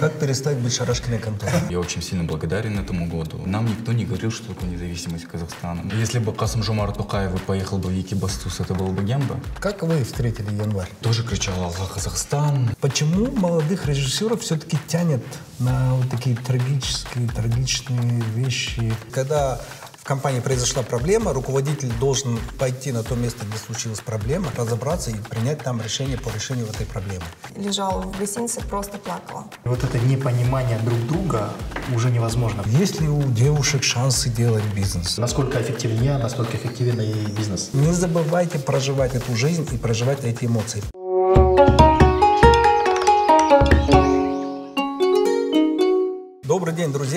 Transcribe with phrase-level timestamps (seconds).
[0.00, 1.60] Как перестать быть шарашкиной конторой?
[1.70, 3.40] Я очень сильно благодарен этому году.
[3.46, 5.88] Нам никто не говорил, что такое независимость Казахстана.
[5.94, 9.38] Если бы Касым Жомар Тукаев поехал бы в Екибастуз, это был бы Гемба.
[9.60, 10.90] Как вы встретили январь?
[11.00, 12.74] Тоже кричал «Аллах, Казахстан!».
[12.80, 15.22] Почему молодых режиссеров все-таки тянет
[15.60, 18.92] на вот такие трагические, трагичные вещи?
[19.12, 19.60] Когда
[20.04, 25.14] в компании произошла проблема, руководитель должен пойти на то место, где случилась проблема, разобраться и
[25.14, 27.24] принять там решение по решению этой проблемы.
[27.56, 29.46] Лежала в гостинице, просто плакала.
[29.64, 31.48] Вот это непонимание друг друга
[31.94, 32.62] уже невозможно.
[32.66, 35.16] Есть ли у девушек шансы делать бизнес?
[35.16, 37.70] Насколько эффективен я, настолько эффективен и бизнес.
[37.72, 40.82] Не забывайте проживать эту жизнь и проживать эти эмоции.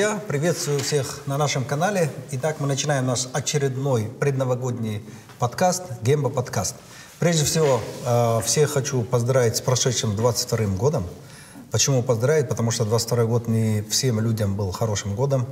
[0.08, 0.24] Друзья!
[0.28, 2.10] Приветствую всех на нашем канале.
[2.32, 5.04] Итак, мы начинаем наш очередной предновогодний
[5.38, 6.76] подкаст «Гемба подкаст».
[7.20, 11.04] Прежде всего, э, всех хочу поздравить с прошедшим 22 годом.
[11.72, 12.48] Почему поздравить?
[12.48, 15.46] Потому что 22 год не всем людям был хорошим годом.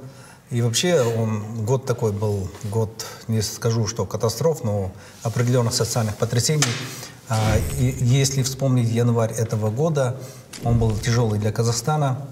[0.52, 4.92] И вообще он, год такой был, год, не скажу, что катастроф, но
[5.24, 6.64] определенных социальных потрясений.
[7.28, 10.16] А, и если вспомнить январь этого года,
[10.64, 12.26] он был тяжелый для Казахстана.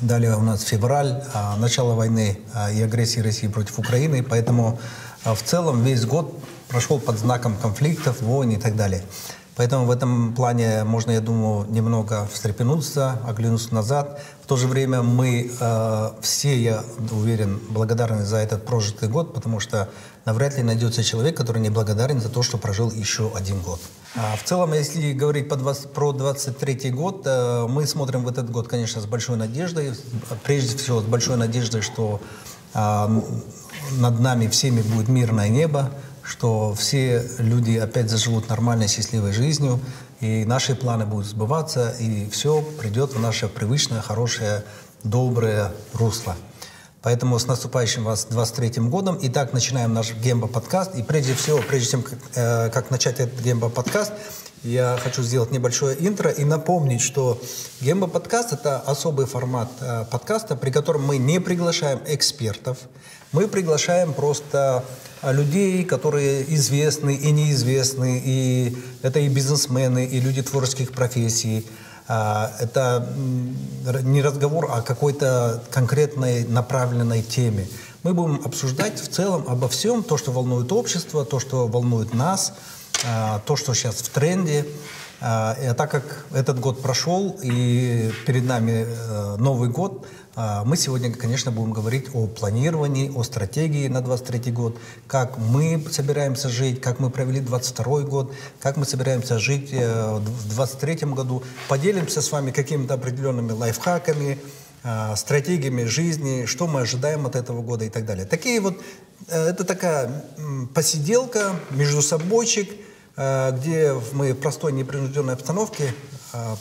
[0.00, 4.22] Далее у нас февраль, а, начало войны а, и агрессии России против Украины.
[4.22, 4.78] Поэтому
[5.24, 6.36] в целом весь год
[6.68, 9.02] прошел под знаком конфликтов, войн и так далее.
[9.56, 14.20] Поэтому в этом плане можно, я думаю, немного встрепенуться, оглянуться назад.
[14.42, 19.60] В то же время мы э, все, я уверен, благодарны за этот прожитый год, потому
[19.60, 19.88] что
[20.24, 23.80] навряд ли найдется человек, который не благодарен за то, что прожил еще один год.
[24.16, 28.50] А в целом, если говорить по 20, про 23 год, э, мы смотрим в этот
[28.50, 29.92] год, конечно, с большой надеждой.
[30.44, 32.20] Прежде всего, с большой надеждой, что
[32.74, 33.20] э,
[33.98, 35.90] над нами всеми будет мирное небо,
[36.22, 39.80] что все люди опять заживут нормальной, счастливой жизнью,
[40.20, 44.64] и наши планы будут сбываться, и все придет в наше привычное, хорошее,
[45.02, 46.34] доброе русло.
[47.04, 49.18] Поэтому с наступающим вас 23-м годом.
[49.20, 50.96] Итак, начинаем наш Гемба-подкаст.
[50.96, 54.10] И прежде всего, прежде чем э, как начать этот Гемба-подкаст,
[54.62, 57.38] я хочу сделать небольшое интро и напомнить, что
[57.82, 62.78] Гемба-подкаст– это особый формат э, подкаста, при котором мы не приглашаем экспертов,
[63.32, 64.82] мы приглашаем просто
[65.22, 71.66] людей, которые известны и неизвестны, и это и бизнесмены, и люди творческих профессий.
[72.06, 73.08] А, это
[74.02, 77.66] не разговор о какой-то конкретной направленной теме.
[78.02, 82.52] Мы будем обсуждать в целом обо всем, то, что волнует общество, то, что волнует нас,
[83.06, 84.66] а, то, что сейчас в тренде.
[85.26, 91.10] А, так как этот год прошел и перед нами э, Новый год, а, мы сегодня,
[91.14, 94.76] конечно, будем говорить о планировании, о стратегии на 23 год,
[95.06, 100.48] как мы собираемся жить, как мы провели 22 год, как мы собираемся жить э, в
[100.50, 101.42] 23 году.
[101.68, 104.38] Поделимся с вами какими-то определенными лайфхаками,
[104.82, 108.26] а, стратегиями жизни, что мы ожидаем от этого года и так далее.
[108.26, 108.78] Такие вот,
[109.28, 110.22] э, это такая
[110.74, 112.68] посиделка, между собойчик,
[113.16, 115.94] где мы в простой непринужденной обстановке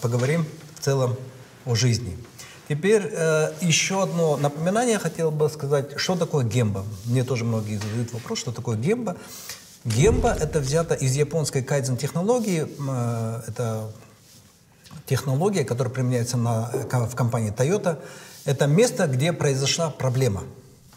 [0.01, 1.15] поговорим в целом
[1.65, 2.17] о жизни.
[2.69, 6.85] Теперь э, еще одно напоминание хотел бы сказать, что такое гемба.
[7.05, 9.17] Мне тоже многие задают вопрос, что такое гемба.
[9.83, 12.67] Гемба– это взято из японской кайдзен-технологии.
[12.87, 13.91] Э, это
[15.05, 17.99] технология, которая применяется на, в компании Toyota.
[18.45, 20.43] Это место, где произошла проблема.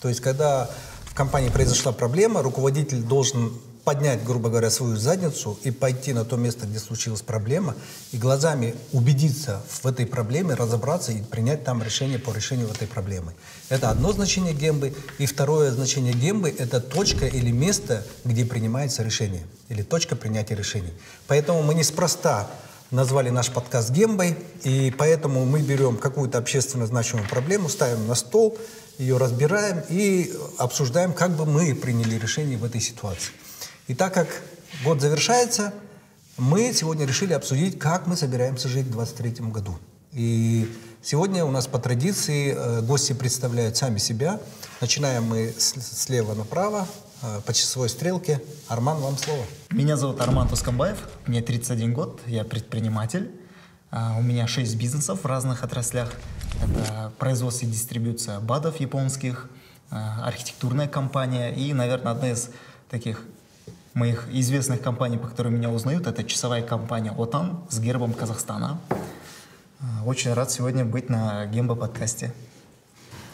[0.00, 0.70] То есть, когда
[1.04, 3.52] в компании произошла проблема, руководитель должен
[3.86, 7.76] поднять, грубо говоря, свою задницу и пойти на то место, где случилась проблема,
[8.10, 13.32] и глазами убедиться в этой проблеме, разобраться и принять там решение по решению этой проблемы.
[13.68, 14.92] Это одно значение гембы.
[15.18, 19.46] И второе значение гембы– это точка или место, где принимается решение.
[19.68, 20.92] Или точка принятия решений.
[21.28, 22.50] Поэтому мы неспроста
[22.90, 28.58] назвали наш подкаст «Гембой», и поэтому мы берем какую-то общественно значимую проблему, ставим на стол,
[28.98, 33.32] ее разбираем и обсуждаем, как бы мы приняли решение в этой ситуации.
[33.88, 34.28] И так как
[34.84, 35.72] год завершается,
[36.36, 39.78] мы сегодня решили обсудить, как мы собираемся жить в 2023 году.
[40.12, 40.70] И
[41.02, 44.40] сегодня у нас по традиции э, гости представляют сами себя.
[44.80, 46.88] Начинаем мы слева направо,
[47.22, 48.42] э, по часовой стрелке.
[48.66, 49.44] Арман, вам слово.
[49.70, 53.30] Меня зовут Арман Тускамбаев, мне 31 год, я предприниматель.
[53.90, 56.12] А, у меня 6 бизнесов в разных отраслях.
[56.62, 59.48] Это производство и дистрибуция БАДов японских,
[59.90, 62.50] а, архитектурная компания и, наверное, одна из
[62.90, 63.22] таких
[63.96, 68.78] моих известных компаний, по которым меня узнают, это часовая компания «Отан» с гербом Казахстана.
[69.80, 72.30] А, очень рад сегодня быть на Гембо подкасте.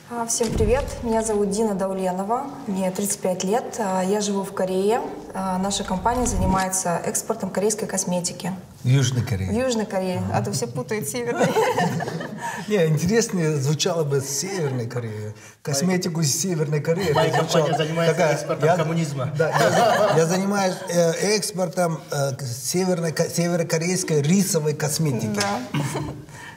[0.08, 5.00] А, всем привет, меня зовут Дина Дауленова, мне 35 лет, а, я живу в Корее.
[5.34, 8.52] Наша компания занимается экспортом корейской косметики.
[8.84, 9.50] Южной Корее.
[9.50, 11.46] В Южной Корее, а то все путают северной.
[12.68, 15.34] Не, интереснее звучало бы Северной Кореи.
[15.62, 17.12] Косметику из Северной Кореи.
[17.12, 19.30] Моя компания занимается такая- экспортом я- коммунизма.
[19.36, 25.30] Да, я, я занимаюсь э, экспортом э, северной, ко- северокорейской рисовой косметики.
[25.34, 25.60] Да.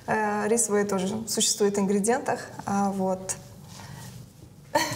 [0.08, 2.40] Э, Рисовые тоже существуют в ингредиентах.
[2.66, 3.36] А Вот.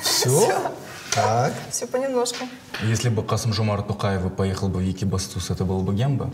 [0.04, 0.72] Все?
[1.14, 1.54] Так.
[1.72, 2.46] Все понемножку.
[2.84, 6.30] Если бы Касым Жумар Тукаев поехал бы в Екибастуз, это был бы Гемба?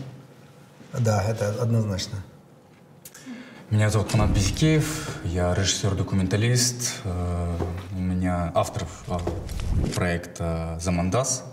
[0.92, 2.22] Да, это однозначно.
[3.68, 7.56] Меня зовут Фанат Безикеев, я режиссер-документалист, э,
[7.96, 11.44] у меня автор э, проекта «Замандас».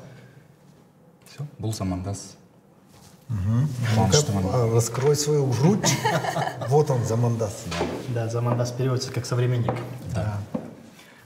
[1.25, 2.37] Все, был «Замандас».
[3.29, 5.91] А, раскрой свою грудь.
[6.67, 7.63] Вот он, Замандас.
[8.09, 9.73] Да, Замандас переводится как современник.
[10.13, 10.37] Да.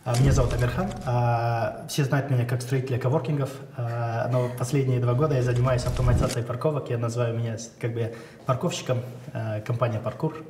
[0.05, 0.89] А, Меня зовут Амирхан.
[1.05, 6.89] А, Все знают меня как строителя коворкингов, но последние два года я занимаюсь автоматизацией парковок.
[6.89, 9.01] Я называю меня как бы парковщиком
[9.65, 10.45] компания «Паркур».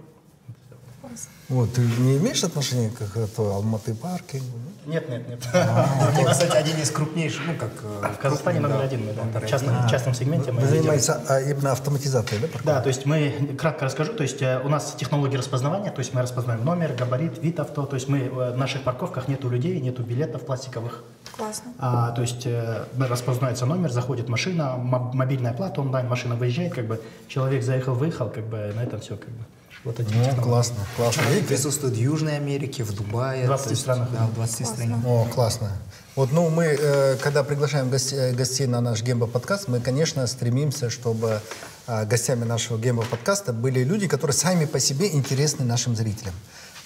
[1.49, 4.43] Вот, ты не имеешь отношения к это, Алматы паркинг?
[4.85, 5.39] Нет, нет, нет.
[5.53, 7.71] Это, кстати, один из крупнейших, ну, как...
[7.83, 10.51] э, В Казахстане номер один мы, да, в частном, сегменте.
[10.51, 12.59] мы Вы занимаетесь а, именно автоматизацией, да?
[12.63, 16.13] Да, то есть мы, кратко расскажу, то есть э, у нас технология распознавания, то есть
[16.13, 19.79] мы распознаем номер, габарит, вид авто, то есть мы э, в наших парковках нету людей,
[19.79, 21.03] нету билетов пластиковых.
[21.35, 21.71] Классно.
[21.79, 26.87] А, то есть э, распознается номер, заходит машина, мо- мобильная плата онлайн, машина выезжает, как
[26.87, 29.43] бы человек заехал, выехал, как бы на этом все, как бы.
[29.83, 30.41] Вот эти Ну, технологии.
[30.41, 31.23] классно, классно.
[31.29, 33.45] Они присутствуют в Южной Америке, в Дубае.
[33.45, 34.09] 20 то есть, странах.
[34.11, 34.99] Да, в 20 странах.
[35.05, 35.71] О, классно.
[36.15, 41.41] Вот, ну, мы, э, когда приглашаем гостей, гостей на наш Гембо-подкаст, мы, конечно, стремимся, чтобы
[41.87, 46.33] э, гостями нашего Гембо-подкаста были люди, которые сами по себе интересны нашим зрителям.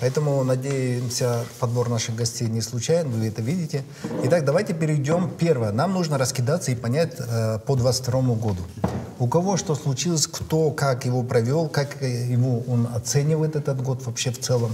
[0.02, 3.84] Поэтому, надеемся, подбор наших гостей не случайен, вы это видите.
[4.24, 5.30] Итак, давайте перейдем.
[5.30, 8.64] Первое, нам нужно раскидаться и понять э, по 22 году.
[9.20, 14.04] У кого что случилось, кто как его провел, как э, его он оценивает этот год
[14.04, 14.74] вообще в целом.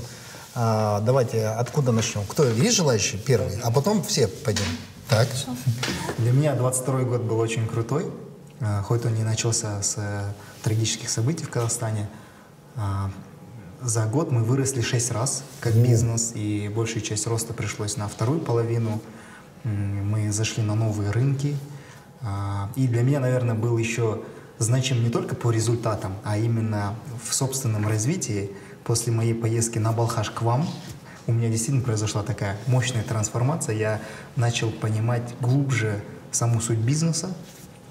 [0.56, 2.24] А, давайте, откуда начнем?
[2.26, 2.48] Кто?
[2.48, 3.60] Есть желающий первый?
[3.64, 4.64] А потом все пойдем.
[5.10, 5.28] Так.
[6.20, 8.10] Для меня 22 год был очень крутой,
[8.62, 10.24] а, хоть он не начался с э,
[10.64, 12.08] трагических событий в Казахстане.
[13.82, 18.40] За год мы выросли 6 раз как бизнес, и большая часть роста пришлось на вторую
[18.40, 19.00] половину.
[19.64, 21.56] Мы зашли на новые рынки.
[22.22, 24.24] а, И для меня, наверное, был еще
[24.58, 28.50] значим не только по результатам, а именно в собственном развитии.
[28.84, 30.68] После моей поездки на Балхаш к вам
[31.28, 33.76] у меня действительно произошла такая мощная трансформация.
[33.76, 34.02] Я
[34.36, 36.02] начал понимать глубже
[36.32, 37.30] саму суть бизнеса.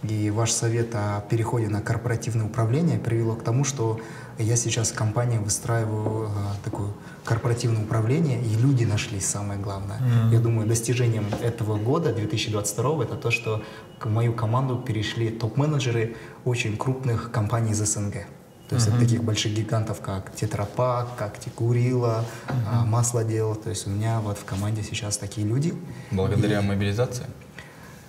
[0.03, 4.01] И ваш совет о переходе на корпоративное управление привело к тому, что
[4.39, 6.91] я сейчас в компании выстраиваю а, такое
[7.25, 9.99] корпоративное управление, и люди нашлись, самое главное.
[10.31, 13.63] Я думаю, достижением этого года, 2022, это то, что
[13.99, 18.27] к мою команду перешли топ-менеджеры очень крупных компаний из СНГ.
[18.69, 23.55] То есть от таких больших гигантов, как Тетрапак, как Текурила, а, Маслодел.
[23.55, 25.73] То есть у меня вот в команде сейчас такие люди.
[26.11, 27.27] Благодаря мобилизации?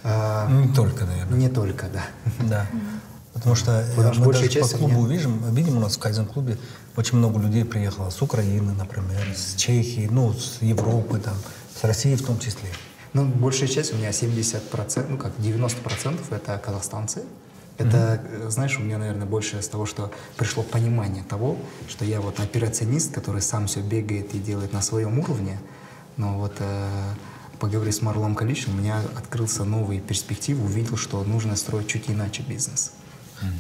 [0.04, 1.38] А, Не только, наверное.
[1.38, 2.06] не только, да.
[2.40, 2.68] Да.
[3.38, 6.00] Потому что э, Потому мы даже по часть клубу меня- видим, видим у нас в
[6.00, 6.58] Кайзен-клубе
[6.96, 11.36] очень много людей приехало с Украины, например, с Чехии, ну, с Европы, там,
[11.80, 12.70] с России в том числе.
[13.14, 17.24] Ну, большая часть, у меня 70%, ну как, 90% это казахстанцы.
[17.78, 21.58] Это, э, знаешь, у меня, наверное, больше с того, что пришло понимание того,
[21.88, 25.60] что я вот операционист, который сам все бегает и делает на своем уровне.
[26.18, 26.90] Но вот э,
[27.60, 32.42] поговорив с Марлом Каличем, у меня открылся новый перспектив, увидел, что нужно строить чуть иначе
[32.42, 32.94] бизнес.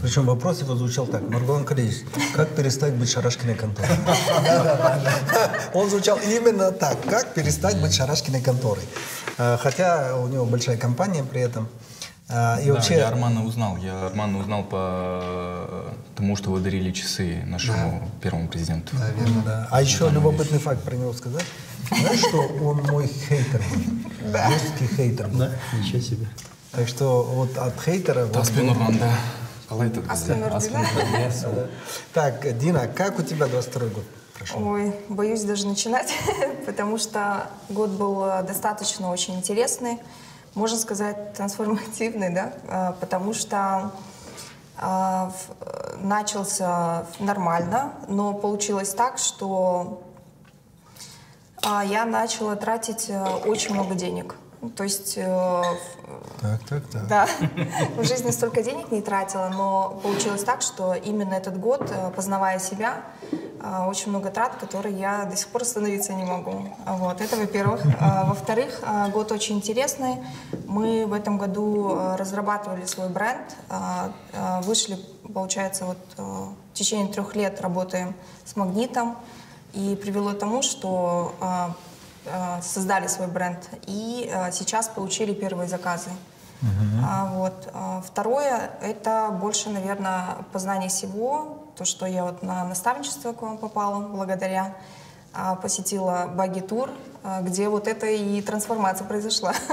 [0.01, 1.21] Причем вопрос его звучал так.
[1.29, 1.97] Маргулан Калиевич,
[2.35, 3.89] как перестать быть Шарашкиной конторой?
[5.73, 6.97] Он звучал именно так.
[7.09, 8.83] Как перестать быть Шарашкиной конторой?
[9.37, 11.67] Э, Хотя у него большая компания при этом.
[12.29, 12.95] Э, И Да, вообще...
[12.97, 13.77] я Армана узнал.
[13.77, 18.95] Я Армана узнал по тому, что вы дарили часы нашему первому президенту.
[18.97, 19.67] Наверное, да.
[19.71, 21.45] А еще любопытный факт про него сказать.
[21.89, 24.51] Знаешь, что он мой хейтер был?
[24.51, 25.39] Жесткий хейтер был.
[25.39, 26.27] Да, ничего себе.
[26.71, 28.25] Так что вот от хейтера...
[28.27, 29.09] Таспин был- Урманда.
[29.69, 30.01] Урманда.
[32.13, 34.03] Так, Дина, как у тебя 22 год
[34.37, 34.67] прошел?
[34.67, 36.13] Ой, боюсь даже начинать,
[36.65, 39.99] потому что год был э, достаточно очень интересный,
[40.55, 43.91] можно сказать, трансформативный, да, э, потому что
[44.79, 45.29] э,
[46.01, 50.03] начался нормально, но получилось так, что
[51.63, 53.11] я начала тратить
[53.45, 54.35] очень много денег.
[54.75, 55.63] То есть э,
[56.41, 57.07] Так, так, так.
[57.07, 57.27] да,
[57.95, 62.57] в жизни столько денег не тратила, но получилось так, что именно этот год, э, познавая
[62.57, 66.73] себя, э, очень много трат, которые я до сих пор остановиться не могу.
[66.87, 67.81] Вот, это во-первых.
[67.99, 70.17] А, Во-вторых, э, год очень интересный.
[70.65, 73.55] Мы в этом году разрабатывали свой бренд,
[74.63, 74.97] вышли,
[75.33, 79.17] получается, вот в течение трех лет работаем с магнитом.
[79.73, 81.33] и привело к тому, что
[82.61, 86.09] создали свой бренд и а, сейчас получили первые заказы.
[87.03, 87.69] А, вот.
[87.73, 93.57] А, второе— это больше, наверное, познание всего, то, что я вот на наставничество к вам
[93.57, 94.75] попала благодаря
[95.33, 96.89] а, посетила баги-тур,
[97.23, 99.53] а, где вот это и трансформация произошла.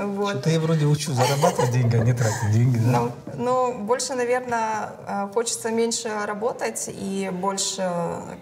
[0.00, 0.30] Вот.
[0.30, 2.78] Что-то я вроде учу зарабатывать деньги, а не тратить деньги.
[2.78, 3.00] да?
[3.00, 4.90] Ну, ну, больше, наверное,
[5.32, 7.82] хочется меньше работать и больше,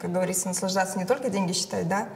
[0.00, 2.08] как говорится, наслаждаться, не только деньги считать, да,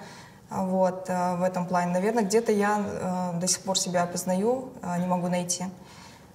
[0.50, 1.93] вот, а, в этом плане.
[1.93, 5.65] Наверное, где-то я а, до сих пор себя познаю, а, не могу найти.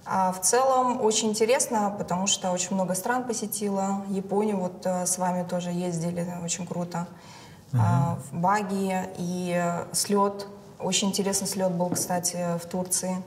[0.04, 4.02] А в целом очень интересно, потому что очень много стран посетила.
[4.08, 7.06] Японию вот а, с вами тоже ездили, очень круто.
[7.74, 10.46] А, в баги и э, слет.
[10.78, 13.22] Очень интересный слет был, кстати, в Турции.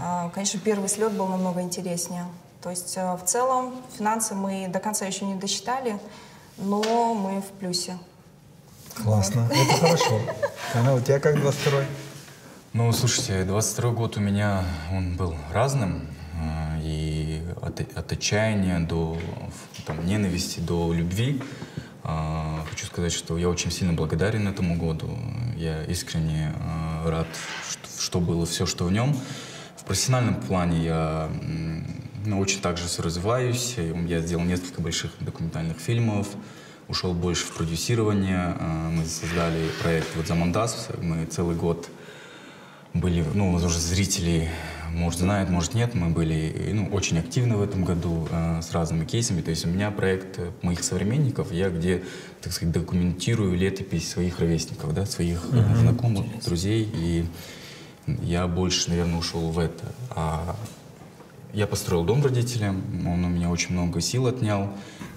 [0.00, 2.24] А, Конечно, первый слет был намного интереснее.
[2.62, 6.00] То есть э, в целом финансы мы до конца еще не досчитали,
[6.56, 7.98] но мы в плюсе.
[9.02, 10.20] Классно, это хорошо.
[10.74, 11.86] Она у тебя как 22-й?
[12.72, 16.06] Ну, слушайте, 22 год у меня, он был разным.
[16.34, 19.18] э, И от, от отчаяния до
[19.86, 21.42] там, ненависти, до любви.
[22.04, 25.08] А, Хочу сказать, что я очень сильно благодарен этому году.
[25.56, 27.26] Я искренне э, рад,
[27.70, 29.16] что, что было все, что в нем.
[29.76, 31.28] В профессиональном плане я
[32.26, 33.76] ну, очень также развиваюсь.
[34.06, 36.28] Я сделал несколько больших документальных фильмов,
[36.88, 38.56] ушел больше в продюсирование.
[38.58, 40.88] Э, Мы создали проект вот «Замандас».
[41.00, 41.88] Мы целый год
[42.94, 44.50] были, ну, уже зрители,
[44.92, 49.04] может, знают, может, нет, мы были ну, очень активны в этом году э, с разными
[49.04, 49.42] кейсами.
[49.42, 52.02] То есть у меня проект моих современников, я где,
[52.40, 56.88] так сказать, документирую летопись своих ровесников, да, своих э, знакомых, друзей.
[56.94, 57.26] И
[58.22, 59.84] я больше, наверное, ушел в это.
[60.10, 60.56] А
[61.52, 64.70] я построил дом родителям, он у меня очень много сил отнял,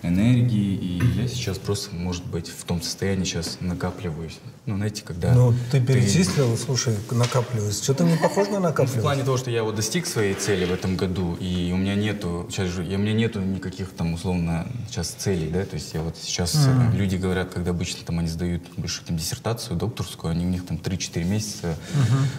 [0.03, 4.39] энергии, и я сейчас просто, может быть, в том состоянии сейчас накапливаюсь.
[4.65, 5.33] Ну, знаете, когда...
[5.33, 7.83] Ну, ты перечислил, слушай, накапливается.
[7.83, 10.71] Что-то не похоже на Ну, В плане того, что я вот достиг своей цели в
[10.71, 15.09] этом году, и у меня нету, сейчас же, у меня нету никаких там условно сейчас
[15.09, 18.63] целей, да, то есть я вот сейчас, э, люди говорят, когда обычно там они сдают
[18.77, 21.75] большую там диссертацию, докторскую, они у них там 3-4 месяца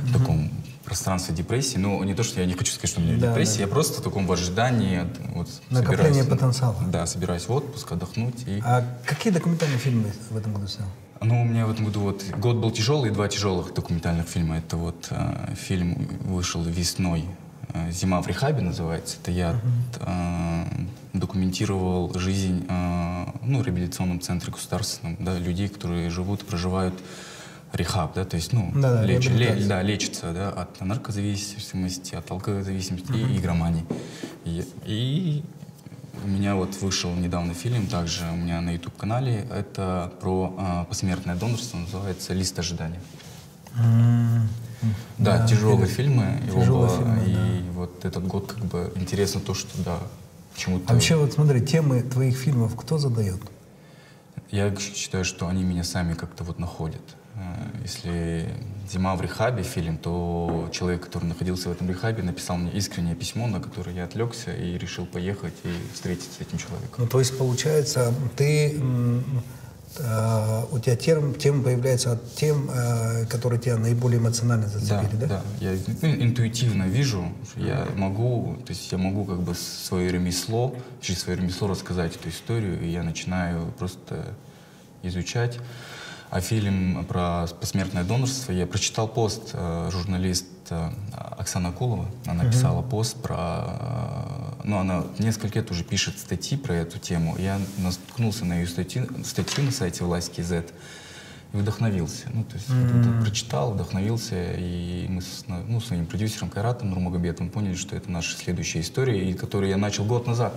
[0.02, 0.50] в таком
[0.92, 3.58] пространстве депрессии, ну, не то, что я не хочу сказать, что у меня Да, депрессия,
[3.58, 3.62] да.
[3.62, 6.76] я просто в таком в ожидании, вот, Накопление собираюсь- потенциала.
[6.87, 8.61] Да, собираюсь в отпуск, отдохнуть и...
[8.62, 10.88] А какие документальные фильмы в этом году снял?
[11.22, 14.58] Ну, у меня в этом году вот год был тяжелый, два тяжелых документальных фильма.
[14.58, 15.94] Это вот э, фильм
[16.25, 17.25] вышел весной,
[17.72, 19.16] э, «Зима в рехабе» называется.
[19.22, 19.54] Это я
[20.00, 20.64] э,
[21.14, 26.94] документировал жизнь э, ну, в реабилитационном центре государственном, да, людей, которые живут, проживают
[27.73, 33.12] рехаб, да, то есть, ну, Да-да, леч- ле- да, лечатся, да, от наркозависимости, от алкозависимости
[33.12, 33.85] и игромании.
[34.45, 35.43] И, и
[36.25, 41.35] у меня вот вышел недавно фильм, также у меня на YouTube-канале, это про а, посмертное
[41.37, 43.00] донорство, называется «Лист ожидания».
[45.19, 46.41] Да, Да, тяжелые интерес- фильмы.
[46.45, 49.99] тяжелые было, фильмы, и вот этот год как бы интересно то, что да,
[50.52, 50.85] почему-то...
[50.91, 53.41] А вообще, вот смотри, темы твоих фильмов кто задает?
[54.50, 57.02] Я считаю, что они меня сами как-то вот находят.
[57.34, 57.40] Э,
[57.82, 58.48] Если
[58.90, 63.46] «Зима в рехабе» фильм, то человек, который находился в этом рехабе, написал мне искреннее письмо,
[63.46, 66.94] на которое я отвлекся и решил поехать и встретиться с этим человеком.
[66.98, 68.78] Ну, то есть, получается, ты,
[69.99, 75.26] э, у тебя тем, тем появляется от тем, э, которые тебя наиболее эмоционально зацепили, да?
[75.26, 75.42] да.
[75.61, 80.75] Я ну, интуитивно вижу, что я могу, то есть я могу как бы свое ремесло,
[81.00, 84.34] через свое ремесло рассказать эту историю, и я начинаю просто
[85.02, 85.58] изучать.
[86.30, 92.80] А фильм про посмертное донорство, я прочитал пост, э, журналист э, Оксана Акулова, она писала
[92.80, 94.31] пост про,
[94.64, 99.09] ну она несколько лет уже пишет статьи про эту тему, я наткнулся на ее статью,
[99.25, 100.52] статью на сайте власть КЗ,
[101.52, 102.28] и вдохновился.
[102.33, 106.90] Ну, то есть вот это прочитал, вдохновился, и мы с на- ну, своим продюсером Кайратом
[106.90, 110.54] Нурмагомедовым поняли, что это наша следующая история, и которую я начал год назад.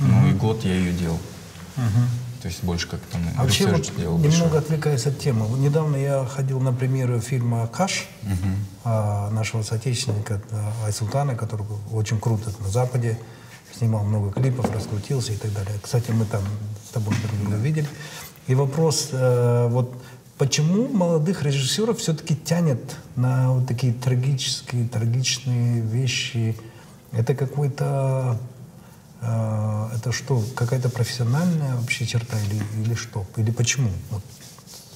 [0.00, 1.18] Ну и год я ее делал.
[2.42, 4.58] То есть больше как там А вообще, вот, делал немного большой.
[4.58, 5.46] отвлекаясь от темы.
[5.46, 8.06] Вот недавно я ходил на премьеру фильма «Каш»
[8.84, 13.18] а, нашего соотечественника а, Айсултана, который был очень круто на Западе,
[13.84, 15.74] снимал много клипов, раскрутился и так далее.
[15.82, 16.42] Кстати, мы там
[16.88, 17.86] с тобой друг друга видели.
[18.46, 19.94] И вопрос, э, вот
[20.38, 26.56] почему молодых режиссеров все-таки тянет на вот такие трагические, трагичные вещи?
[27.12, 28.38] Это какой-то
[29.20, 33.24] а, это что, какая-то профессиональная вообще черта или, или что?
[33.36, 33.90] Или почему?
[34.10, 34.22] Вот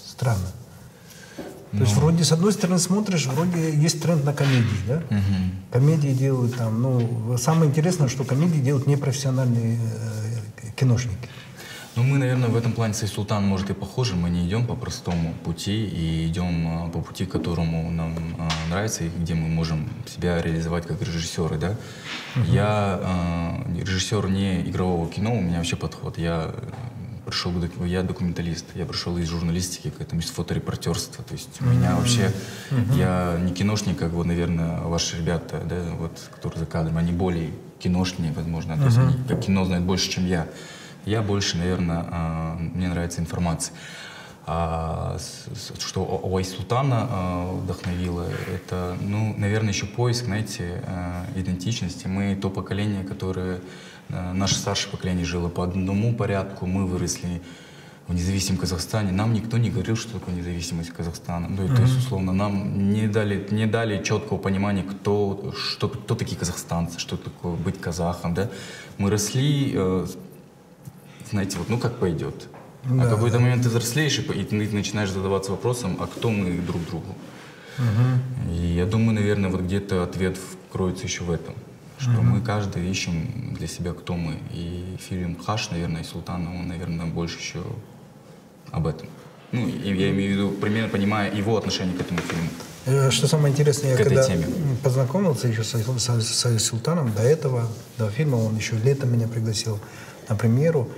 [0.07, 0.51] странно.
[1.73, 5.03] То есть вроде с одной стороны смотришь, вроде есть тренд на комедии, да?
[5.71, 11.29] Комедии делают там, ну, самое интересное, что комедии делают непрофессиональные э, киношники.
[11.99, 14.15] Ну, мы, наверное, в этом плане с Султан, может, и похожи.
[14.15, 19.03] Мы не идем по простому пути и идем а, по пути, которому нам а, нравится
[19.03, 21.75] и где мы можем себя реализовать как режиссеры, да.
[22.47, 26.19] Я а, режиссер не игрового кино, у меня вообще подход.
[26.19, 26.55] Я
[27.29, 27.53] пришел,
[27.85, 31.23] я документалист, я пришел из журналистики к этому, из фоторепортерства.
[31.25, 32.33] То есть у меня вообще,
[32.95, 37.51] я не киношник, как вот, наверное, ваши ребята, да, вот, которые за кадром, они более
[37.79, 40.49] киношные, возможно, то есть они как кино знают больше, чем я.
[41.05, 43.75] Я больше, наверное, а, мне нравится информация.
[44.47, 45.19] А,
[45.79, 50.83] что у Айсултана а, вдохновило, это, ну, наверное, еще поиск, знаете,
[51.37, 52.07] идентичности.
[52.07, 53.61] Мы то поколение, которое,
[54.09, 57.43] наше старшее поколение жило по одному порядку, мы выросли
[58.07, 59.13] в независимом Казахстане.
[59.13, 61.49] Нам никто не говорил, что такое независимость Казахстана.
[61.49, 61.77] Ну, mm-hmm.
[61.77, 66.99] то есть, условно, нам не дали, не дали четкого понимания, кто, что, кто такие казахстанцы,
[66.99, 68.33] что такое быть казахом.
[68.33, 68.49] Да?
[68.97, 70.07] Мы росли э,
[71.31, 72.49] знаете, вот ну как пойдет.
[72.85, 73.43] Да, а в какой-то да.
[73.43, 77.15] момент ты взрослеешь, и ты начинаешь задаваться вопросом, а кто мы друг другу.
[77.79, 78.53] Угу.
[78.53, 80.39] И я думаю, наверное, вот где-то ответ
[80.73, 81.55] кроется еще в этом.
[81.99, 82.23] Что угу.
[82.23, 84.39] мы каждый ищем для себя, кто мы.
[84.53, 87.63] И фильм «Хаш», наверное, и «Султан», он, наверное, больше еще
[88.71, 89.09] об этом.
[89.51, 92.49] Ну, и я имею в виду, примерно понимая его отношение к этому фильму.
[92.87, 94.47] Э, что самое интересное, я когда теме.
[94.83, 97.67] познакомился еще с, с, с Султаном до этого,
[97.99, 99.81] до фильма, он еще летом меня пригласил
[100.29, 100.89] на премьеру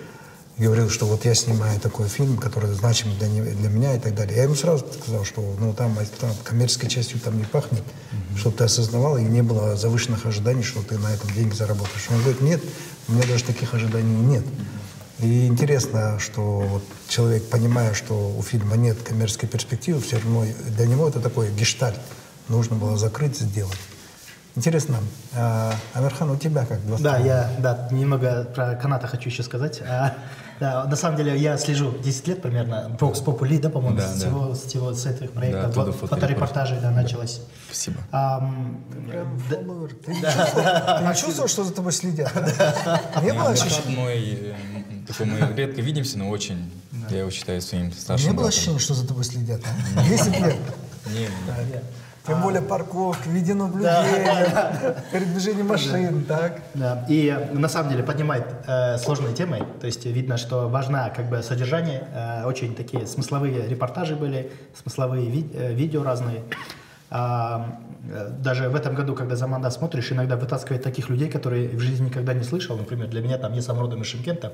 [0.67, 4.15] говорил, что вот я снимаю такой фильм, который значим для, не, для меня и так
[4.15, 4.37] далее.
[4.37, 8.39] Я ему сразу сказал, что ну, там, там коммерческой частью там не пахнет, mm-hmm.
[8.39, 12.07] чтобы ты осознавал, и не было завышенных ожиданий, что ты на этом деньги заработаешь.
[12.11, 12.61] Он говорит, нет,
[13.09, 14.45] у меня даже таких ожиданий нет.
[15.21, 20.45] И интересно, что вот человек, понимая, что у фильма нет коммерческой перспективы, все равно
[20.77, 21.99] для него это такой гештальт.
[22.49, 23.79] Нужно было закрыть, сделать.
[24.57, 24.99] Интересно,
[25.35, 26.81] а, Амирхан, у тебя как?
[27.01, 29.81] Да, я да, немного про каната хочу еще сказать.
[30.61, 34.21] Да, на самом деле я слежу 10 лет примерно, Vox Populi, да, по-моему, да, с,
[34.21, 34.27] да.
[34.27, 37.41] Всего, с, всего, с этих проектов, да, вот, фоторепортажей, да, началось.
[37.67, 37.97] Спасибо.
[38.13, 38.53] А,
[39.49, 39.57] да,
[40.05, 42.31] ты, не чувствовал, ты чувствовал, что за тобой следят?
[43.23, 43.97] Не было ощущения?
[43.97, 44.55] Мой,
[45.09, 46.71] такой мы редко видимся, но очень,
[47.09, 49.63] я его считаю своим старшим Не было ощущения, что за тобой следят?
[50.07, 50.57] 10 лет?
[51.07, 51.31] Нет,
[51.73, 51.85] нет.
[52.27, 56.61] Тем а, более парковка, видеонаблюдение, передвижение машин, так?
[56.75, 57.07] Да.
[57.09, 59.67] И на самом деле поднимает э, сложные темы.
[59.81, 62.09] То есть видно, что важна как бы содержание.
[62.13, 66.43] Э, очень такие смысловые репортажи были, смысловые ви э, видео разные.
[67.11, 67.79] А,
[68.09, 71.81] э, даже в этом году, когда за манда смотришь, иногда вытаскивает таких людей, которые в
[71.81, 72.77] жизни никогда не слышал.
[72.77, 74.53] Например, для меня там я сам родом из Шимкента.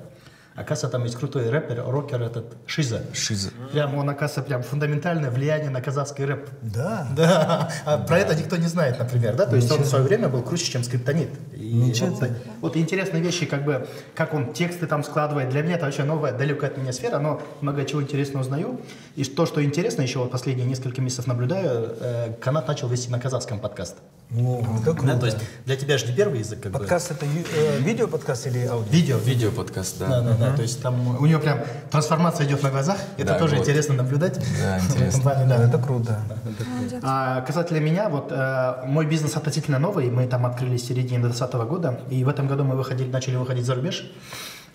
[0.57, 3.03] Оказывается, там есть крутой рэпер, рокер этот Шиза.
[3.13, 3.51] Шиза.
[3.73, 6.49] Прям он, оказывается, прям фундаментальное влияние на казахский рэп.
[6.63, 7.09] Да.
[7.15, 7.71] Да.
[7.85, 8.05] А да.
[8.05, 9.45] про это никто не знает, например, да?
[9.47, 11.29] То есть он в свое время был круче, чем скриптонит.
[11.55, 12.31] И вот,
[12.63, 15.51] вот интересные вещи, как бы, как он тексты там складывает.
[15.51, 18.81] Для меня это вообще новая, далекая от меня сфера, но много чего интересного узнаю.
[19.15, 23.21] И то, что интересно, еще вот последние несколько месяцев наблюдаю, э, канат начал вести на
[23.21, 23.97] казахском подкаст.
[24.35, 25.15] О, это круто.
[25.15, 26.61] Да, то есть для тебя же не первый язык.
[26.61, 27.17] Как подкаст бы.
[27.17, 28.91] это э, видео подкаст или аудио?
[28.91, 29.19] Видео.
[29.19, 30.09] Видео подкаст, да.
[30.09, 30.46] Да, да, да.
[30.55, 32.99] То есть там у него прям трансформация идет на глазах.
[33.17, 33.63] Это да, тоже вот.
[33.63, 34.39] интересно наблюдать.
[34.61, 35.23] Да, интересно.
[35.23, 35.69] Плане, да.
[35.69, 36.19] Это круто.
[36.29, 37.01] Да, это круто.
[37.03, 40.11] А, касательно меня, вот э, мой бизнес относительно новый.
[40.11, 42.01] Мы там открылись в середине 2020 года.
[42.11, 44.11] И в этом году мы выходили, начали выходить за рубеж.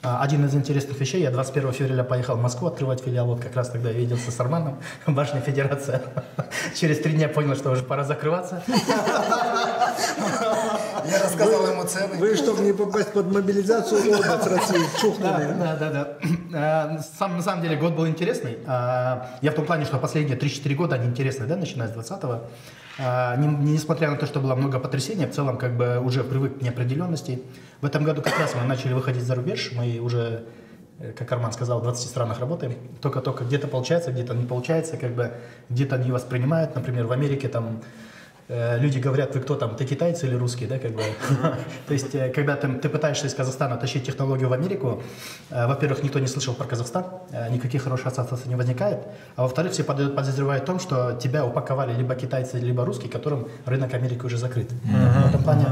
[0.03, 3.55] А, один из интересных вещей, я 21 февраля поехал в Москву открывать филиал, вот как
[3.55, 6.01] раз тогда я виделся с Арманом, башня Федерация.
[6.75, 8.63] Через три дня понял, что уже пора закрываться.
[11.05, 12.17] Я рассказал ему цены.
[12.17, 15.53] Вы, чтобы не попасть под мобилизацию, отдых России чухнули.
[15.59, 16.17] Да, да, да.
[16.53, 18.57] А, сам, на самом деле год был интересный.
[18.65, 22.41] А, я в том плане, что последние 3-4 года они интересные, да, начиная с 20-го.
[22.99, 26.61] А, несмотря на то, что было много потрясений, в целом как бы уже привык к
[26.61, 27.41] неопределенности.
[27.81, 30.45] В этом году как раз мы начали выходить за рубеж, мы уже
[30.99, 32.75] э, как Арман сказал, в 20 странах работаем.
[33.01, 35.31] Только-только где-то получается, где-то не получается, как бы
[35.69, 36.75] где-то не воспринимают.
[36.75, 38.10] Например, в Америке там Э,
[38.51, 41.01] люди говорят, вы кто там, ты китайцы или русские, да, как бы.
[41.87, 45.01] То есть, э, когда ты, ты пытаешься из Казахстана тащить технологию в Америку,
[45.49, 47.05] э, во-первых, никто не слышал про Казахстан,
[47.49, 48.99] никаких хороших ассоциаций не возникает,
[49.35, 53.93] а во-вторых, все подозревают в том, что тебя упаковали либо китайцы, либо русские, которым рынок
[53.93, 54.69] Америки уже закрыт.
[54.83, 55.65] В этом плане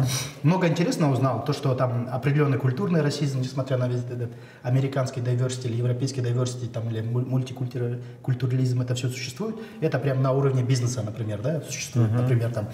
[0.43, 4.31] много интересного узнал, то, что там определенный культурный расизм, несмотря на весь этот
[4.63, 10.63] американский diversity или европейский diversity, там, или мультикультурализм, это все существует, это прям на уровне
[10.63, 12.68] бизнеса, например, да, существует, например, там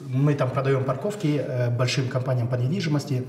[0.00, 3.24] мы там продаем парковки э, большим компаниям по недвижимости.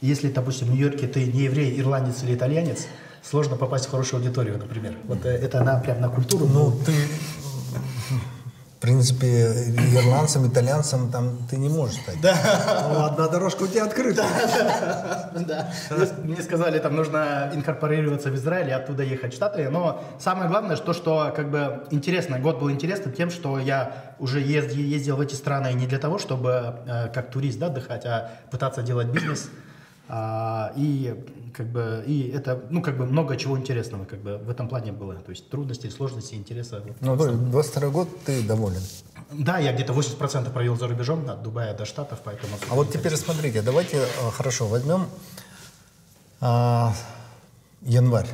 [0.00, 2.86] Если, допустим, в Нью-Йорке ты не еврей, ирландец или итальянец,
[3.22, 4.94] сложно попасть в хорошую аудиторию, например.
[5.04, 6.46] Вот э, это она прям на культуру.
[6.46, 7.41] Ну, ты в
[8.82, 9.46] принципе,
[9.96, 12.20] ирландцам, итальянцам там ты не можешь стать.
[12.20, 12.34] Да.
[12.92, 14.24] Ну, одна дорожка у тебя открыта.
[15.48, 15.72] Да.
[16.22, 19.70] Мне- сказали, там нужно инкорпорироваться в Израиль и оттуда ехать в Штаты.
[19.70, 24.40] Но самое главное, что, что как бы интересно, год был интересным тем, что я уже
[24.40, 28.30] езд- ездил в эти страны не для того, чтобы э, как турист да, отдыхать, а
[28.50, 29.48] пытаться делать бизнес.
[30.08, 31.14] А, и
[31.52, 34.92] как бы и это ну как бы много чего интересного как бы в этом плане
[34.92, 36.96] было то есть трудности сложности интереса вот.
[37.00, 38.82] Ну, то есть 22 год ты доволен.
[39.30, 43.16] да я где-то 80% провел за рубежом от Дубая до Штатов поэтому А вот теперь
[43.16, 45.06] смотрите, давайте э, хорошо возьмем
[46.40, 46.92] а,
[47.82, 48.28] январь.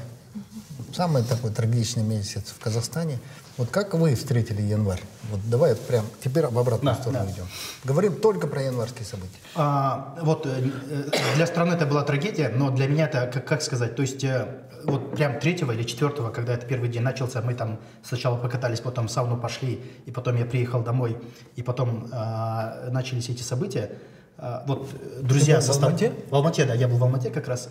[0.95, 3.19] Самый такой трагичный месяц в Казахстане.
[3.59, 5.01] Вот как вы встретили январь?
[5.31, 7.33] Вот давай прям теперь об обратную Да, сторону да.
[7.33, 7.45] идем.
[7.83, 9.37] Говорим только про январские события.
[9.57, 13.63] А, вот э, э, для страны это была трагедия, но для меня это, как, как
[13.63, 14.47] сказать, то есть э,
[14.85, 19.09] вот прям третьего или четвертого, когда это первый день начался, мы там сначала покатались, потом
[19.09, 21.19] в сауну пошли, и потом я приехал домой,
[21.57, 23.91] и потом а, начались эти события.
[24.39, 26.13] А, вот э, друзья в со стороны- Алмате?
[26.31, 27.69] В Алмате, да, я был в Алмате как раз.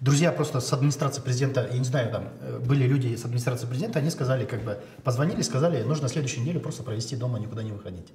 [0.00, 4.00] Друзья просто с администрации президента, я не знаю, там э, были люди с администрации президента,
[4.00, 8.12] они сказали, как бы, позвонили, сказали, нужно следующую неделю просто провести дома, никуда не выходить.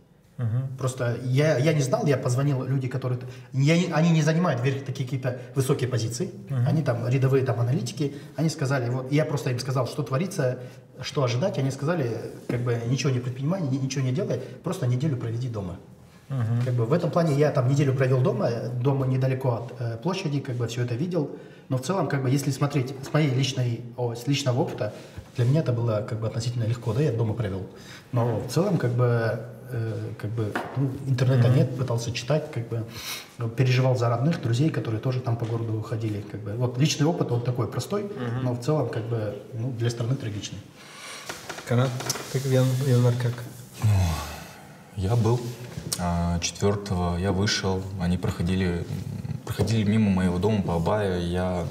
[0.78, 3.20] Просто я, я не знал, я позвонил люди, которые...
[3.54, 6.30] Я, они не занимают вверх такие какие-то высокие позиции.
[6.68, 8.14] Они там рядовые там аналитики.
[8.36, 10.60] Они сказали, вот я просто им сказал, что творится,
[11.02, 11.58] что ожидать.
[11.58, 15.78] Они сказали, как бы ничего не предпринимай, ни- ничего не делай, просто неделю проведи дома.
[16.30, 18.50] Как бы в этом плане я там неделю провел дома,
[18.82, 21.32] дома недалеко от э, площади, как бы все это видел.
[21.70, 24.94] Но в целом, как бы, если смотреть с моей личной, о, с личного опыта,
[25.38, 27.66] для меня это было как бы относительно легко, да, я дома провел.
[28.12, 29.40] Но в целом, как бы,
[29.72, 32.84] э, как бы ну, интернета нет, пытался читать, как бы
[33.38, 36.56] ну, переживал за родных, друзей, которые тоже там по городу ходили, как бы.
[36.56, 38.12] Вот личный опыт, он такой простой,
[38.44, 40.60] но в целом, как бы, ну, для страны трагичный.
[41.66, 41.90] Канат,
[42.34, 43.34] ты ян- январь как?
[44.96, 45.40] Я был
[46.42, 48.86] четвертого, я вышел, они проходили,
[49.46, 51.66] проходили мимо моего дома по Абаю, я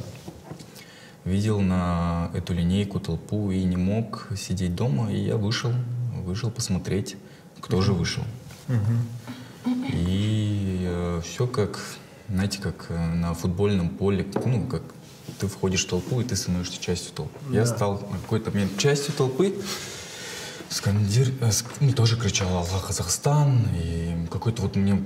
[1.25, 5.73] видел на эту линейку толпу и не мог сидеть дома, и я вышел,
[6.25, 7.17] вышел посмотреть,
[7.61, 8.23] кто же вышел.
[9.93, 11.81] И все как,
[12.29, 14.83] знаете, как э, на футбольном поле, ну, как
[15.39, 17.33] ты входишь в толпу, и ты становишься частью толпы.
[17.51, 19.55] Я стал на какой-то момент частью толпы,
[20.69, 25.01] Скандир, э, ск- ну, тоже кричал «Аллах, Казахстан», и какой-то вот мне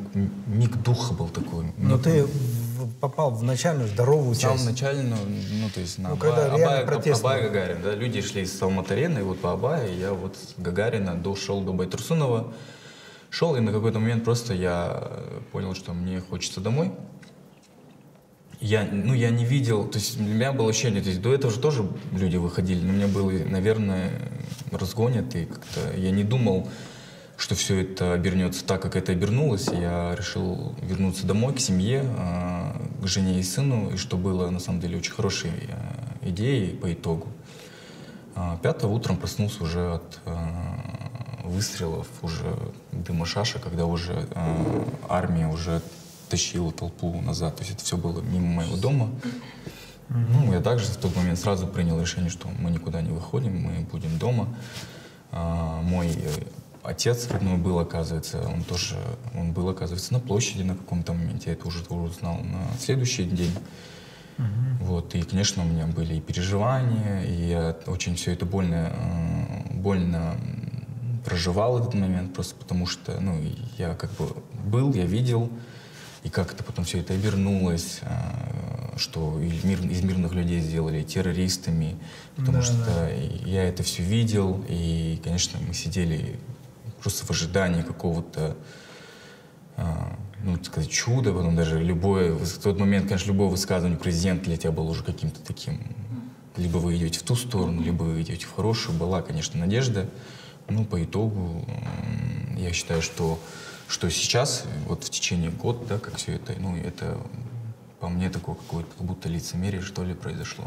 [0.46, 1.66] миг духа был такой.
[1.77, 4.70] Но Мне ты в- попал в начальную здоровую Самую часть.
[4.70, 5.18] начальную,
[5.61, 7.49] ну, то есть на Ну, Абая, когда Абая, Абая было.
[7.51, 11.61] Гагарин, да, люди шли с Алматы-арены, и вот по Абая, я вот с Гагарина дошел
[11.61, 12.53] до Байтурсунова,
[13.29, 16.92] шел, и на какой-то момент просто я э, понял, что мне хочется домой.
[18.61, 21.51] Я, ну, я не видел, то есть для меня было ощущение, то есть до этого
[21.51, 24.11] же тоже люди выходили, но мне было, наверное,
[24.70, 26.68] разгонят, и как-то я не думал,
[27.40, 29.66] что все это обернется так, как это обернулось.
[29.68, 34.61] Я решил вернуться домой, к семье, а, к жене и сыну, и что было, на
[34.61, 37.29] самом деле, очень хорошей а, идеей по итогу.
[38.35, 40.20] А, Пятого утром проснулся уже от
[41.44, 42.57] выстрелов, уже
[42.92, 44.29] дыма шаша, когда уже
[45.09, 45.81] армия уже
[46.30, 47.56] тащила толпу назад.
[47.56, 49.10] То есть это все было мимо моего дома.
[50.08, 53.86] Ну, я также в тот момент сразу принял решение, что мы никуда не выходим, мы
[53.92, 54.48] будем дома.
[55.30, 56.28] А, мой э,
[56.82, 58.96] отец родной был, оказывается, он тоже,
[59.36, 63.24] он был, оказывается, на площади на каком-то моменте, я это уже тоже узнал на следующий
[63.24, 63.54] день.
[64.80, 69.74] Вот, и, конечно, у меня были и переживания, и я очень все это больно, э,
[69.74, 70.36] больно
[71.24, 73.38] проживал этот момент, просто потому что, ну,
[73.78, 75.50] я как бы был, я видел,
[76.22, 81.96] и как это потом все это обернулось, э, что из мирных людей сделали террористами,
[82.37, 83.11] потому что
[83.44, 86.38] я это все видел, и, конечно, мы сидели
[87.00, 88.56] просто в ожидании какого-то
[89.76, 94.44] а, ну, так сказать, чудо, потом даже любое, в тот момент, конечно, любое высказывание президента
[94.44, 95.80] для тебя было уже каким-то таким,
[96.56, 100.09] либо вы идете в ту сторону, либо вы идете в хорошую, была, конечно, надежда,
[100.68, 101.64] но по итогу
[102.59, 103.38] я считаю, что,
[103.90, 107.18] что сейчас, вот в течение года, да, как все это, ну, это
[107.98, 110.64] по мне такое какое-то как будто лицемерие, что ли, произошло.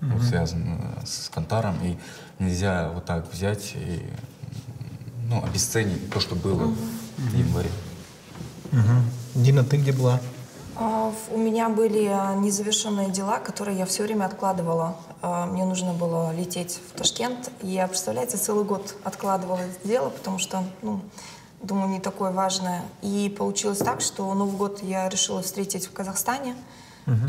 [0.00, 1.98] Вот связано с Кантаром, и
[2.38, 4.02] нельзя вот так взять и
[5.28, 6.72] ну, обесценить то, что было
[7.16, 7.70] в январе.
[9.34, 10.20] Дина, ты где была?
[10.76, 14.96] А, У меня были а, незавершенные дела, которые я все время откладывала.
[15.20, 17.50] А, Мне нужно было лететь в Ташкент.
[17.62, 21.00] И я, представляете, целый год откладывала это дело, потому что, ну,
[21.62, 22.82] думаю, не такое важное.
[23.02, 26.56] И получилось так, что Новый год я решила встретить в Казахстане.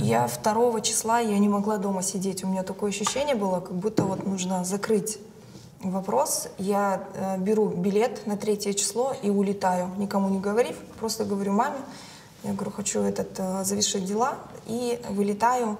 [0.02, 2.44] Я 2 числа, я не могла дома сидеть.
[2.44, 5.20] У меня такое ощущение было, как будто вот нужно закрыть
[5.82, 6.50] вопрос.
[6.58, 11.78] Я э, беру билет на третье число и улетаю, никому не говорив, просто говорю маме,
[12.44, 14.36] я говорю, хочу этот, э, завершить дела,
[14.68, 15.78] и вылетаю,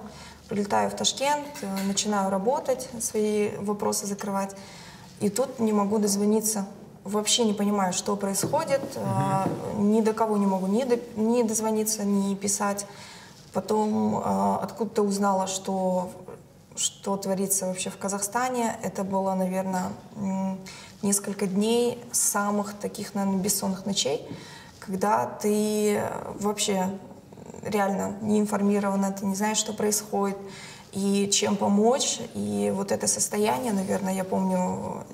[0.48, 4.56] прилетаю в Ташкент, э, начинаю работать, свои вопросы закрывать,
[5.20, 6.66] и тут не могу дозвониться
[7.10, 9.82] вообще не понимаю, что происходит, угу.
[9.82, 12.86] ни до кого не могу ни, до, ни дозвониться, ни писать.
[13.52, 16.10] Потом э, откуда-то узнала, что
[16.76, 18.76] что творится вообще в Казахстане.
[18.82, 19.90] Это было, наверное,
[21.02, 24.26] несколько дней самых таких, наверное, бессонных ночей,
[24.78, 26.02] когда ты
[26.38, 26.98] вообще
[27.62, 30.38] реально не информирована, ты не знаешь, что происходит
[30.92, 32.20] и чем помочь.
[32.34, 35.04] И вот это состояние, наверное, я помню,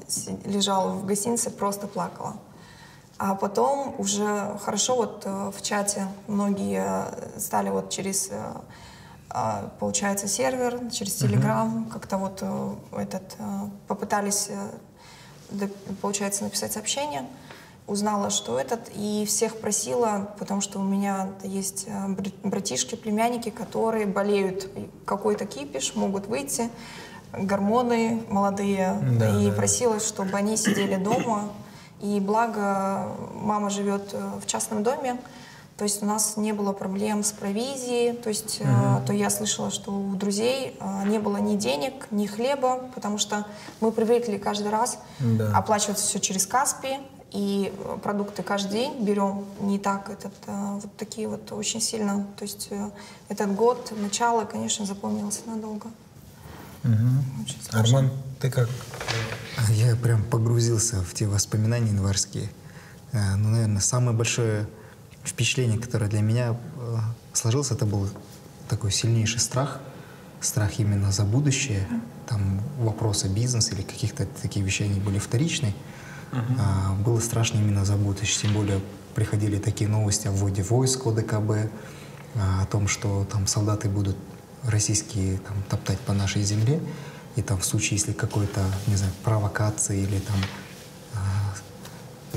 [0.44, 2.36] лежала в гостинице, просто плакала.
[3.18, 7.06] А потом уже хорошо вот э, в чате многие
[7.38, 8.52] стали вот через э,
[9.38, 11.90] а, получается, сервер через Telegram, uh-huh.
[11.92, 15.68] как-то вот э, этот, э, попытались, э,
[16.00, 17.26] получается, написать сообщение,
[17.87, 21.87] узнала, что этот, и всех просила, потому что у меня есть
[22.42, 24.68] братишки, племянники, которые болеют
[25.05, 26.68] какой-то кипиш, могут выйти,
[27.33, 29.53] гормоны молодые, да, и да.
[29.53, 31.53] просила, чтобы они сидели дома,
[32.01, 35.18] и благо мама живет в частном доме,
[35.77, 38.68] то есть у нас не было проблем с провизией, то есть угу.
[38.68, 43.18] э, то я слышала, что у друзей э, не было ни денег, ни хлеба, потому
[43.18, 43.46] что
[43.81, 45.53] мы привыкли каждый раз да.
[45.55, 46.96] оплачивать все через Каспи,
[47.32, 52.44] и продукты каждый день берем не так этот э, вот такие вот очень сильно, то
[52.44, 52.90] есть э,
[53.28, 55.88] этот год начало, конечно, запомнился надолго.
[56.84, 57.72] Угу.
[57.72, 58.10] Арман,
[58.40, 58.68] ты как?
[59.70, 62.48] Я прям погрузился в те воспоминания январские.
[63.12, 64.66] Э, ну, наверное, самое большое
[65.24, 66.96] впечатление, которое для меня э,
[67.32, 68.08] сложилось, это был
[68.68, 69.80] такой сильнейший страх,
[70.40, 71.88] страх именно за будущее.
[72.28, 75.74] Там вопросы бизнеса или каких-то таких вещей они были вторичны.
[76.32, 78.42] А, было страшно именно за будущее.
[78.42, 78.80] Тем более
[79.14, 81.70] приходили такие новости о вводе войск ОДКБ,
[82.34, 84.16] а, о том, что там солдаты будут
[84.64, 86.80] российские там, топтать по нашей земле.
[87.36, 90.36] И там в случае, если какой-то, не знаю, провокации или там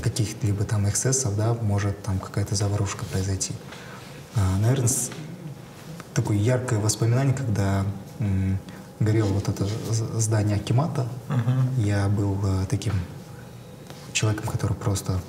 [0.01, 3.53] каких-либо там эксцессов, да, может там какая-то заварушка произойти.
[4.35, 4.89] А, наверное,
[6.13, 7.85] такое яркое воспоминание, когда
[8.99, 9.65] горело вот это
[10.19, 11.07] здание Акимата.
[11.29, 11.81] Uh-huh.
[11.83, 12.93] Я был а, таким
[14.13, 15.19] человеком, который просто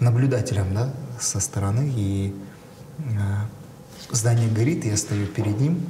[0.00, 2.34] наблюдателем, да, со стороны, и
[3.18, 3.46] а,
[4.10, 5.86] здание горит, и я стою перед ним,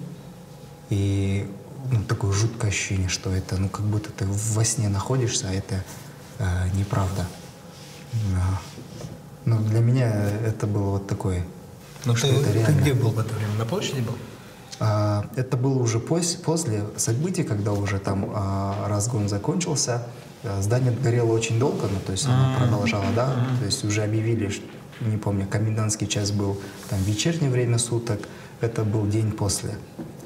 [0.90, 1.48] и
[1.90, 5.84] ну, такое жуткое ощущение, что это, ну, как будто ты во сне находишься, а это
[6.38, 7.26] э, неправда.
[8.32, 8.60] Да.
[9.44, 10.10] Ну, для меня
[10.46, 11.44] это было вот такое.
[12.04, 13.54] Но ты, ты где был в это время?
[13.58, 14.14] На площади был?
[14.80, 20.06] А, это было уже пос после событий, когда уже там а, разгон закончился.
[20.44, 24.50] А, здание горело очень долго, ну, то есть оно продолжало, да, то есть уже объявили,
[24.50, 24.64] что,
[25.00, 28.20] не помню, комендантский час был там вечернее время суток,
[28.60, 29.74] это был день после.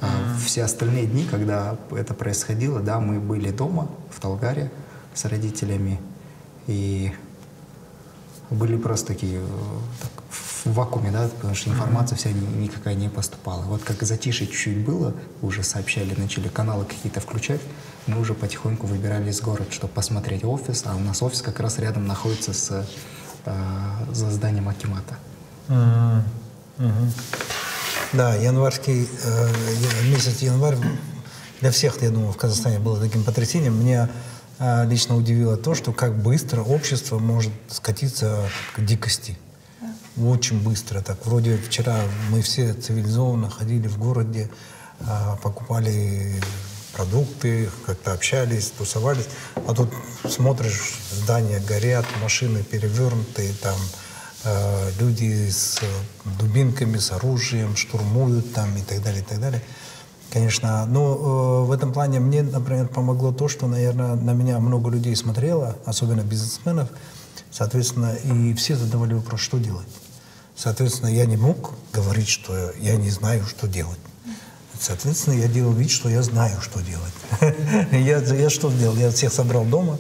[0.00, 0.08] А
[0.44, 4.70] все остальные дни, когда это происходило, да, мы были дома в Талгаре,
[5.14, 6.00] с родителями.
[6.66, 7.12] И
[8.50, 9.40] были просто такие
[10.00, 13.62] так, в вакууме, да, потому что информация вся никакая не поступала.
[13.62, 17.60] Вот как затишье чуть-чуть было, уже сообщали, начали каналы какие-то включать,
[18.08, 21.78] мы уже потихоньку выбирали из города, чтобы посмотреть офис, а у нас офис как раз
[21.78, 22.86] рядом находится с
[23.44, 23.52] э,
[24.10, 25.16] за зданием Акимата.
[25.68, 26.22] Mm-hmm.
[26.78, 27.10] Mm-hmm.
[28.14, 29.48] Да, январский э,
[30.10, 30.76] месяц январь
[31.60, 33.76] для всех, я думаю, в Казахстане было таким потрясением.
[33.76, 34.08] Мне
[34.58, 39.36] а, лично удивило то, что как быстро общество может скатиться к дикости.
[40.16, 41.00] Очень быстро.
[41.00, 44.50] Так вроде вчера мы все цивилизованно ходили в городе,
[45.00, 46.40] а, покупали
[46.98, 49.28] продукты, как-то общались, тусовались.
[49.54, 49.88] А тут
[50.28, 53.76] смотришь, здания горят, машины перевернутые, там
[54.44, 55.78] э, люди с
[56.40, 59.62] дубинками, с оружием штурмуют там и так далее, и так далее.
[60.32, 64.90] Конечно, но э, в этом плане мне, например, помогло то, что, наверное, на меня много
[64.90, 66.88] людей смотрело, особенно бизнесменов,
[67.52, 69.86] соответственно, и все задавали вопрос, что делать.
[70.56, 74.00] Соответственно, я не мог говорить, что я не знаю, что делать.
[74.80, 77.12] Соответственно, я делал вид, что я знаю, что делать.
[77.92, 78.96] я, я что сделал?
[78.96, 79.98] Я всех собрал дома,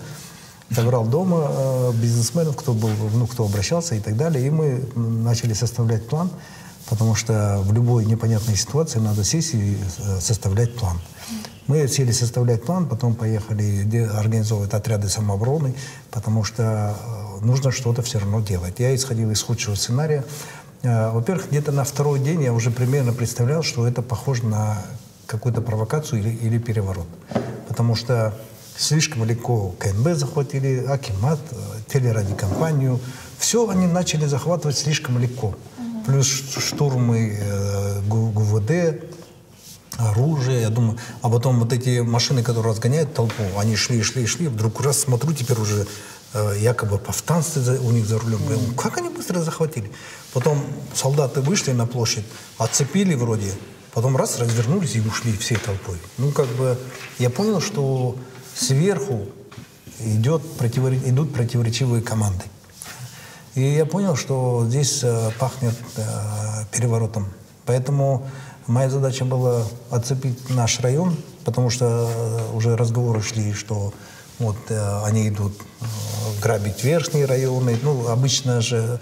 [0.74, 5.52] собрал дома э, бизнесменов, кто был, ну, кто обращался и так далее, и мы начали
[5.52, 6.30] составлять план,
[6.88, 10.98] потому что в любой непонятной ситуации надо сесть и э, составлять план.
[11.66, 15.74] Мы сели составлять план, потом поехали организовывать отряды самообороны,
[16.10, 18.74] потому что э, нужно что-то все равно делать.
[18.78, 20.24] Я исходил из худшего сценария.
[20.82, 24.82] Э, во-первых, где-то на второй день я уже примерно представлял, что это похоже на
[25.26, 27.06] какую-то провокацию или, или переворот.
[27.66, 28.34] Потому что
[28.76, 31.56] слишком легко КНБ захватили, Акимат, э,
[31.92, 33.00] телерадиокомпанию.
[33.38, 35.54] Все они начали захватывать слишком легко.
[36.06, 39.04] Плюс штурмы э, Гу- ГУВД,
[39.98, 44.46] оружие, я думаю, а потом вот эти машины, которые разгоняют толпу, они шли, шли, шли,
[44.46, 45.86] вдруг раз смотрю, теперь уже
[46.34, 48.38] якобы повстанцы у них за рулем.
[48.38, 49.90] Думаю, как они быстро захватили?
[50.32, 50.62] Потом
[50.94, 52.24] солдаты вышли на площадь,
[52.58, 53.52] отцепили вроде,
[53.94, 55.96] потом раз, развернулись и ушли всей толпой.
[56.18, 56.78] Ну, как бы,
[57.18, 58.16] я понял, что
[58.54, 59.26] сверху
[60.00, 62.44] идет противоре- идут противоречивые команды.
[63.54, 66.02] И я понял, что здесь э, пахнет э,
[66.70, 67.26] переворотом.
[67.66, 68.28] Поэтому
[68.66, 73.92] моя задача была отцепить наш район, потому что э, уже разговоры шли, что
[74.38, 75.84] вот э, они идут э,
[76.40, 77.78] грабить верхние районы.
[77.82, 79.00] Ну, обычно же,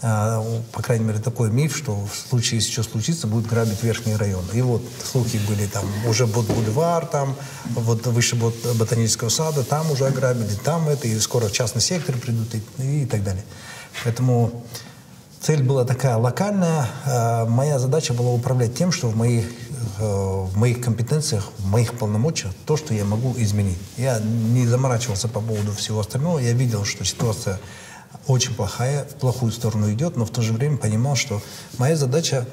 [0.00, 4.16] э, по крайней мере, такой миф, что в случае, если что случится, будут грабить верхние
[4.16, 4.46] районы.
[4.52, 7.34] И вот слухи были там, уже будет бульвар, там,
[7.70, 12.16] вот выше бот- ботанического сада, там уже ограбили, там это, и скоро в частный сектор
[12.16, 13.44] придут и, и так далее.
[14.04, 14.64] Поэтому
[15.40, 16.86] цель была такая локальная.
[17.48, 19.46] Моя задача была управлять тем, что в моих,
[19.98, 23.78] в моих компетенциях, в моих полномочиях, то, что я могу изменить.
[23.96, 26.38] Я не заморачивался по поводу всего остального.
[26.38, 27.60] Я видел, что ситуация
[28.26, 31.40] очень плохая, в плохую сторону идет, но в то же время понимал, что
[31.78, 32.46] моя задача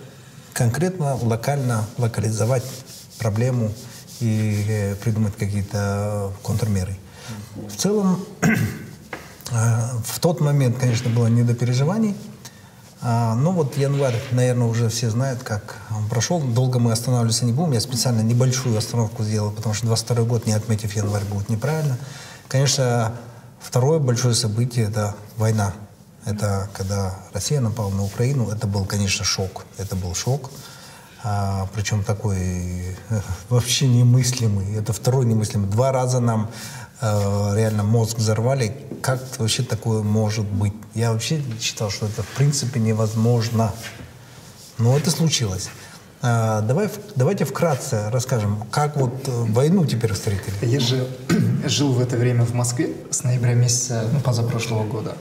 [0.53, 2.63] конкретно, локально локализовать
[3.17, 3.71] проблему
[4.19, 6.95] и э, придумать какие-то контрмеры.
[7.55, 8.55] В целом, э,
[10.05, 12.15] в тот момент, конечно, было не до переживаний.
[13.05, 16.39] А, Ну вот январь, наверное, уже все знают, как он прошел.
[16.39, 17.73] Долго мы останавливаться не будем.
[17.73, 21.97] Я специально небольшую остановку сделал, потому что 22 год, не отметив январь, будет неправильно.
[22.47, 23.13] Конечно,
[23.59, 25.73] второе большое событие– это война.
[26.25, 28.49] Это когда Россия напала на Украину.
[28.49, 29.65] Это был, конечно, шок.
[29.77, 30.49] Это был шок.
[31.25, 34.75] А, причем такой э, вообще немыслимый.
[34.75, 35.67] Это второй немыслимый.
[35.69, 36.49] Два раза нам
[37.01, 38.77] э, реально мозг взорвали.
[39.01, 40.73] Как вообще такое может быть?
[40.93, 43.73] Я вообще считал, что это в принципе невозможно.
[44.77, 45.69] Но это случилось.
[46.21, 50.53] А, давай, давайте вкратце расскажем, как вот э, войну теперь встретили.
[50.61, 51.05] Я же
[51.65, 55.17] жил в это время в Москве с ноября месяца ну, позапрошлого года.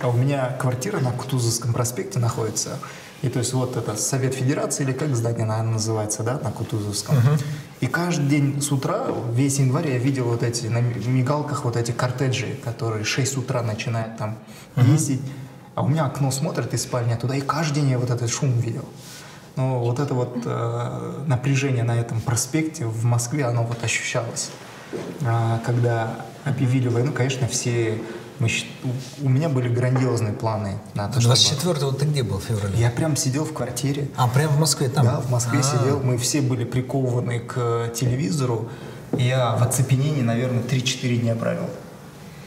[0.00, 2.78] А у меня квартира на Кутузовском проспекте находится.
[3.22, 7.16] И то есть вот это Совет Федерации, или как здание, наверное, называется, да, на Кутузовском.
[7.80, 11.92] И каждый день с утра, весь январь, я видел вот эти, на мигалках вот эти
[11.92, 14.38] кортеджи, которые 6 утра начинают там
[14.76, 15.20] ездить.
[15.74, 18.58] А у меня окно смотрит из спальни туда, и каждый день я вот этот шум
[18.60, 18.84] видел.
[19.56, 24.50] Но вот это вот э, напряжение на этом проспекте в Москве, оно вот ощущалось.
[25.24, 28.00] А, когда объявили войну, конечно, все...
[28.38, 28.48] мы
[29.22, 31.34] у, меня были грандиозные планы на то, чтобы...
[31.36, 32.76] 24-го ты где был в феврале?
[32.76, 34.08] Я прям сидел в квартире.
[34.16, 35.04] А, прямо в Москве там?
[35.04, 36.00] Да, в Москве А, сидел.
[36.00, 38.68] Мы все были прикованы к телевизору.
[39.16, 41.68] И я в оцепенении, наверное, 3-4 дня провел.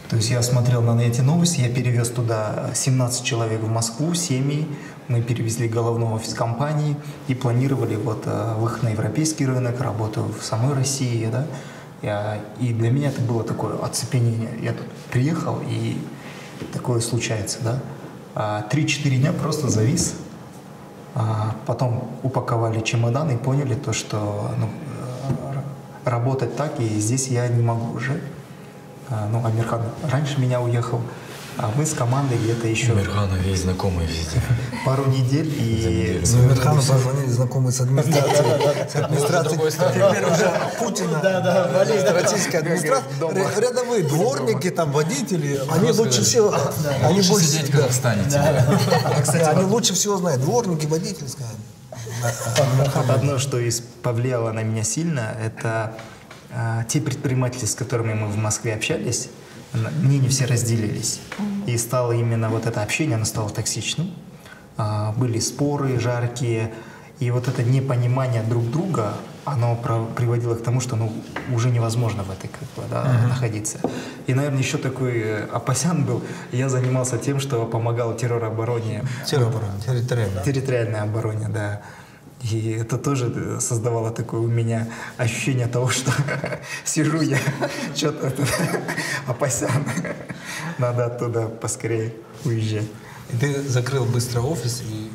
[0.10, 4.68] То есть я смотрел на эти новости, я перевез туда 17 человек в Москву, семьи.
[5.10, 6.98] Мы перевезли головной офис компании
[7.28, 11.46] и планировали вот э, выход на европейский рынок, работу в самой России, да.
[12.02, 14.52] И для меня это было такое оцепенение.
[14.62, 15.98] Я тут приехал, и
[16.74, 17.80] такое случается, да.
[18.36, 20.16] А, Три-четыре дня просто завис,
[21.16, 27.48] а потом упаковали чемодан и поняли то, что ну, э, работать так, и здесь я
[27.48, 28.22] не могу уже.
[29.10, 29.82] А, Ну, Амирхан
[30.12, 31.02] раньше меня уехал,
[31.60, 34.40] а мы с командой где-то еще Мирхана весь знакомый везде.
[34.86, 36.22] пару недель и...
[36.34, 38.90] Ну, Мирхану позвонили знакомые с администрацией.
[38.90, 39.72] С администрацией.
[39.72, 41.72] Теперь уже Путина.
[42.14, 43.04] Российская администрация.
[43.20, 45.60] Ря- Рядовые дворники, там, водители.
[45.72, 46.54] Они лучше всего...
[47.04, 48.30] Они Лучше больше сидеть, когда встанете.
[48.32, 49.50] да.
[49.52, 50.42] Они лучше всего знают.
[50.42, 51.56] Дворники, водители, скажем.
[53.10, 55.98] Одно, что из- повлияло на меня сильно, это
[56.52, 59.30] а, те предприниматели, с которыми мы в Москве общались,
[59.74, 61.20] мнения все разделились.
[61.66, 64.12] И стало именно вот это общение, оно стало токсичным.
[64.78, 66.72] А, были споры жаркие,
[67.20, 69.76] и вот это непонимание друг друга, оно
[70.16, 71.12] приводило к тому, что ну,
[71.52, 73.80] уже невозможно в этой как бы, да, находиться.
[74.28, 76.22] И, наверное, еще такой э, опасян был.
[76.52, 80.42] Я занимался тем, что помогал терроробороне Террооборона, территориально.
[80.42, 81.82] территориальной обороне, да.
[82.44, 86.12] И это тоже э, создавало такое у меня ощущение того, что
[86.86, 87.40] сижу я,
[87.96, 88.32] что-то
[89.28, 89.70] опасен.
[90.78, 92.14] Надо оттуда поскорее
[92.46, 92.88] уезжать.
[93.34, 95.10] И ты закрыл быстро офис и...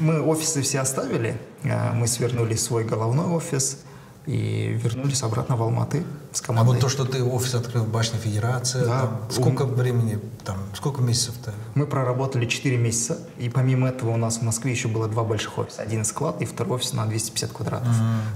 [0.00, 3.78] Мы офисы все оставили, э, мы свернули свой головной офис
[4.26, 6.72] и вернулись обратно в Алматы с А командой.
[6.72, 9.00] вот то, что ты офис открыл в Башне Федерации, Да.
[9.02, 11.52] там, сколько времени, там, сколько месяцев-то?
[11.74, 15.58] Мы проработали 4 месяца, и помимо этого у нас в Москве еще было два больших
[15.58, 15.82] офиса.
[15.82, 17.94] Один склад и второй офис на 250 квадратов.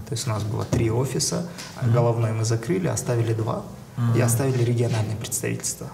[0.09, 1.49] То есть у нас было три офиса,
[1.83, 3.63] головной мы закрыли, оставили два.
[4.17, 5.87] и оставили региональные представительства.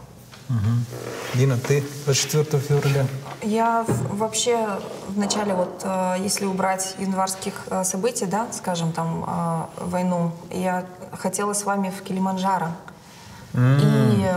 [1.34, 3.06] Дина, ты 24 февраля?
[3.42, 4.68] Я вообще
[5.08, 9.24] в начале, вот, э, если убрать январских э, событий, да, скажем, там,
[9.78, 12.68] э, войну, я хотела с вами в Килиманджаро.
[13.54, 14.28] И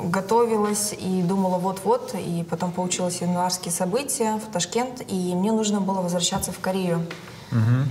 [0.00, 5.80] в- готовилась и думала вот-вот, и потом получилось январские события в Ташкент, и мне нужно
[5.80, 7.06] было возвращаться в Корею.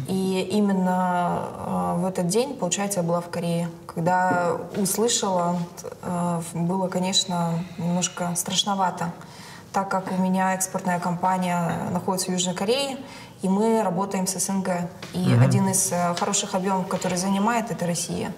[0.07, 3.69] И именно э, в этот день, получается, я была в Корее.
[3.87, 5.57] Когда услышала,
[6.03, 9.13] э, было, конечно, немножко страшновато,
[9.75, 12.97] так как у меня экспортная компания находится в Южной Корее,
[13.41, 14.69] и мы работаем с СНГ.
[15.13, 18.31] И один из э, хороших объемов, который занимает, это Россия.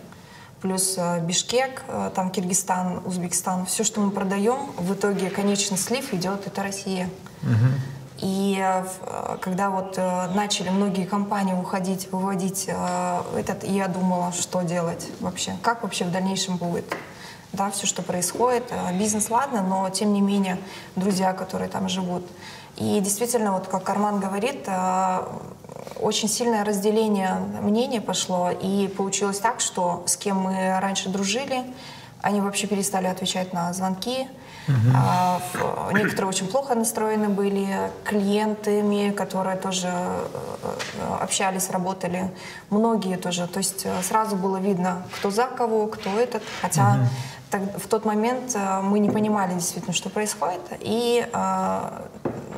[0.64, 3.68] Плюс э, Бишкек, э, там Киргизстан, Узбекистан.
[3.68, 7.08] Все, что мы продаем, в итоге конечный слив идет, это Россия.
[8.18, 9.96] И в- э, когда вот
[10.34, 12.68] начали многие компании уходить, выводить
[13.38, 16.86] этот, я думала, что делать вообще, как вообще в дальнейшем будет.
[17.54, 18.66] Да, все, что происходит.
[18.72, 20.58] Э, Бизнес, ладно, но тем не менее
[20.96, 22.24] друзья, которые там живут.
[22.76, 25.20] И действительно, вот как Арман говорит, э,
[26.00, 31.64] очень сильное разделение мнений пошло, и получилось так, что с кем мы раньше дружили,
[32.22, 34.28] они вообще перестали отвечать на звонки.
[35.54, 39.90] В- некоторые очень плохо настроены были клиентами, которые тоже
[41.22, 42.30] общались, работали.
[42.70, 43.48] Многие тоже.
[43.48, 46.44] То есть сразу было видно, кто за кого, кто этот.
[46.62, 47.00] Хотя так-
[47.52, 50.62] в тот момент э, мы не понимали действительно, что происходит.
[50.82, 52.02] И э,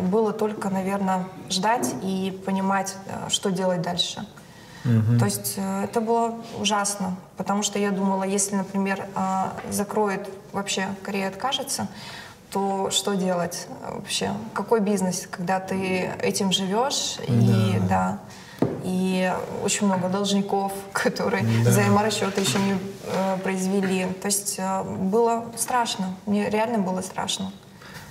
[0.01, 4.25] было только, наверное, ждать и понимать, э, что делать дальше.
[5.19, 9.05] То есть это было ужасно, потому что я думала, если, например,
[9.69, 11.89] закроет вообще Корея откажется,
[12.49, 14.31] то что делать вообще?
[14.53, 18.19] Какой бизнес, когда ты этим живешь и да,
[18.89, 19.31] и
[19.63, 22.73] очень много должников, которые взаиморасчеты еще не
[23.03, 24.07] э, произвели.
[24.21, 27.51] То есть э, было страшно, мне реально было страшно.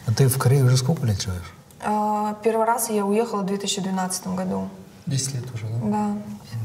[0.06, 1.52] А ты в Корее уже сколько лет живешь?
[1.80, 4.68] Э, Первый раз я уехала в 2012 году.
[5.06, 5.78] 10 лет уже, да?
[5.82, 6.16] Да.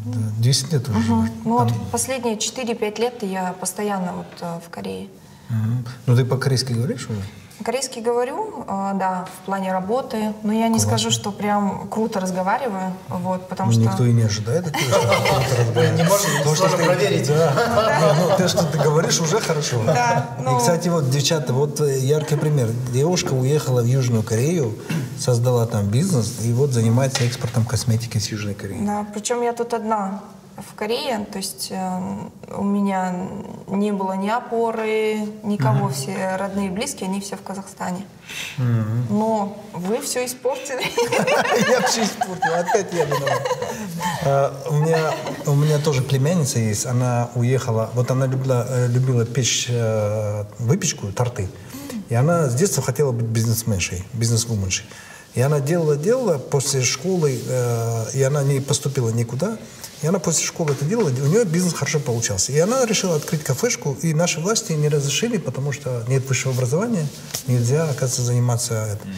[0.05, 1.29] Да, 10 лет уже живешь.
[1.45, 5.07] Ну вот последние 4-5 лет я постоянно вот э, в Корее.
[5.49, 5.85] Мгм.
[6.05, 7.21] Ну ты по-корейски говоришь уже?
[7.63, 12.93] Корейский говорю, э, да, в плане работы, но я не скажу, что прям круто разговариваю,
[13.09, 13.81] вот, потому Ну, что...
[13.89, 15.99] Никто и не ожидает от тебя, что ты круто разговариваешь.
[16.37, 17.27] Не сложно ты- проверить.
[17.27, 17.53] Да.
[18.19, 19.81] Ну, то, что ты говоришь, уже хорошо.
[19.85, 22.67] Да, ну- И, кстати, вот, девчата, вот э, яркий пример.
[22.91, 24.77] Девушка уехала в Южную Корею,
[25.17, 28.79] создала там бизнес, и вот занимается экспортом косметики с Южной Кореи.
[28.85, 30.21] Да, причем я тут одна
[30.57, 31.99] в Корее, то есть э,
[32.55, 33.15] у меня
[33.67, 38.05] не было ни опоры, никого, все родные и близкие, они все в Казахстане.
[39.09, 40.83] Но вы все испортили.
[41.69, 43.47] Я вообще испортил, опять я виноват.
[44.25, 45.13] А, У меня,
[45.45, 51.11] у меня тоже племянница есть, она уехала, вот она любила, э, любила печь э, выпечку,
[51.11, 51.49] торты.
[52.09, 54.85] И она с детства хотела быть бизнесменшей, бизнесвуменшей.
[55.33, 59.57] И она делала, делала после школы, э, и она не поступила никуда.
[60.03, 62.51] И она после школы это делала, у нее бизнес хорошо получался.
[62.51, 67.07] И она решила открыть кафешку, и наши власти не разрешили, потому что нет высшего образования,
[67.47, 69.13] нельзя, оказывается, заниматься этим.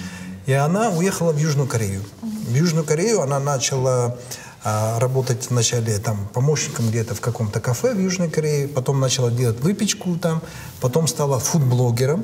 [0.45, 2.03] И она уехала в Южную Корею.
[2.21, 4.15] В Южную Корею она начала
[4.63, 9.59] а, работать вначале там помощником где-то в каком-то кафе в Южной Корее, потом начала делать
[9.61, 10.43] выпечку там,
[10.81, 12.23] потом стала фудблогером.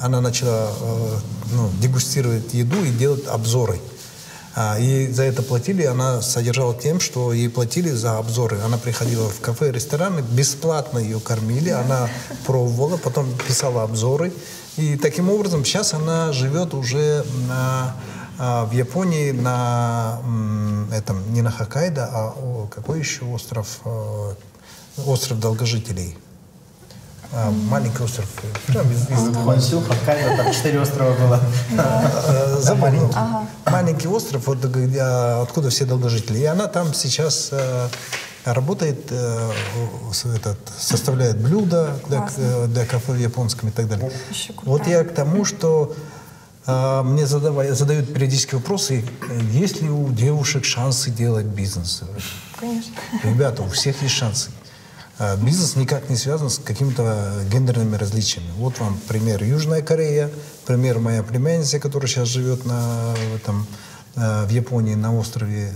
[0.00, 1.18] Она начала э,
[1.52, 3.78] ну, дегустировать еду и делать обзоры.
[4.54, 8.60] А, Ей за это платили, она содержала тем, что ей платили за обзоры.
[8.60, 12.08] Она приходила в кафе, рестораны, бесплатно ее кормили, она
[12.46, 14.32] пробовала, потом писала обзоры.
[14.76, 17.96] И таким образом сейчас она живет уже на,
[18.38, 20.20] а, в Японии на
[20.92, 23.80] этом, не на Хоккайдо, а какой еще остров?
[23.84, 24.34] Э,
[25.06, 26.16] Остров долгожителей.
[27.34, 28.26] А, маленький остров.
[28.42, 31.40] э, прям из- из- Хонсю, Хоккайдо, там четыре острова было.
[31.78, 33.10] Э, забыл,
[33.66, 36.38] маленький остров, вот где, откуда все долгожители.
[36.38, 37.88] И она там сейчас э,
[38.44, 39.50] работает, э,
[40.36, 44.10] этот, составляет блюда для, э, для кафе в японском и так далее.
[44.64, 45.94] Вот я к тому, что
[46.66, 52.02] э, мне задавай- задают периодически вопросы, э, есть ли у девушек шансы делать бизнес?
[52.60, 52.92] Конечно.
[53.24, 54.50] Ребята, у всех есть шансы.
[55.22, 58.50] А, Бизнес никак не связан с какими-то гендерными различиями.
[58.56, 60.28] Вот вам пример Южная Корея,
[60.66, 63.64] пример моя племянница, которая сейчас живет на, в, этом,
[64.16, 65.72] э, в Японии на острове.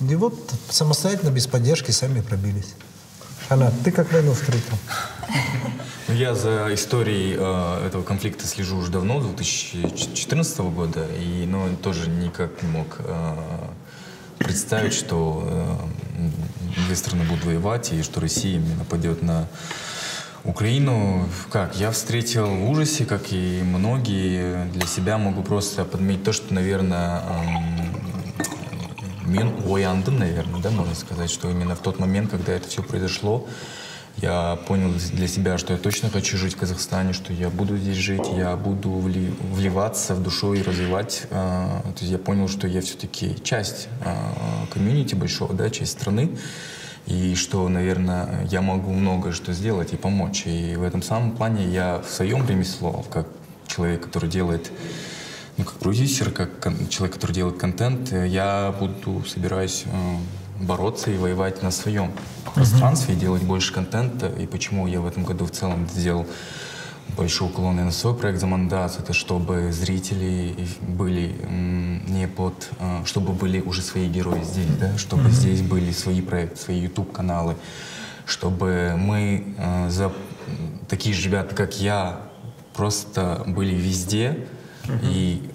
[0.00, 0.10] э.
[0.10, 0.34] И вот
[0.70, 2.74] самостоятельно, без поддержки, сами пробились.
[3.50, 4.78] Анна, ты как войну встретил?
[6.08, 12.08] Ну, я за историей э, этого конфликта слежу уже давно, 2014 года, и ну, тоже
[12.08, 13.34] никак не мог э,
[14.38, 19.48] представить, что э, две страны будут воевать, и что Россия нападет на
[20.44, 24.66] Украину, как, я встретил в ужасе, как и многие.
[24.72, 27.22] Для себя могу просто подметить то, что, наверное,
[29.24, 33.46] мен ояндым, наверное, да, можно сказать, что именно в тот момент, когда это все произошло,
[34.18, 37.96] я понял для себя, что я точно хочу жить в Казахстане, что я буду здесь
[37.96, 41.26] жить, я буду вливаться в душу и развивать.
[41.30, 44.14] Э, то есть я понял, что я все-таки часть э,
[44.72, 46.30] комьюнити большого, да, часть страны,
[47.06, 50.44] и что, наверное, я могу многое что сделать и помочь.
[50.46, 53.26] И в этом самом плане я в своем ремесло, как
[53.66, 54.70] человек, который делает
[55.56, 56.50] ну, как продюсер, как
[56.88, 60.16] человек, который делает контент, я буду, собираюсь э,
[60.66, 62.12] бороться и воевать на своем
[62.54, 64.28] пространстве, и делать больше контента.
[64.28, 66.26] И почему я в этом году в целом сделал
[67.16, 71.34] большой уклон на свой проект «Замандас», это чтобы зрители были
[72.08, 72.70] не под...
[72.80, 75.30] Э, чтобы были уже свои герои здесь, да, чтобы mm-hmm.
[75.30, 77.56] здесь были свои проекты, свои YouTube-каналы,
[78.26, 80.12] чтобы мы, э, за
[80.88, 82.20] такие же ребята, как я,
[82.74, 84.46] просто были везде,
[85.02, 85.50] и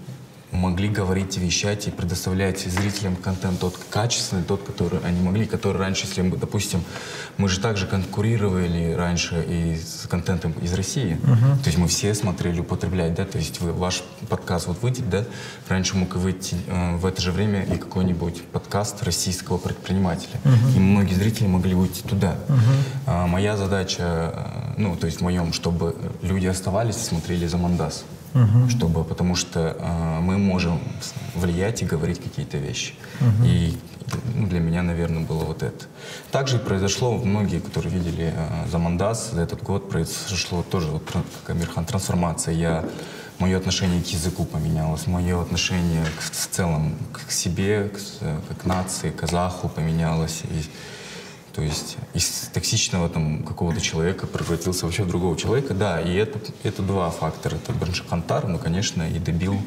[0.51, 5.77] могли говорить и вещать и предоставлять зрителям контент тот качественный, тот, который они могли, который
[5.77, 6.83] раньше, если мы, допустим,
[7.37, 11.59] мы же также конкурировали раньше и с контентом из России, uh-huh.
[11.59, 15.23] то есть мы все смотрели употреблять, да, то есть вы, ваш подкаст вот выйдет, да,
[15.67, 20.75] раньше мог выйти э, в это же время и какой-нибудь подкаст российского предпринимателя, uh-huh.
[20.75, 22.35] и многие зрители могли выйти туда.
[22.47, 22.59] Uh-huh.
[23.05, 27.57] А, моя задача, э, ну, то есть в моем, чтобы люди оставались и смотрели за
[27.57, 28.69] Мандас угу.
[28.69, 30.79] чтобы, потому что э, мы можем
[31.35, 32.93] влиять и говорить какие-то вещи.
[33.21, 33.45] Угу.
[33.45, 33.77] И
[34.35, 35.85] ну, для меня, наверное, было вот это.
[36.31, 41.49] Также произошло, многие, которые видели э, за Мандас, за этот год произошло тоже, вот, как
[41.49, 42.53] Амирхан, трансформация.
[42.53, 42.85] Я,
[43.39, 49.11] мое отношение к языку поменялось, мое отношение к, в целом к себе, к, к нации,
[49.11, 50.41] к казаху поменялось.
[50.45, 50.63] И,
[51.59, 55.73] то есть из токсичного там какого-то человека превратился вообще в другого человека.
[55.73, 57.55] Да, и это, это два фактора.
[57.55, 59.59] Это Браншахантар, ну, конечно, и добил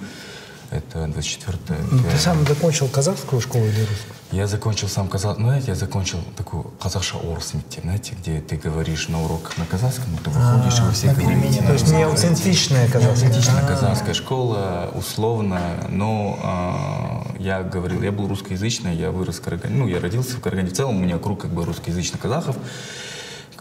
[0.73, 1.59] это 24
[1.91, 4.15] ну, Ты сам закончил казахскую школу или русскую?
[4.33, 5.37] Я закончил сам казах...
[5.37, 7.53] Ну, знаете, я закончил такую казахша орс
[7.83, 11.63] знаете, где ты говоришь на уроках на казахском, ты выходишь, и вы все говорите.
[11.63, 13.29] То есть не аутентичная казахская?
[13.29, 15.61] Аутентичная казахская школа, условно,
[15.91, 20.41] но а, я говорил, я был русскоязычный, я вырос в Карагане, ну, я родился в
[20.41, 22.57] Карагане, в целом у меня круг как бы русскоязычных казахов,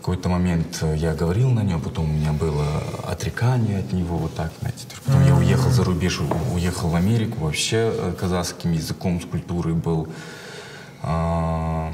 [0.02, 2.66] какой-то момент э, я говорил на нем, потом у меня было
[3.08, 4.88] отрекание от него, вот так, знаете.
[5.06, 6.20] Потом я уехал за рубеж,
[6.54, 10.08] уехал в Америку, вообще э, казахским языком, с культурой был
[11.04, 11.92] э,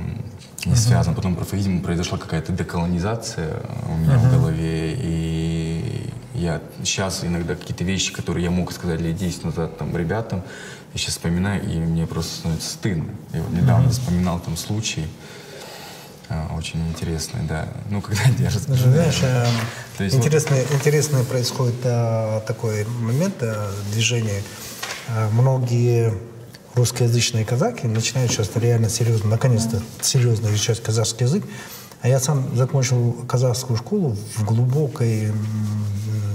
[0.66, 1.16] не связан.
[1.16, 8.14] Потом, видимо, произошла какая-то деколонизация у меня в голове, и я сейчас иногда какие-то вещи,
[8.14, 10.44] которые я мог сказать лет 10 назад там ребятам,
[10.94, 13.10] я сейчас вспоминаю, и мне просто становится стыдно.
[13.34, 15.08] Я вот недавно вспоминал там случай,
[16.58, 17.68] очень интересный, да.
[17.90, 18.84] Ну, когда расскажу.
[18.92, 19.46] Знаешь, э,
[20.00, 20.76] есть, интересный, вот...
[20.76, 24.42] интересный происходит э, такой момент э, движения.
[25.10, 26.14] Э, многие
[26.76, 31.44] русскоязычные казаки начинают сейчас реально серьезно, наконец-то серьезно изучать казахский язык.
[32.02, 35.32] А я сам закончил казахскую школу в глубокой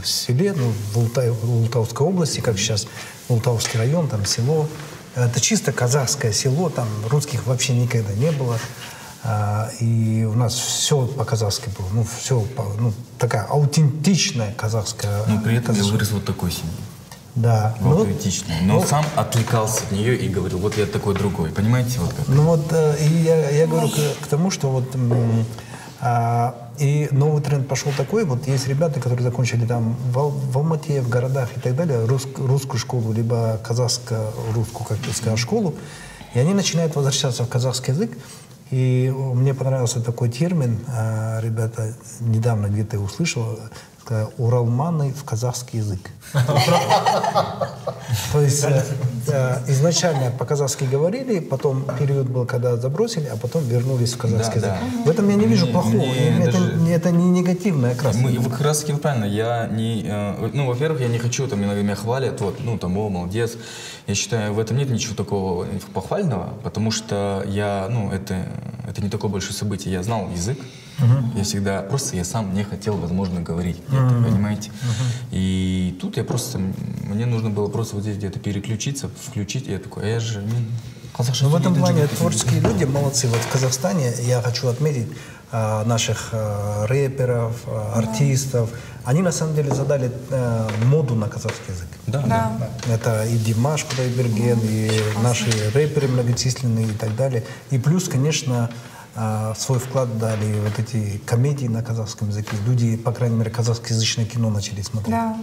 [0.05, 2.87] селе, ну, в, Ултай, в Ултавской области, как сейчас
[3.29, 4.69] Ултавский район, там село.
[5.15, 8.59] Это чисто казахское село, там русских вообще никогда не было.
[9.25, 11.87] А, и у нас все по-казахски было.
[11.93, 15.25] Ну, все, по, ну, такая аутентичная казахская.
[15.29, 16.73] Но при этом я вырос вот такой семьи.
[17.35, 17.75] Да.
[17.81, 18.57] Ну, аутентичной.
[18.63, 21.51] Но ну, сам отвлекался от нее и говорил, вот я такой другой.
[21.51, 22.01] Понимаете?
[22.01, 22.29] Вот как?
[22.29, 24.85] Ну вот, э, и я, я говорю к, к тому, что вот
[26.05, 31.01] а, и новый тренд пошел такой, вот есть ребята, которые закончили там в, в Алмате,
[31.01, 35.77] в городах и так далее, рус, русскую школу, либо казахско-русскую, как ты сказал, школу,
[36.35, 38.19] и они начинают возвращаться в казахский язык,
[38.73, 43.59] и мне понравился такой термин, а, ребята, недавно где-то услышал,
[44.39, 46.01] уралманы в казахский язык.
[48.33, 48.85] То есть э,
[49.29, 54.73] э, изначально по-казахски говорили, потом период был, когда забросили, а потом вернулись в казахский язык.
[55.05, 56.03] В этом я не вижу плохого.
[56.03, 58.17] Это не негативное как раз.
[58.17, 59.25] Вы как раз таки правильно.
[59.25, 62.97] Я не, э, ну, во-первых, я не хочу, там, иногда меня хвалят, вот, ну, там,
[62.97, 63.57] о, молодец.
[64.07, 68.47] Я считаю, в этом нет ничего такого похвального, потому что я, ну, это,
[68.89, 69.93] это не такое большое событие.
[69.93, 70.59] Я знал язык,
[70.99, 71.39] Uh-huh.
[71.39, 74.25] Я всегда, просто я сам не хотел, возможно, говорить, uh-huh.
[74.25, 74.71] понимаете?
[74.71, 75.29] Uh-huh.
[75.33, 79.79] И тут я просто, мне нужно было просто вот здесь где-то переключиться, включить, и я
[79.79, 80.43] такой, а я же...
[81.19, 83.29] Ну, в этом плане творческие люди молодцы.
[83.29, 85.09] Вот в Казахстане я хочу отметить
[85.53, 88.71] э, наших э, рэперов, э, артистов.
[89.05, 91.89] Они на самом деле задали э, моду на казахский язык.
[92.07, 92.53] Да, да.
[92.59, 92.95] да.
[92.95, 94.91] Это и Димаш Кудайберген, и
[95.23, 97.45] наши рэперы многочисленные и так далее.
[97.71, 98.71] И плюс, конечно,
[99.57, 102.57] свой вклад дали вот эти комедии на казахском языке.
[102.67, 105.11] Люди, по крайней мере, казахскоязычное кино начали смотреть.
[105.15, 105.37] Да.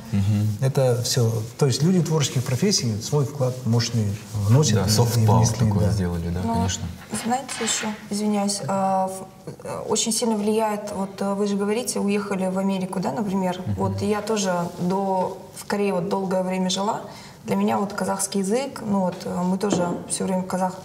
[0.61, 1.31] Это все.
[1.57, 4.75] То есть люди творческих профессий свой вклад мощный вносят.
[4.75, 5.91] Да, внесли, такое да.
[5.91, 6.87] сделали, да, Ну, конечно.
[7.23, 9.27] Знаете еще, извиняюсь, а, в-
[9.63, 13.61] э, очень сильно влияет, вот э, вы же говорите, уехали в Америку, да, например.
[13.77, 17.01] Вот и я тоже до, в Корее вот долгое время жила.
[17.45, 20.75] Для меня вот казахский язык, ну вот э, мы тоже все время казах,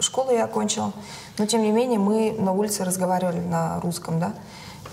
[0.00, 0.92] школу я окончила,
[1.38, 4.34] но тем не менее мы на улице разговаривали на русском, да.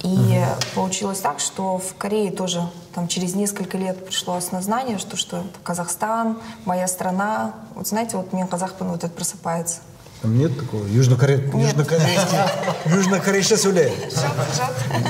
[0.03, 2.61] И получилось так, что в Корее тоже
[2.93, 7.53] там через несколько лет пришло осознание, что, что это Казахстан, моя страна.
[7.75, 9.81] Вот знаете, вот мне казахпан вот это просыпается.
[10.21, 10.85] Там нет такого?
[10.85, 11.37] Южнокоре...
[11.51, 12.37] Южнокорейский...
[12.95, 13.91] Южнокорейский сулей.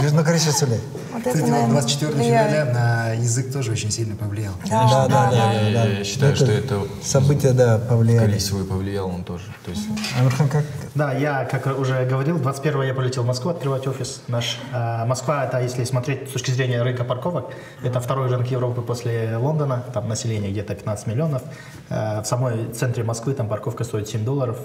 [0.02, 0.80] Южнокорейский сулей.
[1.12, 2.50] Вот это, Кстати, вот наверное, 24 влияет.
[2.50, 4.54] февраля на язык тоже очень сильно повлиял.
[4.70, 5.54] Да, да, да.
[5.54, 8.20] Я, считаю, что это События, да, повлияли.
[8.24, 9.44] скорее всего повлиял он тоже.
[9.66, 9.84] То есть
[10.18, 10.64] Амирхан, как?
[10.96, 14.60] Да, я, как уже говорил, 21 я полетел в Москву открывать офис наш.
[14.72, 17.52] А, Москва, это, если смотреть с точки зрения рынка парковок,
[17.84, 21.42] это второй рынок Европы после Лондона, там население где-то 15 миллионов.
[21.90, 24.58] А, В самой центре Москвы там парковка стоит 7 долларов,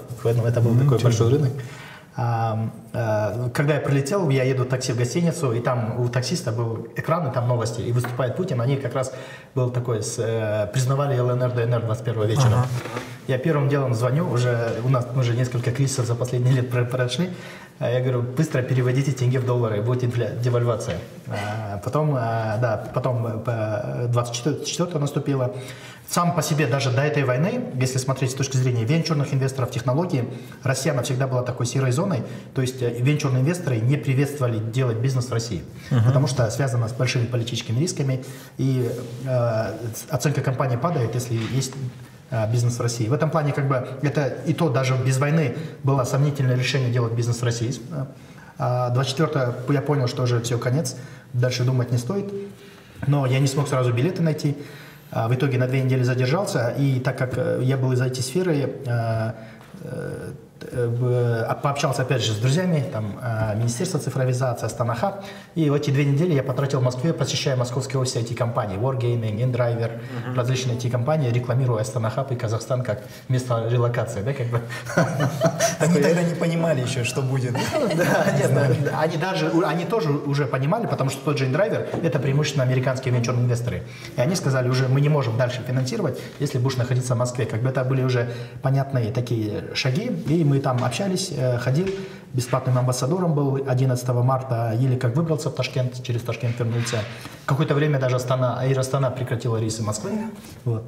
[0.43, 1.51] поэтому это был такой большой рынок.
[2.19, 2.69] А,
[3.53, 7.27] Когда я прилетел, я еду в такси в гостиницу, и там у таксиста был экран,
[7.27, 8.59] и там новости, и выступает Путин.
[8.59, 9.13] Они как раз
[9.53, 12.53] был такой, с, э, признавали ЛНР, ДНР 21 вечером.
[13.27, 17.29] Я первым делом звоню, уже у нас уже несколько кризисов за последние лет про- прошли.
[17.79, 20.95] А Я говорю, быстро переводите тенге в доллары, будет инфля- девальвация.
[21.27, 25.53] А, Потом, а, да, потом э, по- 24 24 наступило.
[26.09, 30.23] Сам по себе, даже до этой войны, если смотреть с точки зрения венчурных инвесторов, технологий,
[30.63, 32.23] Россия она всегда была такой серой зоной.
[32.55, 36.93] То есть э, венчурные инвесторы не приветствовали делать бизнес в России, потому что связано с
[36.93, 38.23] большими политическими рисками,
[38.57, 38.89] и
[39.25, 39.73] э,
[40.09, 41.73] оценка компании падает, если есть
[42.31, 43.09] э, бизнес в России.
[43.09, 47.11] В этом плане как бы это и то даже без войны было сомнительное решение делать
[47.11, 47.73] бизнес в России.
[48.57, 50.95] А 24 я понял, что уже все, конец,
[51.33, 52.31] дальше думать не стоит.
[53.05, 54.57] Но я не смог сразу билеты найти.
[55.11, 58.55] А В итоге на две недели задержался, и так как э, я был из IT-сферы,
[61.61, 65.23] пообщался опять же с друзьями, там, э, Министерство цифровизации, Астана Хаб,
[65.55, 69.99] и в эти две недели я потратил в Москве, посещая московские офисы IT-компаний, Wargaming, InDriver,
[70.35, 74.61] различные IT-компании, рекламируя Астана Хаб и Казахстан как место релокации, да, как бы.
[75.79, 77.55] Они тогда не понимали еще, что будет.
[78.97, 83.45] Они даже, они тоже уже понимали, потому что тот же InDriver– это преимущественно американские венчурные
[83.45, 83.83] инвесторы.
[84.15, 87.45] И они сказали уже, мы не можем дальше финансировать, если будешь находиться в Москве.
[87.45, 88.29] Как бы это были уже
[88.61, 91.87] понятные такие шаги, и мы там общались, э, ходил,
[92.33, 96.99] бесплатным амбассадором был 11 марта, еле как выбрался в Ташкент, через Ташкент вернулся.
[97.45, 100.11] Какое-то время даже Астана, Аир Астана прекратила рейсы Москвы.
[100.65, 100.83] Вот.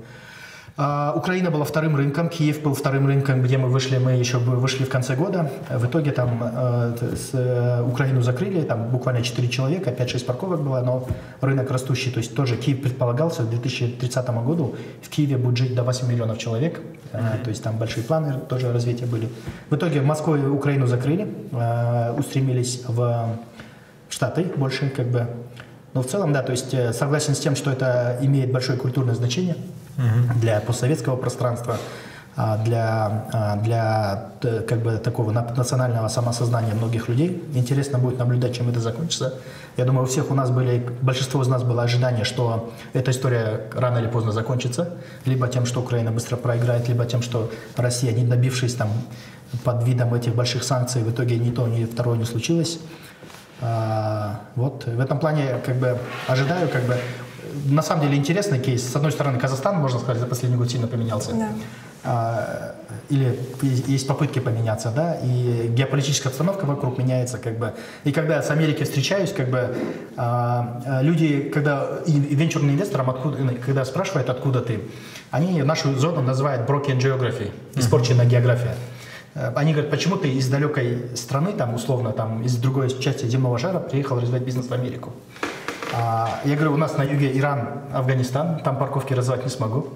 [0.77, 4.83] А, Украина была вторым рынком, Киев был вторым рынком, где мы вышли, мы еще вышли
[4.83, 5.51] в конце года.
[5.69, 6.95] В итоге там э,
[7.33, 11.07] э, Украину закрыли, там буквально 4 человека, 5-6 парковок было, но
[11.41, 12.11] рынок растущий.
[12.11, 16.37] То есть тоже Киев предполагался к 2030 году в Киеве будет жить до 8 миллионов
[16.37, 16.79] человек.
[17.11, 19.29] Э, То есть там большие планы тоже развития были.
[19.69, 21.27] В итоге в Москву и Украину закрыли,
[22.17, 23.37] устремились в
[24.09, 25.27] Штаты больше как бы.
[25.93, 29.55] Но в целом, да, то есть согласен с тем, что это имеет большое культурное значение
[30.35, 31.77] для постсоветского пространства,
[32.35, 37.43] а, для, а, для т- как бы такого на- национального самосознания многих людей.
[37.53, 39.33] Интересно будет наблюдать, чем это закончится.
[39.77, 43.61] Я думаю, у всех у нас были, большинство из нас было ожидание, что эта история
[43.75, 44.89] рано или поздно закончится,
[45.25, 48.89] либо тем, что Украина быстро проиграет, либо тем, что Россия, не добившись там
[49.63, 52.79] под видом этих больших санкций, в итоге ни то, ни второе не случилось.
[53.61, 55.97] А, вот в этом плане как бы
[56.27, 56.95] ожидаю как бы
[57.65, 58.87] на самом деле интересный кейс.
[58.87, 61.31] С одной стороны, Казахстан, можно сказать, за последний год сильно поменялся.
[61.33, 61.49] Да.
[62.03, 62.75] А,
[63.09, 63.37] или
[63.87, 67.73] есть попытки поменяться, да, и геополитическая обстановка вокруг меняется, как бы.
[68.05, 69.75] И когда я с Америкой встречаюсь, как бы
[70.15, 74.81] а, а, люди, когда и, и венчурным инвесторам, откуда, когда спрашивают, откуда ты,
[75.31, 78.75] они нашу зону называют broken geography, испорченная география.
[79.35, 83.57] Э, Они говорят, почему ты из далекой страны, там, условно, там, из другой части земного
[83.57, 85.11] шара приехал развивать бизнес в Америку?
[85.93, 89.89] А, я говорю, у нас на юге Иран, Афганистан, там парковки развивать не смогу.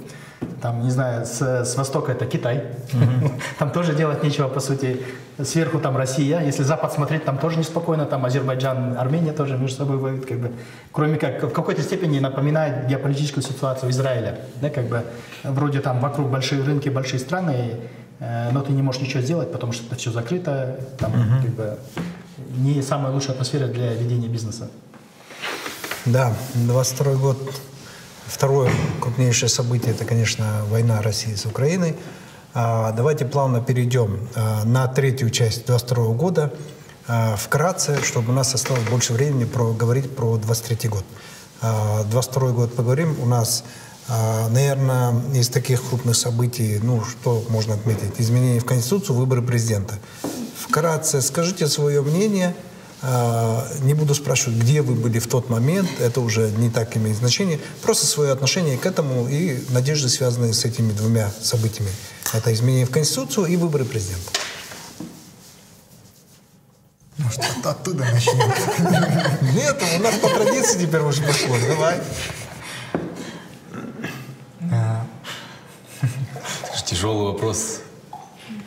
[0.62, 2.64] Там, не знаю, с, с востока это Китай.
[3.60, 5.02] Там тоже делать нечего, по сути.
[5.42, 6.42] Сверху там Россия.
[6.42, 8.06] Если Запад смотреть, там тоже неспокойно.
[8.06, 10.26] Там Азербайджан, Армения тоже между собой воюют.
[10.26, 10.52] Как бы.
[10.92, 14.40] Кроме как, в какой-то степени напоминает геополитическую ситуацию Израиля.
[14.62, 15.04] Да, как бы,
[15.44, 17.78] вроде там вокруг большие рынки, большие страны,
[18.20, 20.78] э, но ты не можешь ничего сделать, потому что это все закрыто.
[21.00, 21.78] Там, как бы,
[22.58, 24.70] не самая лучшая атмосфера для ведения бизнеса.
[26.06, 27.38] Да, 22 год.
[28.28, 31.96] Второе крупнейшее событие– это, конечно, война России с Украиной.
[32.54, 36.54] А, давайте плавно перейдем а, на третью часть 2022 года.
[37.08, 41.06] А, вкратце, чтобы у нас осталось больше времени про, говорить про 2023 год.
[41.62, 43.16] 2022 год поговорим.
[43.22, 43.64] У нас,
[44.10, 48.16] наверное, из таких крупных событий, ну, что можно отметить?
[48.18, 49.96] Изменения в Конституцию, выборы президента.
[50.58, 52.73] Вкратце скажите свое мнение– а,
[53.04, 57.60] не буду спрашивать, где вы были в тот момент, это уже не так имеет значение.
[57.82, 61.92] Просто свое отношение к этому и надежды, связанные с этими двумя событиями.
[62.32, 64.32] Это изменение в Конституцию и выборы президента.
[67.18, 68.36] Может, оттуда начнем?
[69.54, 71.56] Нет, у нас по традиции теперь уже пошло.
[71.68, 72.02] Давай.
[74.72, 75.06] А.
[76.86, 77.80] Тяжелый вопрос.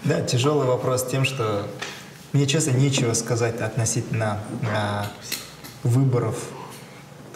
[0.05, 1.67] Да, тяжелый вопрос тем, что
[2.37, 5.07] мне, честно, нечего сказать относительно а,
[5.83, 6.37] выборов,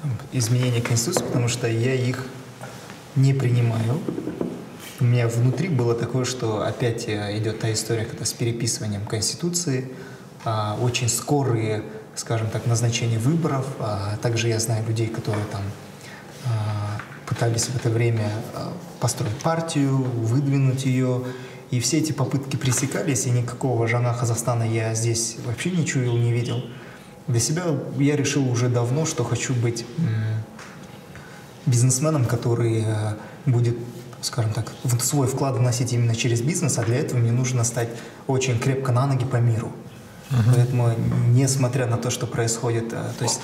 [0.03, 2.27] там, изменения Конституции, потому что я их
[3.17, 3.99] не принимаю.
[5.01, 9.91] У меня внутри было такое, что опять э, идет та история, когда с переписыванием Конституции,
[10.45, 11.83] а, очень скорые,
[12.15, 13.67] скажем так, назначения выборов.
[13.79, 15.63] А, также я знаю людей, которые там
[16.45, 21.25] а, пытались в это время а, построить партию, выдвинуть ее,
[21.71, 26.33] и все эти попытки пресекались, и никакого Жана Казахстана я здесь вообще не чуял, не
[26.33, 26.65] видел.
[27.29, 27.65] Для себя
[27.99, 29.85] я решил уже давно, что хочу быть
[31.67, 33.15] бизнесменом, который э,
[33.47, 33.77] будет,
[34.21, 37.89] скажем так, в свой вклад вносить именно через бизнес, а для этого мне нужно стать
[38.27, 39.73] очень крепко на ноги по миру.
[40.31, 40.55] Uh-huh.
[40.55, 40.95] Поэтому,
[41.29, 43.41] несмотря на то, что происходит, э, то есть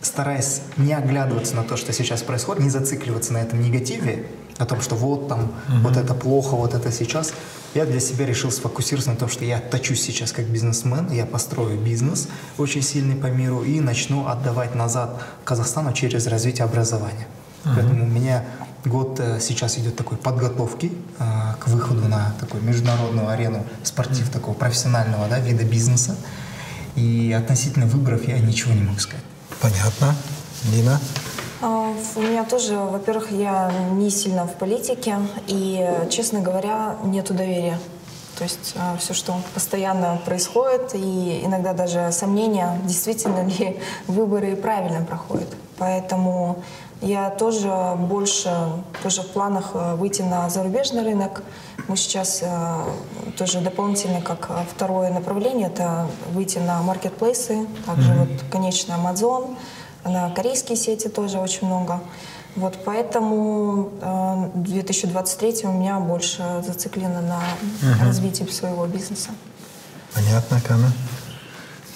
[0.00, 4.26] стараясь не оглядываться на то, что сейчас происходит, не зацикливаться на этом негативе,
[4.60, 5.78] о том, что вот там, угу.
[5.82, 7.32] вот это плохо, вот это сейчас,
[7.74, 11.78] я для себя решил сфокусироваться на том, что я точусь сейчас как бизнесмен, я построю
[11.78, 17.26] бизнес очень сильный по миру и начну отдавать назад Казахстану через развитие образования.
[17.64, 17.74] Угу.
[17.74, 18.44] Поэтому у меня
[18.84, 21.24] год э, сейчас идет такой подготовки э,
[21.58, 26.16] к выходу на такую международную арену спортив такого профессионального да, вида бизнеса.
[26.96, 29.24] И относительно выборов я ничего не могу сказать.
[29.60, 30.14] Понятно.
[30.64, 31.00] Дина?
[31.62, 37.78] А, у меня тоже, во-первых, я не сильно в политике, и, честно говоря, нету доверия.
[38.38, 45.04] То есть а, все, что постоянно происходит, и иногда даже сомнения, действительно ли выборы правильно
[45.04, 45.48] проходят.
[45.76, 46.62] Поэтому
[47.02, 48.50] я тоже больше
[49.02, 51.42] тоже в планах э, выйти на зарубежный рынок.
[51.88, 52.44] Мы сейчас
[53.38, 58.18] тоже дополнительно, как второе направление, это выйти на маркетплейсы, также mm-hmm.
[58.18, 59.56] вот, конечно, Amazon,
[60.04, 62.00] на корейские сети тоже очень много.
[62.56, 68.04] Вот поэтому э, 2023 у меня больше зациклено на угу.
[68.04, 69.30] развитии своего бизнеса.
[70.14, 70.92] Понятно, Кана.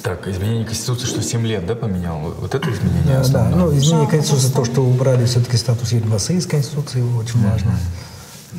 [0.03, 2.19] Так, изменение Конституции, что 7 лет, да, поменял?
[2.39, 3.23] Вот это изменение?
[3.23, 3.49] Да, да.
[3.49, 7.75] Ну, изменение Конституции, то, что убрали все-таки статус Ельбасы из Конституции, очень важно.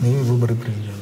[0.04, 0.95] И выборы президента.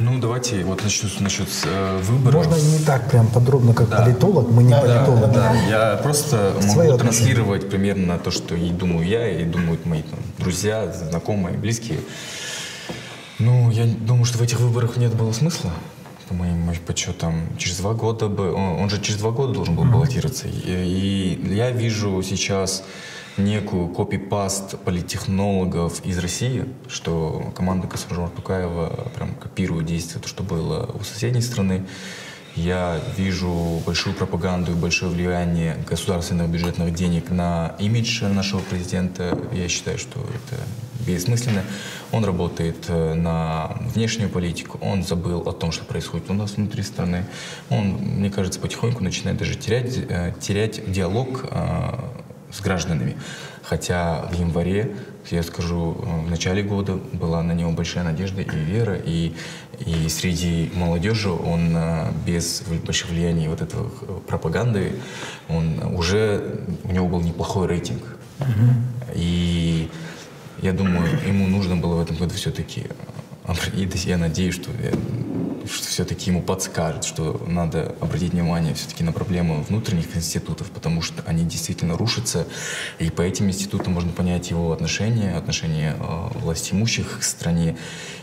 [0.00, 2.46] Ну, давайте вот начну насчет э, выборов.
[2.46, 4.02] Можно не так прям подробно, как да.
[4.02, 5.34] политолог, мы не да, политологи.
[5.34, 5.62] Да, да.
[5.68, 10.20] Я просто Свое могу транслировать примерно то, что и думаю я, и думают мои там,
[10.38, 11.98] друзья, знакомые, близкие.
[13.40, 15.72] Ну, я думаю, что в этих выборах нет было смысла
[16.28, 19.84] по моим подсчетам, через два года бы, он, он же через два года должен был
[19.84, 20.46] баллотироваться.
[20.46, 22.84] И, и я вижу сейчас
[23.38, 30.90] некую копипаст политтехнологов из России, что команда Касымжона Тукаева прям копирует действия, то, что было
[30.98, 31.84] у соседней страны.
[32.56, 39.38] Я вижу большую пропаганду и большое влияние государственных бюджетных денег на имидж нашего президента.
[39.52, 40.60] Я считаю, что это
[41.06, 41.62] бессмысленно.
[42.10, 46.82] Он работает э, на внешнюю политику, он забыл о том, что происходит у нас внутри
[46.82, 47.24] страны.
[47.70, 51.92] Он, мне кажется, потихоньку начинает даже терять, э, терять диалог э,
[52.50, 53.16] с гражданами.
[53.62, 54.96] Хотя в январе,
[55.30, 59.34] я скажу, в начале года была на него большая надежда и вера, и,
[59.84, 61.76] и среди молодежи он
[62.24, 63.88] без больших влияний вот этого
[64.26, 64.94] пропаганды,
[65.48, 68.02] он уже, у него был неплохой рейтинг.
[68.38, 69.12] Mm-hmm.
[69.16, 69.90] И
[70.62, 72.86] я думаю, ему нужно было в этом году все-таки,
[73.74, 74.70] и я надеюсь, что,
[75.70, 81.22] что все-таки ему подскажет, что надо обратить внимание все-таки на проблему внутренних институтов, потому что
[81.26, 82.46] они действительно рушатся,
[82.98, 87.76] и по этим институтам можно понять его отношения, отношения э, власть имущих к стране,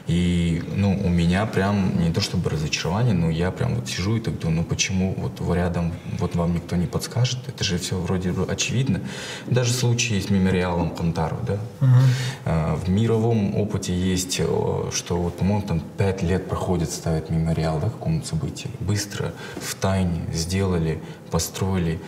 [0.07, 4.19] и, ну, у меня прям не то чтобы разочарование, но я прям вот сижу и
[4.19, 7.39] так думаю, ну почему вот рядом вот вам никто не подскажет?
[7.47, 9.01] Это же все вроде бы очевидно.
[9.47, 11.57] Даже в случае с мемориалом Кантару, да.
[11.81, 12.85] Угу.
[12.85, 17.89] В мировом опыте есть, э, что вот, по-моему, там пять лет проходит ставить мемориал, да,
[17.89, 18.71] какому-то событию.
[18.79, 21.99] Быстро, в тайне сделали, построили.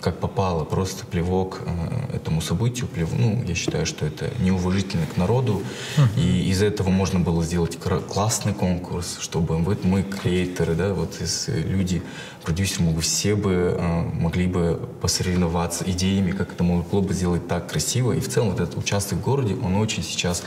[0.00, 2.86] как попало, просто плевок э, этому событию.
[2.86, 3.08] Плев...
[3.18, 5.62] Ну, я считаю, что это неуважительно к народу.
[6.16, 7.78] И из этого можно было сделать
[8.08, 12.02] классный конкурс, чтобы вот мы, креаторы, да, вот из, э, люди,
[12.44, 17.48] продюсеры, мы бы все бы э, могли бы посоревноваться идеями, как это могло бы сделать
[17.48, 18.12] так красиво.
[18.12, 20.42] И в целом вот этот участок в городе, он очень сейчас,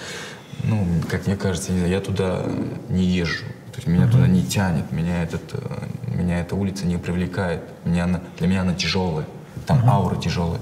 [0.63, 2.45] ну, как мне кажется, я туда
[2.87, 3.45] не езжу.
[3.79, 5.59] То есть меня туда не тянет, меня, этот, э,
[6.13, 7.61] меня эта улица не привлекает.
[7.85, 9.25] Меня она, для меня она тяжелая,
[9.65, 10.59] там аура тяжелая.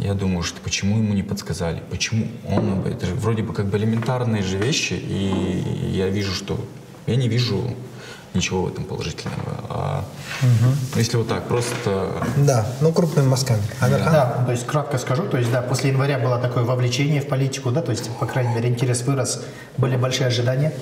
[0.00, 3.66] Я думаю, что почему ему не подсказали, почему он, об- это же вроде бы как
[3.66, 6.58] бы элементарные же вещи, и я вижу, что
[7.06, 7.62] я не вижу
[8.34, 9.54] ничего в этом положительного.
[9.68, 10.04] А
[10.42, 13.62] ну, если вот так, просто Да, ну крупными мазками.
[13.78, 14.12] Амирхан?
[14.12, 17.70] Да, то есть кратко скажу, то есть да, после января было такое вовлечение в политику,
[17.70, 19.44] да, то есть, по крайней мере, интерес вырос,
[19.76, 20.72] были большие ожидания.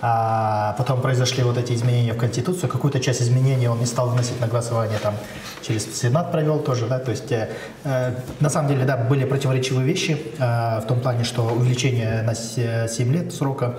[0.00, 2.68] А потом произошли вот эти изменения в Конституцию.
[2.68, 5.14] Какую-то часть изменений он не стал выносить на голосование, там
[5.62, 7.48] через Сенат провел тоже, да, то есть э,
[7.84, 12.34] э, на самом деле, да, были противоречивые вещи э, в том плане, что увеличение на
[12.34, 13.76] се- 7 лет срока.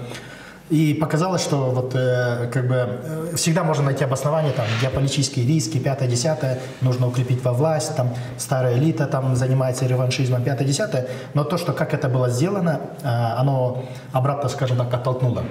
[0.71, 5.77] И показалось, что вот э, как бы э, всегда можно найти обоснование, там, геополитические риски,
[5.77, 11.07] пятое, десятое, нужно укрепить во власть, там, старая элита там занимается реваншизмом, пятое, десятое.
[11.35, 15.43] Но то, что как это было сделано, э, оно обратно, скажем так, оттолкнуло.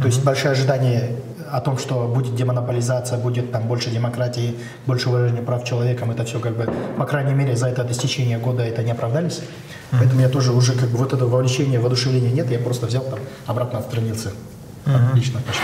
[0.00, 1.16] То есть большое ожидание
[1.50, 6.38] о том, что будет демонополизация, будет там больше демократии, больше уважения прав человека, это все
[6.38, 9.40] как бы, по крайней мере, за это достижение года это не оправдались.
[9.90, 13.18] Поэтому я тоже уже как бы вот этого вовлечения, воодушевления нет, я просто взял там,
[13.46, 14.30] обратно отстранился.
[14.84, 15.62] Отлично пошел.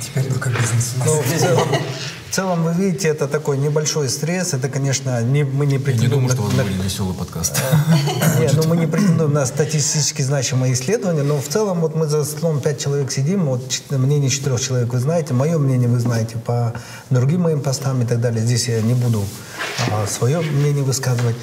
[0.00, 1.08] Теперь только бизнес у нас.
[1.08, 1.68] Ну, в целом,
[2.30, 4.54] в целом, вы видите, это такой небольшой стресс.
[4.54, 7.14] Это, конечно, не, мы не я не претендуем думаю, что у вас на- будет веселый
[7.14, 7.62] подкаст.
[8.40, 12.24] Не, ну мы не претендуем на статистически значимые исследования, но в целом вот мы за
[12.24, 16.72] столом пять человек сидим, вот мнение четырех человек вы знаете, мое мнение вы знаете по
[17.10, 18.44] другим моим постам и так далее.
[18.44, 19.22] Здесь я не буду
[19.92, 21.36] а, свое мнение высказывать.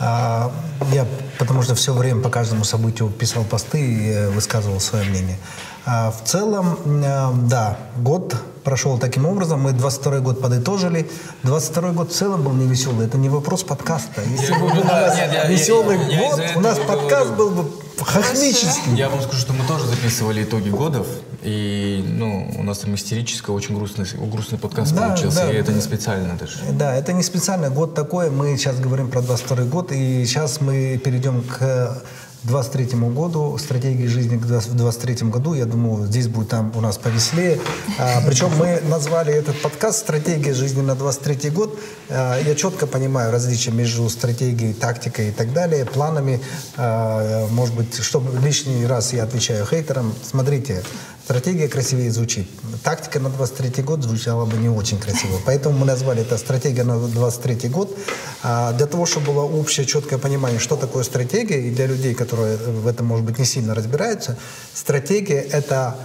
[0.00, 0.52] А,
[0.92, 1.06] я
[1.38, 5.38] потому что все время по каждому событию писал посты и э, высказывал свое мнение.
[5.86, 9.60] А, в целом, э, да, год прошел таким образом.
[9.60, 11.08] Мы 22 год подытожили.
[11.42, 13.06] 22 год в целом был не веселый.
[13.06, 14.22] Это не вопрос подкаста.
[14.22, 15.18] Если бы был у нас
[15.48, 17.70] веселый год, у нас подкаст был бы
[18.00, 18.96] хохмический.
[18.96, 21.06] Я вам скажу, что мы тоже записывали итоги годов,
[21.42, 25.72] и ну, у нас там истерическое, очень грустный, грустный подкаст Да, получился, да, и это
[25.72, 26.56] не специально даже.
[26.72, 27.68] Да, это не специально.
[27.68, 28.30] Год такой.
[28.30, 32.02] Мы сейчас говорим про 22 год, и сейчас мы перейдем к
[32.44, 35.54] 23 году, стратегии жизни к 20 в 23 году.
[35.54, 37.58] Я думаю, здесь будет там у нас повеселее.
[37.98, 41.78] А, причем мы назвали этот подкаст «Стратегия жизни на 23 год».
[42.10, 46.40] А, я четко понимаю различия между стратегией, тактикой и так далее, планами.
[46.76, 50.12] А, может быть, чтобы лишний раз я отвечаю хейтерам.
[50.22, 50.82] Смотрите,
[51.24, 52.46] Стратегия красивее звучит.
[52.82, 55.40] Тактика на 23 год звучала бы не очень красиво.
[55.46, 57.96] Поэтому мы назвали это стратегия на 23 год.
[58.42, 62.58] А для того, чтобы было общее, четкое понимание, что такое стратегия, и для людей, которые
[62.58, 64.36] в этом, может быть, не сильно разбираются,
[64.74, 65.96] стратегия— это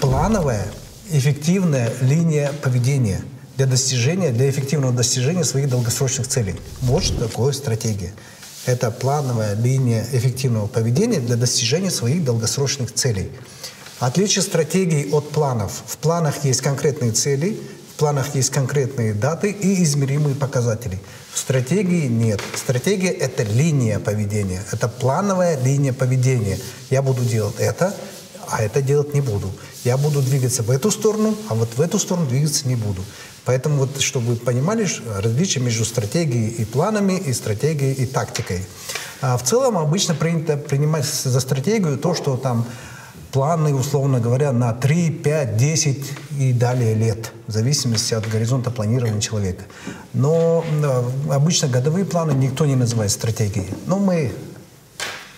[0.00, 0.66] плановая,
[1.10, 3.20] эффективная линия поведения
[3.58, 6.54] для достижения, для эффективного достижения своих долгосрочных целей.
[6.80, 8.14] Вот что такое стратегия.
[8.64, 13.30] Это плановая линия эффективного поведения для достижения своих долгосрочных целей.
[14.02, 15.84] Отличие стратегий от планов.
[15.86, 17.56] В планах есть конкретные цели,
[17.94, 20.98] в планах есть конкретные даты и измеримые показатели.
[21.32, 22.40] В стратегии нет.
[22.56, 26.58] Стратегия— это линия поведения, это плановая линия поведения.
[26.90, 27.94] Я буду делать это,
[28.48, 29.52] а это делать не буду.
[29.84, 33.04] Я буду двигаться в эту сторону, а вот в эту сторону двигаться не буду.
[33.44, 34.84] Поэтому вот, чтобы вы понимали
[35.16, 38.66] различие между стратегией и планами, и стратегией и тактикой.
[39.20, 42.66] А в целом обычно принято принимать за стратегию то, что там
[43.32, 49.20] планы, условно говоря, на 3, 5, 10 и далее лет, в зависимости от горизонта планирования
[49.20, 49.64] человека.
[50.12, 51.02] Но э,
[51.32, 53.68] обычно годовые планы никто не называет стратегией.
[53.86, 54.32] Но мы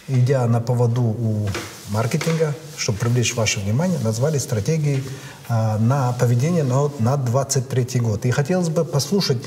[0.09, 1.49] идя на поводу у
[1.91, 5.05] маркетинга, чтобы привлечь ваше внимание, назвали стратегией
[5.49, 8.27] а, на поведение на, на 23 год.
[8.27, 9.39] И хотелось бы послушать,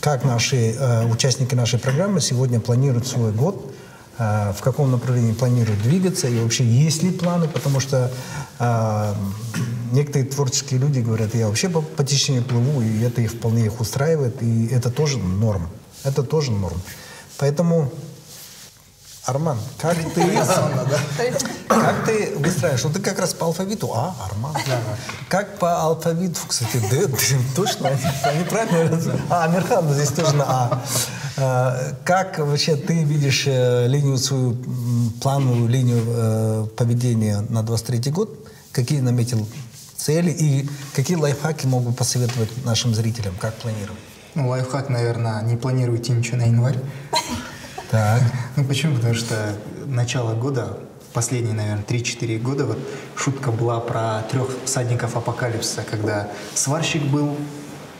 [0.00, 3.72] как наши э, участники нашей программы сегодня планируют свой год,
[4.18, 8.10] в каком направлении планируют двигаться и вообще есть ли планы, потому что
[8.58, 9.14] а,
[9.92, 13.80] некоторые творческие люди говорят, я вообще по, по течению плыву, и это их вполне их
[13.80, 15.68] устраивает, и это тоже норм.
[16.04, 16.80] Это тоже норм.
[17.38, 17.92] Поэтому
[19.26, 20.24] Арман, как ты,
[21.68, 22.84] как ты выстраиваешь?
[22.84, 24.54] Вот ты как раз по алфавиту А, Арман.
[25.28, 27.08] Как по алфавиту, кстати, Д,
[27.56, 27.90] точно,
[28.22, 30.82] они, правильно А, Амирхан здесь тоже на А.
[31.38, 34.56] А, Как вообще ты видишь э, линию свою,
[35.20, 38.30] плановую линию э, поведения на 23 год?
[38.70, 39.44] Какие наметил
[39.96, 43.98] цели и какие лайфхаки мог бы посоветовать нашим зрителям, как планировать?
[44.36, 46.78] Ну, лайфхак, наверное, не планируйте ничего на январь.
[47.90, 48.22] Так.
[48.56, 48.96] Ну почему?
[48.96, 49.54] Потому что
[49.86, 50.78] начало года,
[51.12, 52.78] последние, наверное, 3-4 года, вот
[53.14, 57.36] шутка была про трех всадников апокалипсиса, когда сварщик был,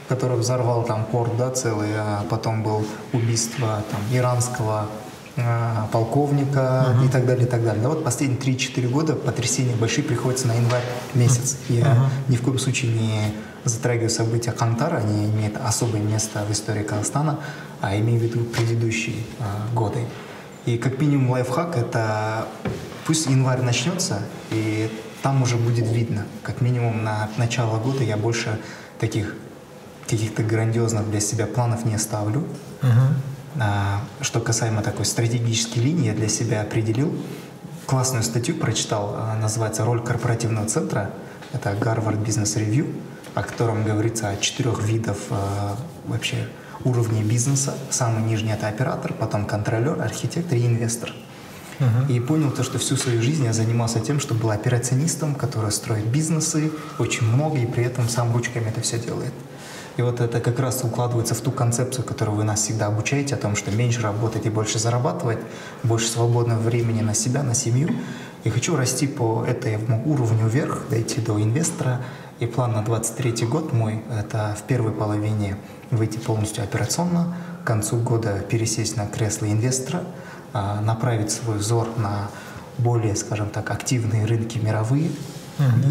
[0.09, 4.89] который взорвал там порт, да, целый, а потом был убийство там иранского
[5.37, 7.83] а, полковника и так далее, и так далее.
[7.83, 10.85] Да вот последние 3-4 года потрясения большие приходятся на январь
[11.15, 11.59] месяц.
[11.69, 13.35] Я ни в коем случае не
[13.69, 17.41] затрагиваю события Кантара, они имеют особое место в истории Казахстана,
[17.81, 20.07] а имею в виду предыдущие а, годы.
[20.65, 22.47] И как минимум лайфхак это
[23.07, 24.91] пусть январь начнется, и
[25.23, 26.27] там уже будет видно.
[26.43, 28.59] Как минимум на начало года я больше
[28.99, 29.35] таких
[30.09, 32.45] каких-то грандиозных для себя планов не ставлю.
[33.59, 37.17] А, что касаемо такой стратегической линии, я для себя определил.
[37.87, 41.11] Классную статью прочитал, а, называется «Роль корпоративного центра».
[41.53, 42.93] Это Harvard Business Review,
[43.37, 45.77] о котором говорится о четырех видах а,
[46.07, 46.49] вообще
[46.85, 47.75] уровней бизнеса.
[47.91, 51.13] Самый нижний— это оператор, потом контролер, архитектор и инвестор.
[52.09, 56.07] И понял то, что всю свою жизнь я занимался тем, что был операционистом, который строит
[56.07, 59.35] бизнесы, очень много, и при этом сам ручками это все делает.
[59.99, 63.39] И вот это как раз укладывается в ту концепцию, которую вы нас всегда обучаете, о
[63.39, 65.39] том, что меньше работать и больше зарабатывать,
[65.83, 67.91] больше свободного времени на себя, на семью.
[68.45, 72.01] И хочу расти по этому уровню вверх, дойти до инвестора.
[72.39, 75.57] И план на 23 год мой— это в первой половине
[75.91, 80.03] выйти полностью операционно, к концу года пересесть на кресло инвестора,
[80.53, 82.29] а, направить свой взор на
[82.79, 85.11] более, скажем так, активные рынки мировые,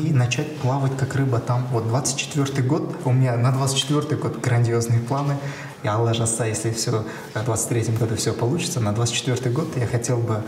[0.03, 1.65] и начать плавать как рыба там.
[1.71, 5.37] Вот 24 год, у меня на 24 год грандиозные планы.
[5.81, 10.17] И Алла Жаса, если все в 23 году все получится, на 24 год я хотел
[10.17, 10.43] бы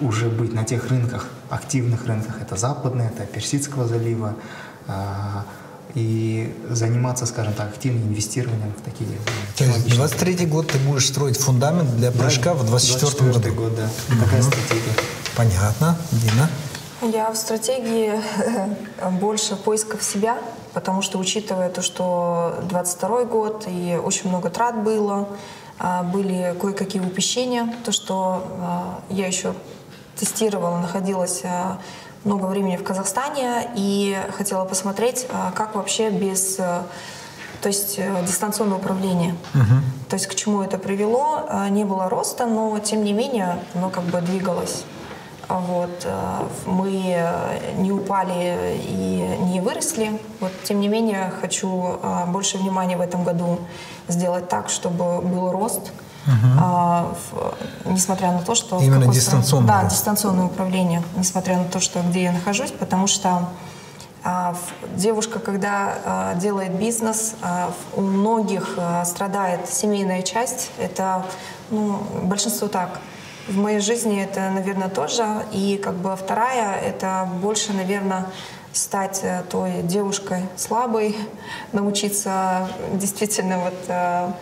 [0.00, 2.40] уже быть на тех рынках, активных рынках.
[2.40, 4.34] Это западные, это Персидского залива.
[4.86, 5.44] А,
[5.94, 9.08] и заниматься, скажем так, активным инвестированием в такие
[9.56, 13.54] То есть 23 год ты будешь строить фундамент для прыжка в 24 году.
[13.54, 13.88] год, да.
[14.22, 14.92] Такая стратегия.
[15.34, 15.96] Понятно.
[16.12, 16.48] Дина?
[17.12, 18.20] Я в стратегии
[19.20, 20.38] больше поисков себя,
[20.74, 25.28] потому что учитывая то, что 22 год и очень много трат было, а,
[26.12, 29.54] были кое-какие упущения, то, что а, я еще
[30.16, 31.78] тестировала, находилась а,
[32.24, 36.58] много времени в Казахстане и хотела посмотреть, как вообще без
[37.60, 39.34] то есть э, дистанционное управление.
[40.08, 41.48] То есть к чему это привело?
[41.70, 44.84] Не было роста, но тем не менее оно как бы двигалось.
[45.48, 46.90] Вот, э, мы
[47.78, 50.20] не упали и не выросли.
[50.40, 53.58] Вот, тем не менее, хочу э, больше внимания в этом году
[54.08, 55.92] сделать так, чтобы был рост.
[56.26, 57.92] Угу.
[57.92, 58.78] несмотря на то, что...
[58.80, 59.66] Именно дистанционное.
[59.66, 63.48] Да, дистанционное управление, несмотря на то, что где я нахожусь, потому что
[64.24, 64.54] а,
[64.96, 70.70] девушка, когда а, делает бизнес, а, у многих а, страдает семейная часть.
[70.78, 71.24] Это
[71.70, 73.00] ну, большинство так.
[73.48, 75.24] В моей жизни это, наверное, тоже.
[75.52, 78.26] И как бы вторая— это больше, наверное,
[78.74, 81.16] стать э, той девушкой слабой,
[81.72, 84.32] научиться действительно вот э,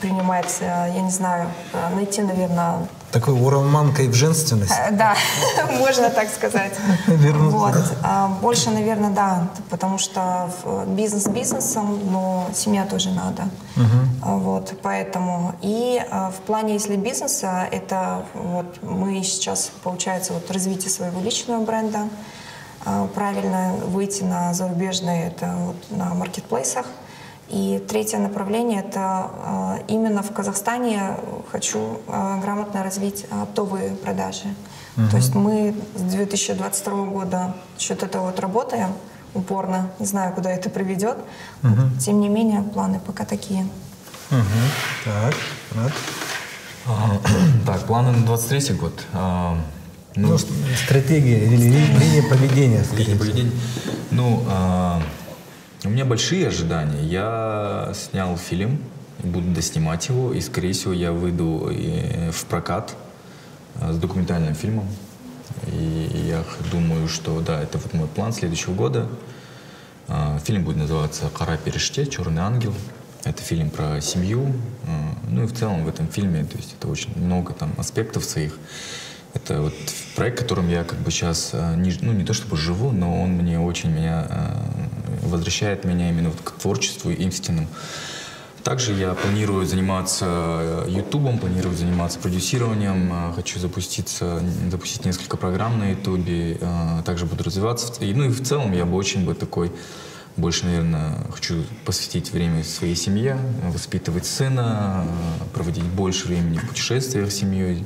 [0.00, 1.48] принимать, э, я не знаю,
[1.94, 4.72] найти, наверное, такой уроманка и в женственность.
[4.72, 5.14] Э, да,
[5.78, 6.74] можно так сказать.
[7.54, 7.74] Вот.
[8.02, 10.50] А больше, наверное, да, потому что
[10.88, 13.42] бизнес бизнесом, но семья тоже надо.
[13.76, 14.38] Угу.
[14.40, 15.54] Вот, поэтому.
[15.62, 21.64] И а, в плане, если бизнеса, это вот мы сейчас, получается, вот развитие своего личного
[21.64, 22.08] бренда,
[22.84, 26.86] а, правильно выйти на зарубежные, это вот на маркетплейсах,
[27.48, 31.16] и третье направление— это э, именно в Казахстане
[31.50, 34.54] хочу э, грамотно развить оптовые продажи.
[34.96, 35.08] Угу.
[35.10, 38.90] То есть мы с 2022 года счет этого вот работаем
[39.34, 39.90] упорно.
[39.98, 41.18] Не знаю, куда это приведет.
[41.62, 42.00] Угу.
[42.00, 43.66] Тем не менее, планы пока такие.
[44.30, 45.04] Угу.
[45.04, 45.34] Так,
[45.74, 45.92] Рад.
[46.86, 47.18] А,
[47.66, 49.02] так, планы на 23 год.
[49.12, 49.56] А,
[50.16, 52.84] ну, ну, стратегия или линия поведения.
[52.96, 53.52] Линия поведения.
[54.10, 55.02] Ну, а,
[55.84, 57.02] у меня большие ожидания.
[57.02, 58.78] Я снял фильм,
[59.22, 61.70] буду доснимать его, и, скорее всего, я выйду
[62.32, 62.96] в прокат
[63.76, 64.88] э, с документальным фильмом.
[65.66, 69.08] И я думаю, что да, это вот мой план следующего года.
[70.08, 72.06] А, фильм будет называться «Кара переште.
[72.06, 72.74] Черный ангел».
[73.24, 74.52] Это фильм про семью.
[74.86, 78.24] Э, ну и в целом в этом фильме, то есть это очень много там аспектов
[78.24, 78.58] своих.
[79.34, 79.74] Это вот
[80.16, 83.30] проект, которым я как бы сейчас, э, не, ну не то чтобы живу, но он
[83.30, 84.26] мне очень меня
[85.22, 87.68] возвращает меня именно вот к творчеству истинным.
[88.64, 95.78] Также я планирую заниматься э, ютубом, планирую заниматься продюсированием, э, хочу запуститься, запустить несколько программ
[95.78, 97.92] на ютубе, э, также буду развиваться.
[98.02, 99.70] И, ну и в целом я бы очень бы такой
[100.38, 103.38] больше, наверное, хочу посвятить время своей семье,
[103.70, 105.06] воспитывать сына,
[105.52, 107.84] проводить больше времени в путешествиях с семьей.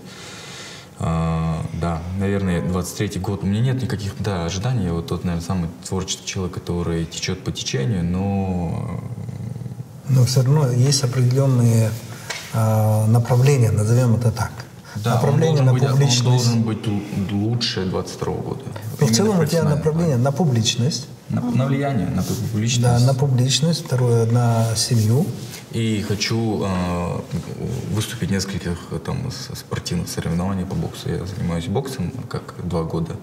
[1.00, 3.44] А, да, наверное, 23-й год.
[3.44, 4.86] У меня нет никаких да, ожиданий.
[4.86, 9.00] Я вот тот, наверное, самый творческий человек, который течет по течению, но...
[10.08, 11.90] Но все равно есть определенные
[12.54, 14.50] э, направления, назовем это так.
[14.96, 16.26] Да, направление на быть, публичность.
[16.26, 18.62] он должен быть лучше 22 года.
[18.64, 22.82] Но в Именно целом у тебя направление на публичность, На, на влияние, на публичность.
[22.82, 25.26] да, на публичность, второе на семью.
[25.72, 27.20] И хочу э,
[27.90, 31.10] выступить в нескольких э, там спортивных соревнований по боксу.
[31.10, 33.16] Я занимаюсь боксом как два года.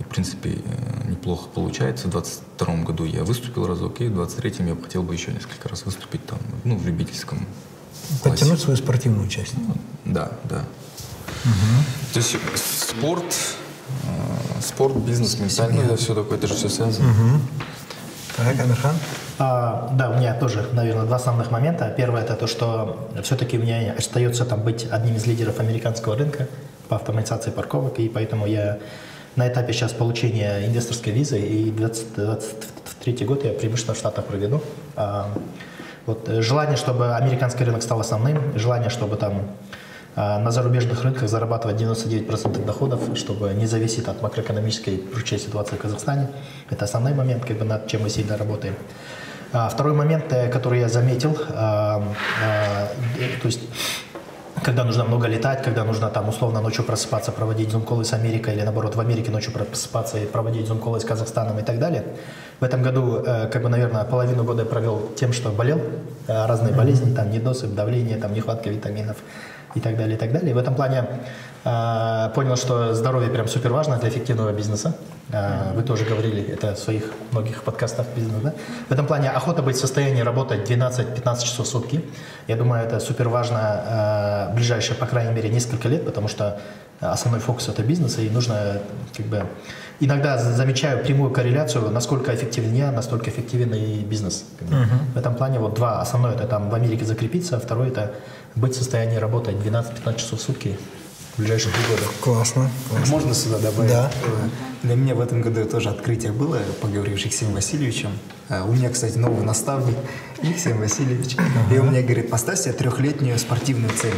[0.00, 2.08] И, в принципе, э, неплохо получается.
[2.08, 5.84] В 22 году я выступил разок, и в 23-м я хотел бы еще несколько раз
[5.84, 7.46] выступить там, ну, в любительском
[8.08, 8.22] классе.
[8.24, 9.54] Подтянуть свою спортивную часть.
[10.06, 10.64] Да, да.
[12.14, 13.36] То есть спорт,
[14.04, 14.06] э,
[14.62, 17.08] спорт, бизнес, ментально, это все такое, это же все связано.
[18.36, 18.94] Так, Амирхан?
[19.38, 21.92] А, да, у меня тоже, наверное, два основных момента.
[21.96, 26.46] Первое это то, что все-таки у меня остается там быть одним из лидеров американского рынка
[26.88, 28.78] по автоматизации парковок, и поэтому я
[29.36, 34.60] на этапе сейчас получения инвесторской визы, и 2023 год я преимущественно в Штатах проведу.
[34.96, 35.28] А,
[36.06, 39.42] вот, э, желание, чтобы американский рынок стал основным, желание, чтобы там
[40.18, 46.28] на зарубежных рынках зарабатывать 99% доходов, чтобы не зависеть от макроэкономической прочей ситуации в Казахстане.
[46.70, 48.74] Это основной момент, как бы, над чем мы сильно работаем.
[49.52, 52.02] А, Второй момент, э, который я заметил, а,
[52.44, 52.88] а,
[53.18, 53.60] э, то есть
[54.62, 58.62] когда нужно много летать, когда нужно там условно ночью просыпаться, проводить зум-колы с Америкой или
[58.62, 62.04] наоборот в Америке ночью просыпаться и проводить зум-колы с Казахстаном и так далее.
[62.60, 65.80] В этом году, э, как бы, наверное, половину года я провел тем, что болел,
[66.26, 69.16] разные болезни, там недосып, давление, там нехватка витаминов
[69.78, 70.50] и так далее, и так далее.
[70.50, 71.04] И в этом плане
[71.64, 74.94] э, понял, что здоровье прям супер важно для эффективного бизнеса.
[75.32, 78.52] Э, Вы тоже говорили это в своих многих подкастах бизнеса, да?
[78.88, 82.04] В этом плане охота быть в состоянии работать 12-15 часов в сутки.
[82.48, 86.60] Я думаю, это супер важно э, ближайшие, по крайней мере, несколько лет, потому что
[87.00, 88.78] основной фокус это бизнес, и нужно
[89.16, 89.42] как бы
[90.00, 94.44] иногда за- замечаю прямую корреляцию, насколько эффективен я, настолько эффективен и бизнес.
[94.58, 94.74] как бы.
[95.14, 96.00] В этом плане вот два.
[96.00, 98.10] Основное это там в Америке закрепиться, а второе это
[98.58, 100.78] быть в состоянии работать 12-15 часов в сутки
[101.36, 102.02] в ближайшие три года.
[102.20, 102.70] Классно.
[102.90, 103.12] классно.
[103.12, 103.90] Можно сюда добавить?
[103.90, 104.10] Да.
[104.24, 104.48] Э,
[104.82, 108.10] Для меня в этом году тоже открытие было, поговорив с Алексеем Васильевичем.
[108.48, 109.96] Э, У меня, кстати, новый наставник,
[110.42, 111.36] Алексей Васильевич.
[111.72, 114.14] И он мне говорит, поставь себе трехлетнюю спортивную цель.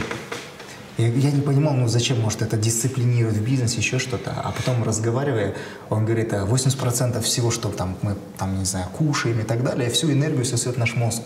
[1.00, 4.32] И я не понимал, ну зачем, может, это дисциплинирует в бизнесе, еще что-то.
[4.36, 5.54] А потом, разговаривая,
[5.88, 9.88] он говорит, а 80% всего, что там мы, там, не знаю, кушаем и так далее,
[9.88, 11.22] всю энергию сосет наш мозг.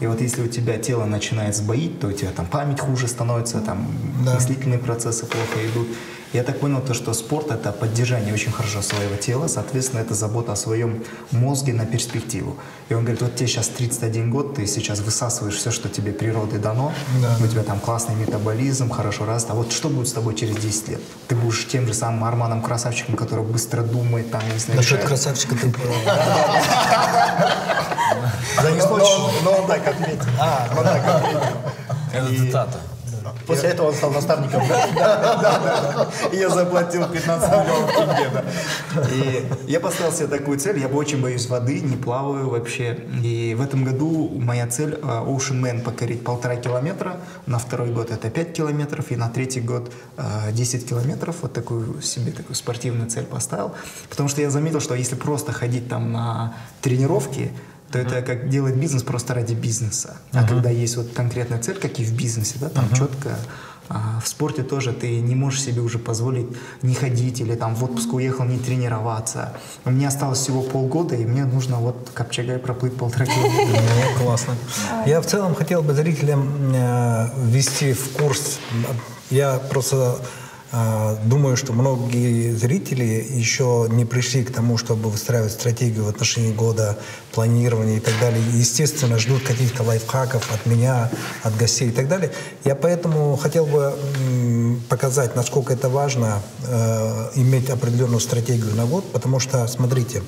[0.00, 3.60] И вот если у тебя тело начинает сбоить, то у тебя там память хуже становится,
[3.60, 3.86] там
[4.24, 4.34] Да.
[4.34, 5.88] мыслительные процессы плохо идут.
[6.32, 10.52] Я так понял, то, что спорт– это поддержание очень хорошо своего тела, соответственно, это забота
[10.52, 11.02] о своем
[11.32, 12.56] мозге на перспективу.
[12.88, 16.60] И он говорит, вот тебе сейчас 31 год, ты сейчас высасываешь все, что тебе природой
[16.60, 17.36] дано, Да.
[17.44, 20.88] у тебя там классный метаболизм, хорошо раст, а вот что будет с тобой через 10
[20.88, 21.00] лет?
[21.26, 25.08] Ты будешь тем же самым Арманом Красавчиком, который быстро думает, там, не знаю, Насчет решает.
[25.08, 25.72] красавчика ты...
[28.62, 30.24] Но, но- но он так ответил.
[30.38, 31.40] А, Он так ответил.
[32.12, 32.78] Это цитата.
[33.46, 34.62] После этого он стал наставником.
[36.32, 38.44] Я заплатил 15 миллионов тенге.
[39.12, 42.98] И я поставил себе такую цель, я бы очень боюсь воды, не плаваю вообще.
[43.22, 47.16] И в этом году моя цель э, Ocean Man покорить полтора километра,
[47.46, 51.36] на второй год это 5 километров, и на третий год э, 10 километров.
[51.42, 53.72] Вот такую себе такую спортивную цель поставил.
[54.08, 57.50] Потому что я заметил, что если просто ходить там на тренировки,
[57.90, 60.16] то это как делать бизнес просто ради бизнеса.
[60.32, 63.36] А когда есть вот конкретная цель, как и в бизнесе, да, там четко,
[63.92, 66.46] а в спорте тоже ты не можешь себе уже позволить
[66.82, 69.52] не ходить или там в отпуск уехал, не тренироваться.
[69.84, 73.82] У меня осталось всего полгода, и мне нужно вот Копчегай проплыть полтора километра.
[74.22, 74.54] Классно.
[75.06, 78.60] Я в целом хотел бы зрителям э, ввести в курс.
[79.30, 80.20] Я просто
[81.24, 86.96] думаю, что многие зрители еще не пришли к тому, чтобы выстраивать стратегию в отношении года,
[87.32, 88.40] планирования и так далее.
[88.54, 91.10] Естественно, ждут каких-то лайфхаков от меня,
[91.42, 92.32] от гостей и так далее.
[92.64, 93.94] Я поэтому хотел бы
[94.88, 100.22] показать, насколько это важно э, иметь определенную стратегию на год, потому что, смотрите,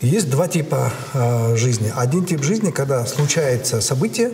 [0.00, 1.92] есть два типа э, жизни.
[1.94, 4.32] Один тип жизни, когда случается событие,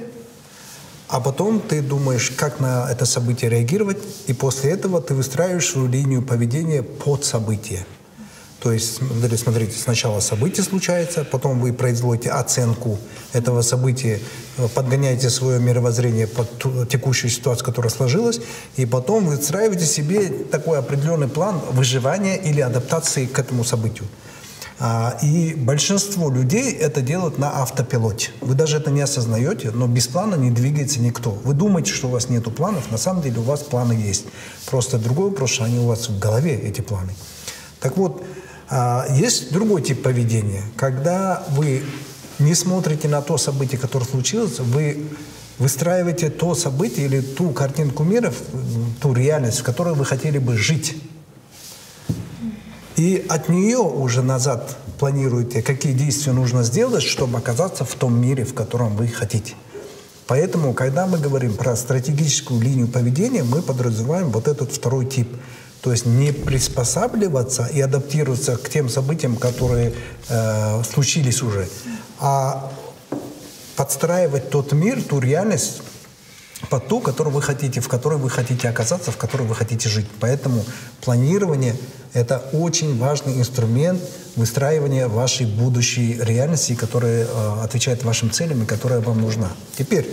[1.12, 3.98] а потом ты думаешь, как на это событие реагировать,
[4.28, 7.84] и после этого ты выстраиваешь свою линию поведения под событие.
[8.60, 12.98] То есть, смотри- смотрите, сначала событие случается, потом вы производите оценку
[13.34, 14.20] этого события,
[14.56, 18.40] э, подгоняете свое мировоззрение под ту- текущую ситуацию, которая сложилась,
[18.78, 24.06] и потом выстраиваете себе такой определенный план выживания или адаптации к этому событию.
[24.78, 28.30] А, и большинство людей это делают на автопилоте.
[28.40, 31.30] Вы даже это не осознаете, но без плана не двигается никто.
[31.44, 34.24] Вы думаете, что у вас нет планов, на самом деле у вас планы есть.
[34.66, 37.14] Просто другой вопрос, что они у вас в голове, эти планы.
[37.80, 38.22] Так вот,
[38.68, 41.82] а, есть другой тип поведения, когда вы
[42.38, 45.04] не смотрите на то событие, которое случилось, вы
[45.58, 48.32] выстраиваете то событие или ту картинку мира,
[49.00, 50.96] ту реальность, в которой вы хотели бы жить.
[52.96, 58.44] И от нее уже назад планируете, какие действия нужно сделать, чтобы оказаться в том мире,
[58.44, 59.54] в котором вы хотите.
[60.26, 65.28] Поэтому, когда мы говорим про стратегическую линию поведения, мы подразумеваем вот этот второй тип.
[65.80, 69.92] То есть не приспосабливаться и адаптироваться к тем событиям, которые
[70.28, 71.68] э, случились уже,
[72.20, 72.70] а
[73.74, 75.82] подстраивать тот мир, ту реальность,
[76.68, 80.06] под ту, которую вы хотите, в которой вы хотите оказаться, в которой вы хотите жить.
[80.20, 80.64] Поэтому
[81.00, 81.76] планирование—
[82.12, 84.00] это очень важный инструмент
[84.36, 89.50] выстраивания вашей будущей реальности, которая э, отвечает вашим целям и которая вам нужна.
[89.76, 90.06] Теперь,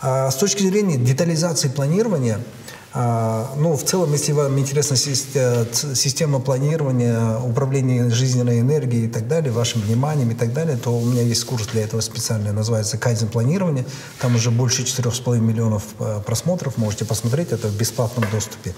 [0.00, 2.40] с точки зрения детализации планирования—
[2.98, 9.52] а, ну, в целом, если вам интересна система планирования, управления жизненной энергией и так далее,
[9.52, 13.28] вашим вниманием и так далее, то у меня есть курс для этого специальный, называется «Кайдзен
[13.28, 13.84] планирование».
[14.18, 18.74] Там уже больше 4,5 миллионов э, просмотров, можете посмотреть, это в бесплатном доступе.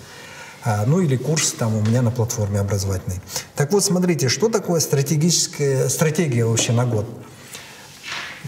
[0.65, 3.21] А, ну или курс там у меня на платформе образовательной.
[3.55, 7.07] Так вот, смотрите, что такое стратегическая стратегия вообще на год?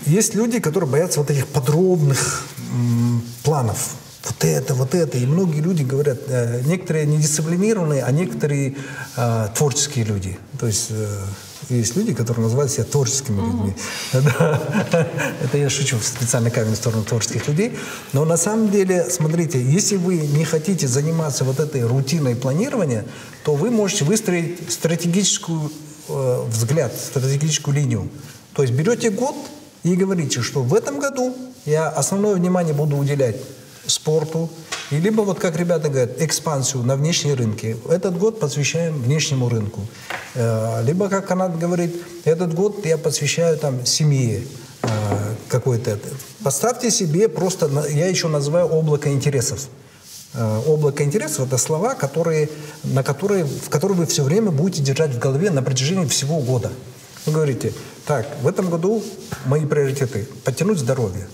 [0.06, 5.18] Есть люди, которые боятся вот этих подробных м, планов, вот это, вот это.
[5.18, 8.77] И многие люди говорят, э, некоторые недисциплинированные, а некоторые
[9.16, 10.39] э, творческие люди.
[10.59, 11.22] То есть э,
[11.68, 13.74] есть люди, которые называют себя творческими людьми.
[14.12, 17.78] Это я шучу в специальной камень в сторону творческих людей.
[18.12, 23.05] Но на самом деле, смотрите, если вы не хотите заниматься вот этой рутиной планирования,
[23.44, 25.70] то вы можете выстроить стратегическую
[26.09, 28.09] э, взгляд, стратегическую линию.
[28.55, 29.36] То есть берете год
[29.82, 31.35] и говорите, что в этом году
[31.65, 33.36] я основное внимание буду уделять
[33.86, 34.51] спорту,
[34.90, 37.77] и либо, вот как ребята говорят, экспансию на внешние рынки.
[37.89, 39.86] Этот год посвящаем внешнему рынку.
[40.35, 41.94] Э, либо, как Канад говорит,
[42.24, 44.43] этот год я посвящаю там семье
[44.82, 44.89] э,
[45.48, 45.98] какой-то.
[46.43, 49.69] Поставьте себе просто, я еще называю облако интересов.
[50.35, 52.48] Э, облако интересов– это слова, которые,
[52.82, 56.73] на которые, в которые вы все время будете держать в голове на протяжении всего года.
[57.27, 57.73] Вы говорите,
[58.06, 59.02] так, в этом году
[59.47, 61.27] мои приоритеты– подтянуть здоровье.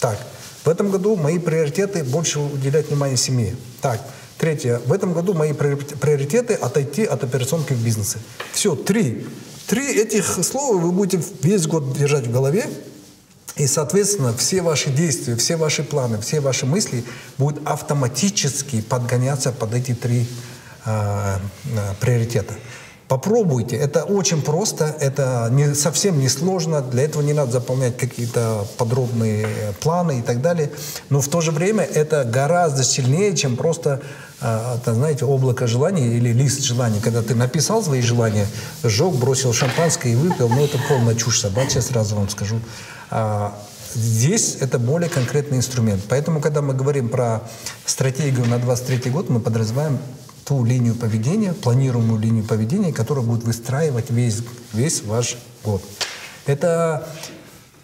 [0.00, 0.18] Так,
[0.64, 3.56] в этом году мои приоритеты больше уделять внимание семье.
[3.80, 4.00] Так,
[4.38, 4.80] третье.
[4.86, 8.18] В этом году мои приоритеты отойти от операционки в бизнесе.
[8.52, 9.26] Все, три.
[9.66, 12.66] Три этих слова вы будете весь год держать в голове,
[13.56, 17.04] и, соответственно, все ваши действия, все ваши планы, все ваши мысли
[17.38, 20.26] будут автоматически подгоняться под эти три
[20.84, 22.54] э, э, приоритета.
[23.12, 23.76] Попробуйте.
[23.76, 26.80] Это очень просто, это не, совсем не сложно.
[26.80, 29.46] Для этого не надо заполнять какие-то подробные
[29.82, 30.70] планы и так далее.
[31.10, 34.00] Но в то же время это гораздо сильнее, чем просто,
[34.40, 37.00] э, знаете, облако желаний или лист желаний.
[37.00, 38.46] Когда ты написал свои желания,
[38.82, 42.60] сжег, бросил шампанское и выпил, ну это полная чушь собачья, сразу вам скажу.
[43.10, 43.54] А,
[43.94, 46.02] Здесь это более конкретный инструмент.
[46.08, 47.42] Поэтому, когда мы говорим про
[47.84, 49.98] стратегию на 23 год, мы подразумеваем
[50.44, 54.42] ту линию поведения, планируемую линию поведения, которая будет выстраивать весь,
[54.72, 55.82] весь ваш год.
[56.46, 57.08] Это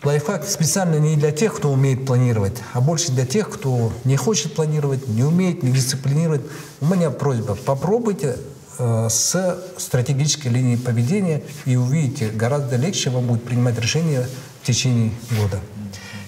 [0.03, 4.55] лайфхак специально не для тех, кто умеет планировать, а больше для тех, кто не хочет
[4.55, 6.43] планировать, не умеет, не дисциплинирует.
[6.81, 8.37] У меня просьба, попробуйте
[8.79, 14.29] э, с стратегической линией поведения и увидите, гораздо легче вам будет принимать решения
[14.63, 15.61] в течение года.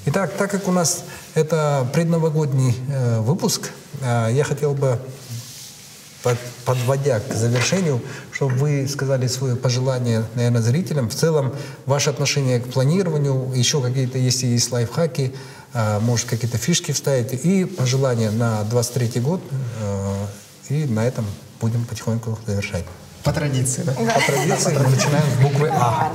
[0.06, 1.04] Итак, так как у нас
[1.34, 3.70] это предновогодний э, выпуск,
[4.00, 4.98] э, я хотел бы
[6.64, 11.08] подводя к завершению, чтобы вы сказали свое пожелание, наверное, зрителям.
[11.08, 11.54] В целом,
[11.86, 15.34] ваше отношение к планированию, еще какие-то, если есть лайфхаки,
[15.72, 19.40] а, может, какие-то фишки вставите, и пожелания на 23 год,
[19.82, 20.26] а,
[20.68, 21.24] и на этом
[21.60, 22.84] будем потихоньку завершать.
[23.24, 23.92] По традиции, да?
[23.92, 26.12] По традиции мы начинаем с буквы А.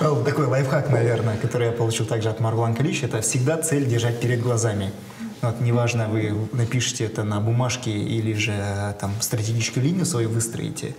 [0.00, 4.20] Ну, такой лайфхак, наверное, который я получил также от Маргулан Калич, это всегда цель держать
[4.20, 4.92] перед глазами.
[5.40, 10.96] Вот, неважно, вы напишите это на бумажке или же там стратегическую линию свою выстроите,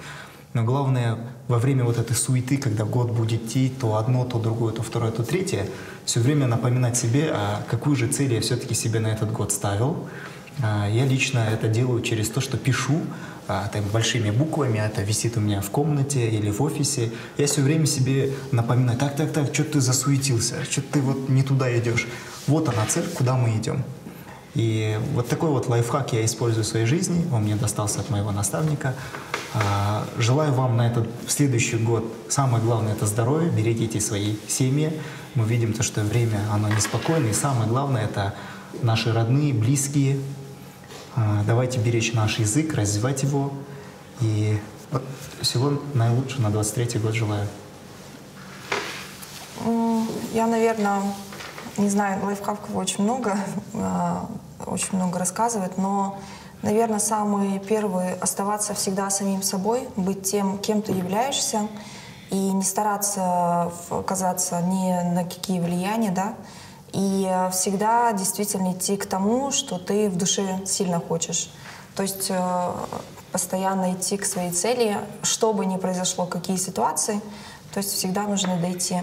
[0.53, 1.17] но главное,
[1.47, 5.11] во время вот этой суеты, когда год будет идти, то одно, то другое, то второе,
[5.11, 5.67] то третье,
[6.05, 10.07] все время напоминать себе, а какую же цель я все-таки себе на этот год ставил.
[10.63, 12.99] А, я лично это делаю через то, что пишу
[13.47, 17.11] а, там, большими буквами, это висит у меня в комнате или в офисе.
[17.37, 21.43] Я все время себе напоминаю, так, так, так, что ты засуетился, что ты вот не
[21.43, 22.07] туда идешь.
[22.47, 23.83] Вот она цель, куда мы идем.
[24.59, 28.31] И вот такой вот лайфхак я использую в своей жизни, он мне достался от моего
[28.31, 28.93] наставника.
[29.53, 34.91] А, желаю вам на этот следующий год самое главное это здоровье, берегите свои семьи.
[35.35, 38.35] Мы видим то, что время оно неспокойное, и самое главное это
[38.81, 40.19] наши родные, близкие.
[41.15, 43.53] А, давайте беречь наш язык, развивать его.
[44.19, 44.59] И
[44.91, 45.03] вот
[45.39, 47.47] всего наилучшего на 23 год желаю.
[50.33, 51.01] Я, наверное,
[51.77, 53.37] не знаю, лайфхаков очень много,
[53.73, 54.29] а,
[54.65, 56.17] очень много рассказывает, но
[56.61, 61.69] Наверное, самый первый— оставаться всегда самим собой, быть тем, кем ты являешься,
[62.31, 66.35] и не стараться оказаться ни на какие влияния, да,
[66.91, 71.49] и всегда действительно идти к тому, что ты в душе сильно хочешь.
[71.95, 72.71] То есть э,
[73.31, 77.21] постоянно идти к своей цели, что бы ни произошло, какие ситуации,
[77.73, 78.97] то есть всегда нужно дойти.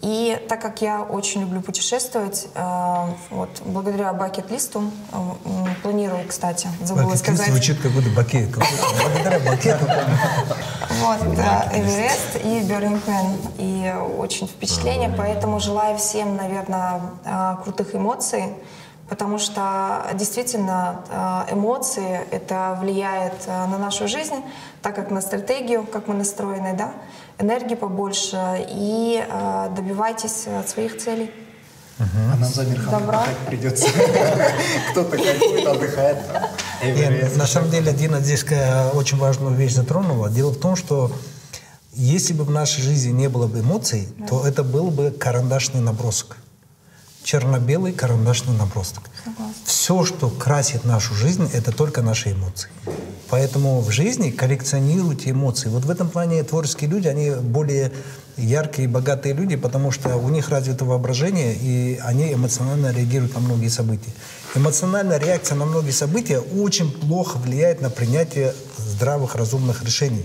[0.00, 5.16] И так как я очень люблю путешествовать, э, вот, благодаря бакет-листу, э,
[5.82, 7.48] планирую, кстати, забыла бакет сказать.
[7.48, 8.48] звучит как будто бакет.
[8.54, 9.84] Благодаря бакету.
[11.00, 11.20] Вот,
[11.72, 13.38] Эверест и Берлингмен.
[13.58, 18.44] И очень впечатление, поэтому желаю всем, наверное, э, крутых эмоций,
[19.08, 24.44] потому что действительно эмоции это влияет на нашу жизнь,
[24.82, 26.92] так как на стратегию, как мы настроены, да,
[27.38, 31.30] энергии побольше и э, добивайтесь своих целей.
[31.98, 33.22] А нам за Добра.
[33.22, 33.88] отдыхать придется.
[34.90, 36.18] Кто-то кайфует, отдыхает.
[36.84, 40.30] Нет, на самом деле Дина здесь э, очень важную вещь затронула.
[40.30, 41.10] Дело в том, что
[41.92, 46.36] если бы в нашей жизни не было бы эмоций, то это был бы карандашный набросок.
[47.30, 49.02] Черно-белый карандашный набросок.
[49.66, 52.70] Все, что красит нашу жизнь, это только наши эмоции.
[53.28, 55.68] Поэтому в жизни коллекционируйте эмоции.
[55.68, 57.92] Вот в этом плане творческие люди, они более
[58.38, 63.40] яркие и богатые люди, потому что у них развито воображение, и они эмоционально реагируют на
[63.40, 64.14] многие события.
[64.54, 70.24] Эмоциональная реакция на многие события очень плохо влияет на принятие здравых, разумных решений.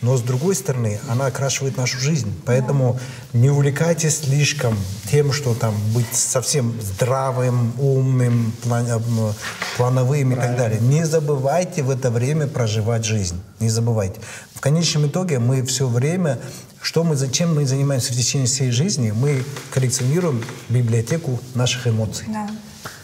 [0.00, 2.30] Но с другой стороны, она окрашивает нашу жизнь.
[2.44, 2.98] Поэтому
[3.32, 4.76] не увлекайтесь слишком
[5.10, 9.32] тем, что там быть совсем здравым, умным, план- э,
[9.78, 10.78] плановым и так далее.
[10.80, 13.40] Не забывайте в это время проживать жизнь.
[13.60, 14.20] Не забывайте.
[14.54, 16.38] В конечном итоге мы все время,
[16.82, 19.42] что мы, зачем мы занимаемся в течение всей жизни, мы
[19.72, 22.26] коллекционируем библиотеку наших эмоций.
[22.28, 22.46] Да.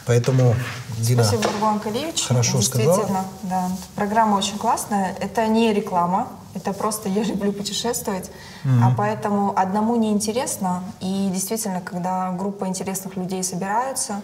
[0.05, 0.55] Поэтому,
[0.99, 2.25] Дина, Спасибо, Бургуан Калиевич.
[2.27, 3.25] Хорошо Действительно, сказала.
[3.45, 3.71] да.
[3.95, 5.15] Программа очень классная.
[5.21, 8.31] Это не реклама, это просто я люблю путешествовать.
[8.65, 10.83] А поэтому одному не интересно.
[11.01, 14.23] И действительно, когда группа интересных людей собираются,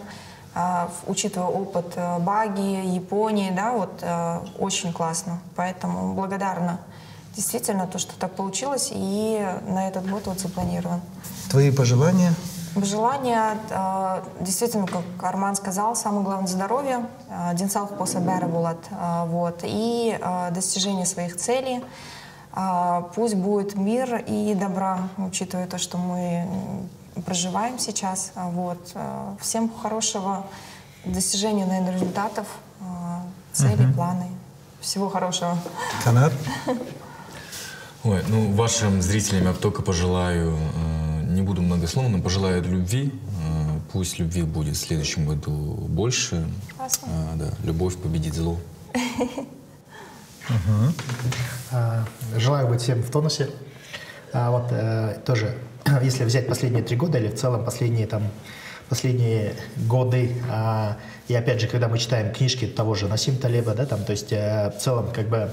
[0.59, 5.39] а, учитывая опыт э, Баги, Японии, да, вот э, очень классно.
[5.55, 6.79] Поэтому благодарна.
[7.35, 11.01] Действительно, то, что так получилось, и на этот год вот запланирован.
[11.51, 12.33] твои пожелания?
[12.75, 18.81] Желание, э, действительно, как Арман сказал, самое главное здоровье, денсаулық болса бәрі болады,
[19.27, 20.17] вот, и
[20.51, 21.83] достижение своих целей.
[22.55, 26.47] Э, Пусть будет мир и добра, учитывая то, что мы
[27.25, 28.31] проживаем сейчас.
[28.35, 28.91] А Вот.
[28.95, 30.45] Э, Всем хорошего
[31.05, 32.47] достижения, наверное, результатов,
[32.81, 32.83] э,
[33.53, 34.27] целей, планы.
[34.81, 35.57] Всего хорошего.
[36.03, 36.31] Канат?
[38.03, 43.11] Ой, ну, вашим зрителям я только пожелаю, э, не буду многословным, пожелаю любви.
[43.43, 46.47] Э, пусть любви будет в следующем году больше.
[46.77, 47.07] Классно.
[47.07, 48.57] Э, да, любовь победит зло.
[51.71, 52.05] А,
[52.35, 53.49] Желаю быть всем в тонусе.
[54.33, 55.55] А вот э, тоже,
[56.01, 58.23] если взять последние три года или в целом последние там
[58.89, 60.97] последние годы, а,
[61.27, 64.31] и опять же, когда мы читаем книжки того же Насим Талеба, да, там, то есть
[64.31, 65.49] э, в целом как бы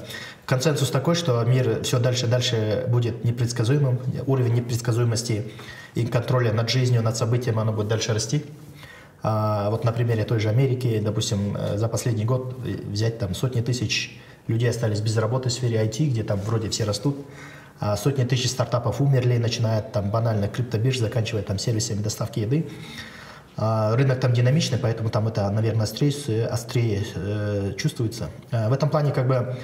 [0.47, 5.51] консенсус такой, что мир все дальше и дальше будет непредсказуемым, уровень непредсказуемости
[5.97, 8.45] и контроля над жизнью, над событием, оно будет дальше расти.
[9.23, 14.21] Вот на примере той же Америки, допустим, э, за последний год взять там сотни тысяч
[14.47, 17.17] людей остались без работы в сфере IT, где там вроде все растут,
[17.81, 22.69] а сотни тысяч стартапов умерли, начиная там банально криптобирж, заканчивая там сервисами доставки еды.
[23.57, 28.31] А, Рынок там динамичный, поэтому там это, наверное, острее, острее э, чувствуется.
[28.51, 29.57] Э, В этом плане как бы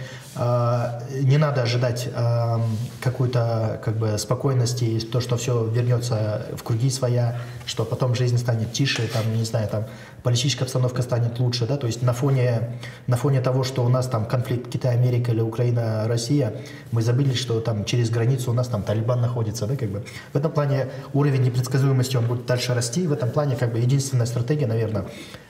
[1.22, 2.58] не надо ожидать э,
[3.02, 8.72] какой-то как бы спокойности, то, что все вернется в круги своя, что потом жизнь станет
[8.72, 9.86] тише, там, не знаю, там
[10.22, 14.06] политическая обстановка станет лучше, да, то есть на фоне, на фоне того, что у нас
[14.06, 16.54] там конфликт Китай-Америка или Украина-Россия,
[16.92, 20.02] мы забыли, что там через границу у нас там Талибан находится, да, как бы.
[20.32, 24.26] В этом плане уровень непредсказуемости, он будет дальше расти, в этом плане как бы единственная
[24.26, 25.06] стратегия, наверное,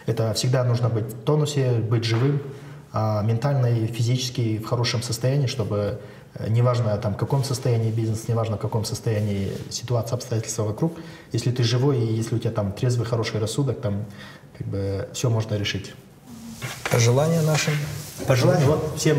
[0.06, 2.40] это всегда нужно быть в тонусе, быть живым,
[2.92, 6.00] а, ментально и физически в хорошем состоянии, чтобы
[6.48, 10.92] неважно там в каком состоянии бизнес, неважно в каком состоянии ситуация, обстоятельства вокруг,
[11.32, 14.04] если ты живой и если у тебя там трезвый, хороший рассудок, там
[14.56, 15.92] как бы все можно решить.
[16.90, 17.74] Пожелания нашим?
[18.26, 19.16] Пожелания вот всем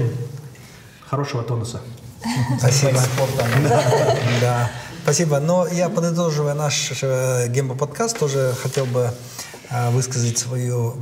[1.07, 1.81] хорошего тонуса.
[2.59, 2.99] Спасибо.
[3.63, 3.83] Да.
[4.41, 4.71] да.
[5.03, 5.39] Спасибо.
[5.39, 9.11] Но я, подытоживая наш э, гембо-подкаст, тоже хотел бы
[9.69, 10.93] э, высказать свое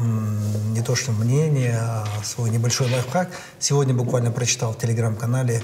[0.71, 3.29] не то что мнение, а свой небольшой лайфхак.
[3.59, 5.61] Сегодня буквально прочитал в телеграм-канале э,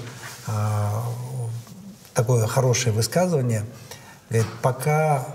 [2.14, 3.64] такое хорошее высказывание.
[4.30, 5.26] Говорит, пока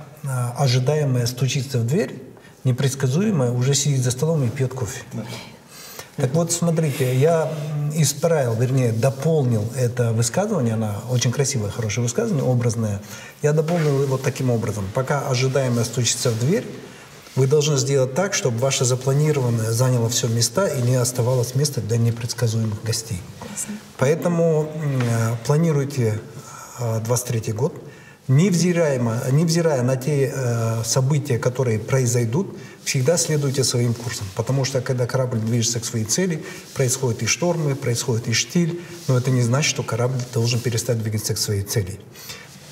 [0.57, 2.21] ожидаемое стучится в дверь,
[2.63, 5.01] непредсказуемое уже сидит за столом и пьет кофе.
[6.17, 7.51] Так вот, смотрите, я
[7.95, 13.01] исправил, вернее, дополнил это высказывание, она очень красивое, хорошее высказывание, образное.
[13.41, 14.85] Я дополнил его таким образом.
[14.93, 16.65] Пока ожидаемое стучится в дверь,
[17.35, 21.97] вы должны сделать так, чтобы ваше запланированное заняло все места и не оставалось места для
[21.97, 23.21] непредсказуемых гостей.
[23.97, 26.19] Поэтому э, планируйте
[26.79, 27.73] э, 23 год,
[28.27, 28.99] невзирая,
[29.31, 34.27] невзирая на те э, события, которые произойдут, всегда следуйте своим курсом.
[34.35, 36.43] Потому что когда корабль движется к своей цели,
[36.73, 41.33] происходят и штормы, происходит и штиль, но это не значит, что корабль должен перестать двигаться
[41.33, 41.99] к своей цели.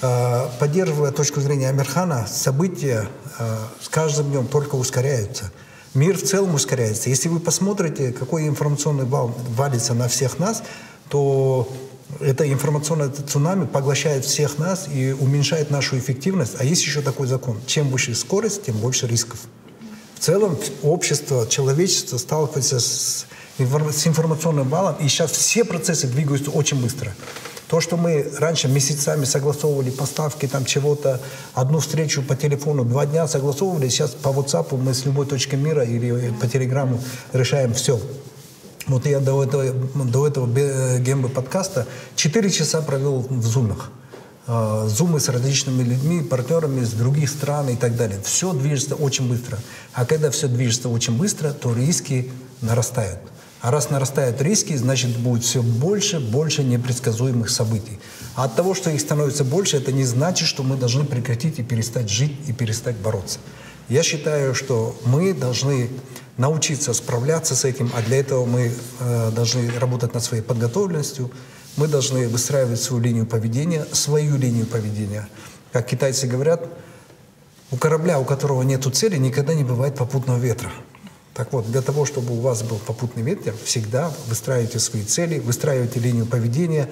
[0.02, 5.52] Э, поддерживая точку зрения Амирхана, события э, с каждым днем только ускоряются.
[5.94, 7.10] Мир в целом ускоряется.
[7.10, 10.64] Если вы посмотрите, какой информационный вал валится на всех нас,
[11.10, 11.68] то
[12.22, 16.56] это информационное цунами поглощает всех нас и уменьшает нашу эффективность.
[16.60, 17.60] А есть еще такой закон.
[17.66, 19.40] Чем выше скорость, тем больше рисков.
[20.16, 23.26] В целом общество, человечество сталкивается с,
[23.58, 27.14] информационным валом, и сейчас все процессы двигаются очень быстро.
[27.70, 31.22] То, что мы раньше месяцами согласовывали поставки там чего-то,
[31.54, 35.84] одну встречу по телефону два дня согласовывали, сейчас по WhatsApp мы с любой точки мира
[35.84, 37.00] или по телеграмму
[37.32, 38.02] решаем все.
[38.88, 41.86] Вот я до этого, до этого гембы подкаста
[42.16, 43.92] 4 часа провел в зумах.
[44.48, 48.20] А, зумы с различными людьми, партнерами из других стран и так далее.
[48.24, 49.60] Все движется очень быстро.
[49.94, 52.32] А когда все движется очень быстро, то риски
[52.62, 53.20] нарастают.
[53.62, 58.00] А раз нарастают риски, значит будет все больше, больше непредсказуемых событий.
[58.36, 61.64] А от того, что их становится больше, это не значит, что мы должны прекратить и
[61.64, 63.40] перестать жить и перестать бороться.
[63.90, 65.90] Я считаю, что мы должны
[66.38, 71.30] научиться справляться с этим, а для этого мы э, должны работать над своей подготовленностью,
[71.76, 75.28] мы должны выстраивать свою линию поведения, свою линию поведения.
[75.74, 76.66] Как китайцы говорят,
[77.72, 80.72] у корабля, у которого нет цели, никогда не бывает попутного ветра.
[81.34, 86.00] Так вот, для того, чтобы у вас был попутный ветер, всегда выстраивайте свои цели, выстраивайте
[86.00, 86.90] линию поведения,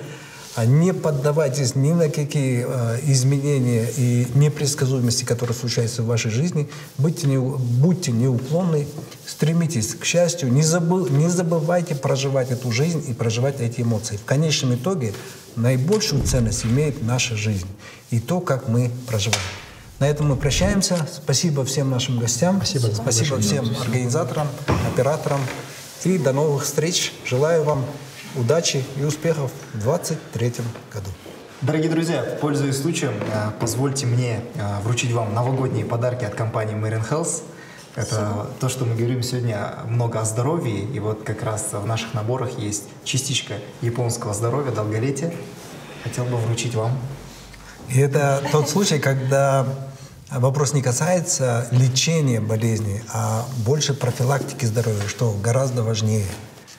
[0.57, 6.67] а не поддавайтесь ни на какие э, изменения и непредсказуемости, которые случаются в вашей жизни.
[6.97, 8.87] Будьте, не, будьте неуклонны,
[9.27, 14.17] стремитесь к счастью, не, забыл, не забывайте проживать эту жизнь и проживать эти эмоции.
[14.17, 15.13] В конечном итоге
[15.55, 17.67] наибольшую ценность имеет наша жизнь
[18.09, 19.66] и то, как мы проживаем.
[19.99, 21.07] На этом мы прощаемся.
[21.11, 22.57] Спасибо всем нашим гостям.
[22.57, 24.47] Спасибо, Спасибо всем организаторам,
[24.93, 25.41] операторам.
[26.03, 27.11] И до новых встреч.
[27.25, 27.83] Желаю вам
[28.35, 30.53] удачи и успехов в 2023
[30.93, 31.09] году.
[31.61, 37.05] Дорогие друзья, пользуясь случаем, э, позвольте мне э, вручить вам новогодние подарки от компании Marine
[37.09, 37.41] Health.
[37.95, 38.47] Это Спасибо.
[38.59, 42.59] то, что мы говорим сегодня много о здоровье, и вот как раз в наших наборах
[42.59, 45.33] есть частичка японского здоровья, долголетия.
[46.03, 46.91] Хотел бы вручить вам.
[47.89, 49.65] И это тот случай, когда
[50.31, 56.27] вопрос не касается лечения болезни, а больше профилактики здоровья, что гораздо важнее.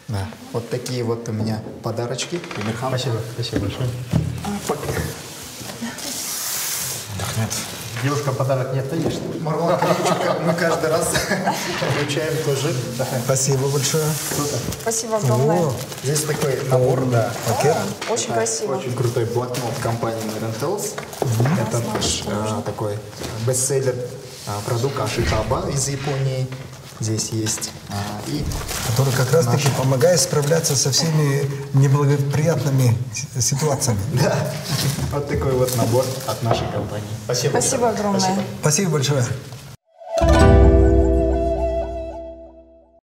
[0.09, 0.27] Да.
[0.53, 2.41] Вот такие вот у меня подарочки.
[2.79, 3.89] Спасибо, спасибо большое.
[7.15, 7.51] Отдохнет.
[8.03, 9.15] Девушка подарок не отдаешь.
[9.41, 9.79] Марван
[10.47, 11.09] мы каждый раз
[11.97, 12.73] получаем тоже.
[13.25, 14.05] Спасибо большое.
[14.83, 15.67] Спасибо огромное.
[15.67, 15.73] О,
[16.05, 17.33] здесь такой набор, да.
[17.47, 17.77] Пакет.
[18.09, 18.77] Очень красиво.
[18.77, 20.95] Очень крутой блокнот компании Merentels.
[21.67, 22.97] Это наш а, такой
[23.47, 23.95] бестселлер
[24.47, 26.47] а, продукт Ашитаба из Японии
[27.01, 27.71] здесь есть.
[27.91, 27.95] А,
[28.29, 28.45] и
[28.87, 32.97] который как раз таки помогает справляться со всеми неблагоприятными
[33.39, 34.01] ситуациями.
[34.23, 34.37] Да.
[35.13, 37.09] Вот такой вот набор от нашей компании.
[37.25, 37.53] Спасибо.
[37.53, 38.45] Спасибо огромное.
[38.61, 39.25] Спасибо большое.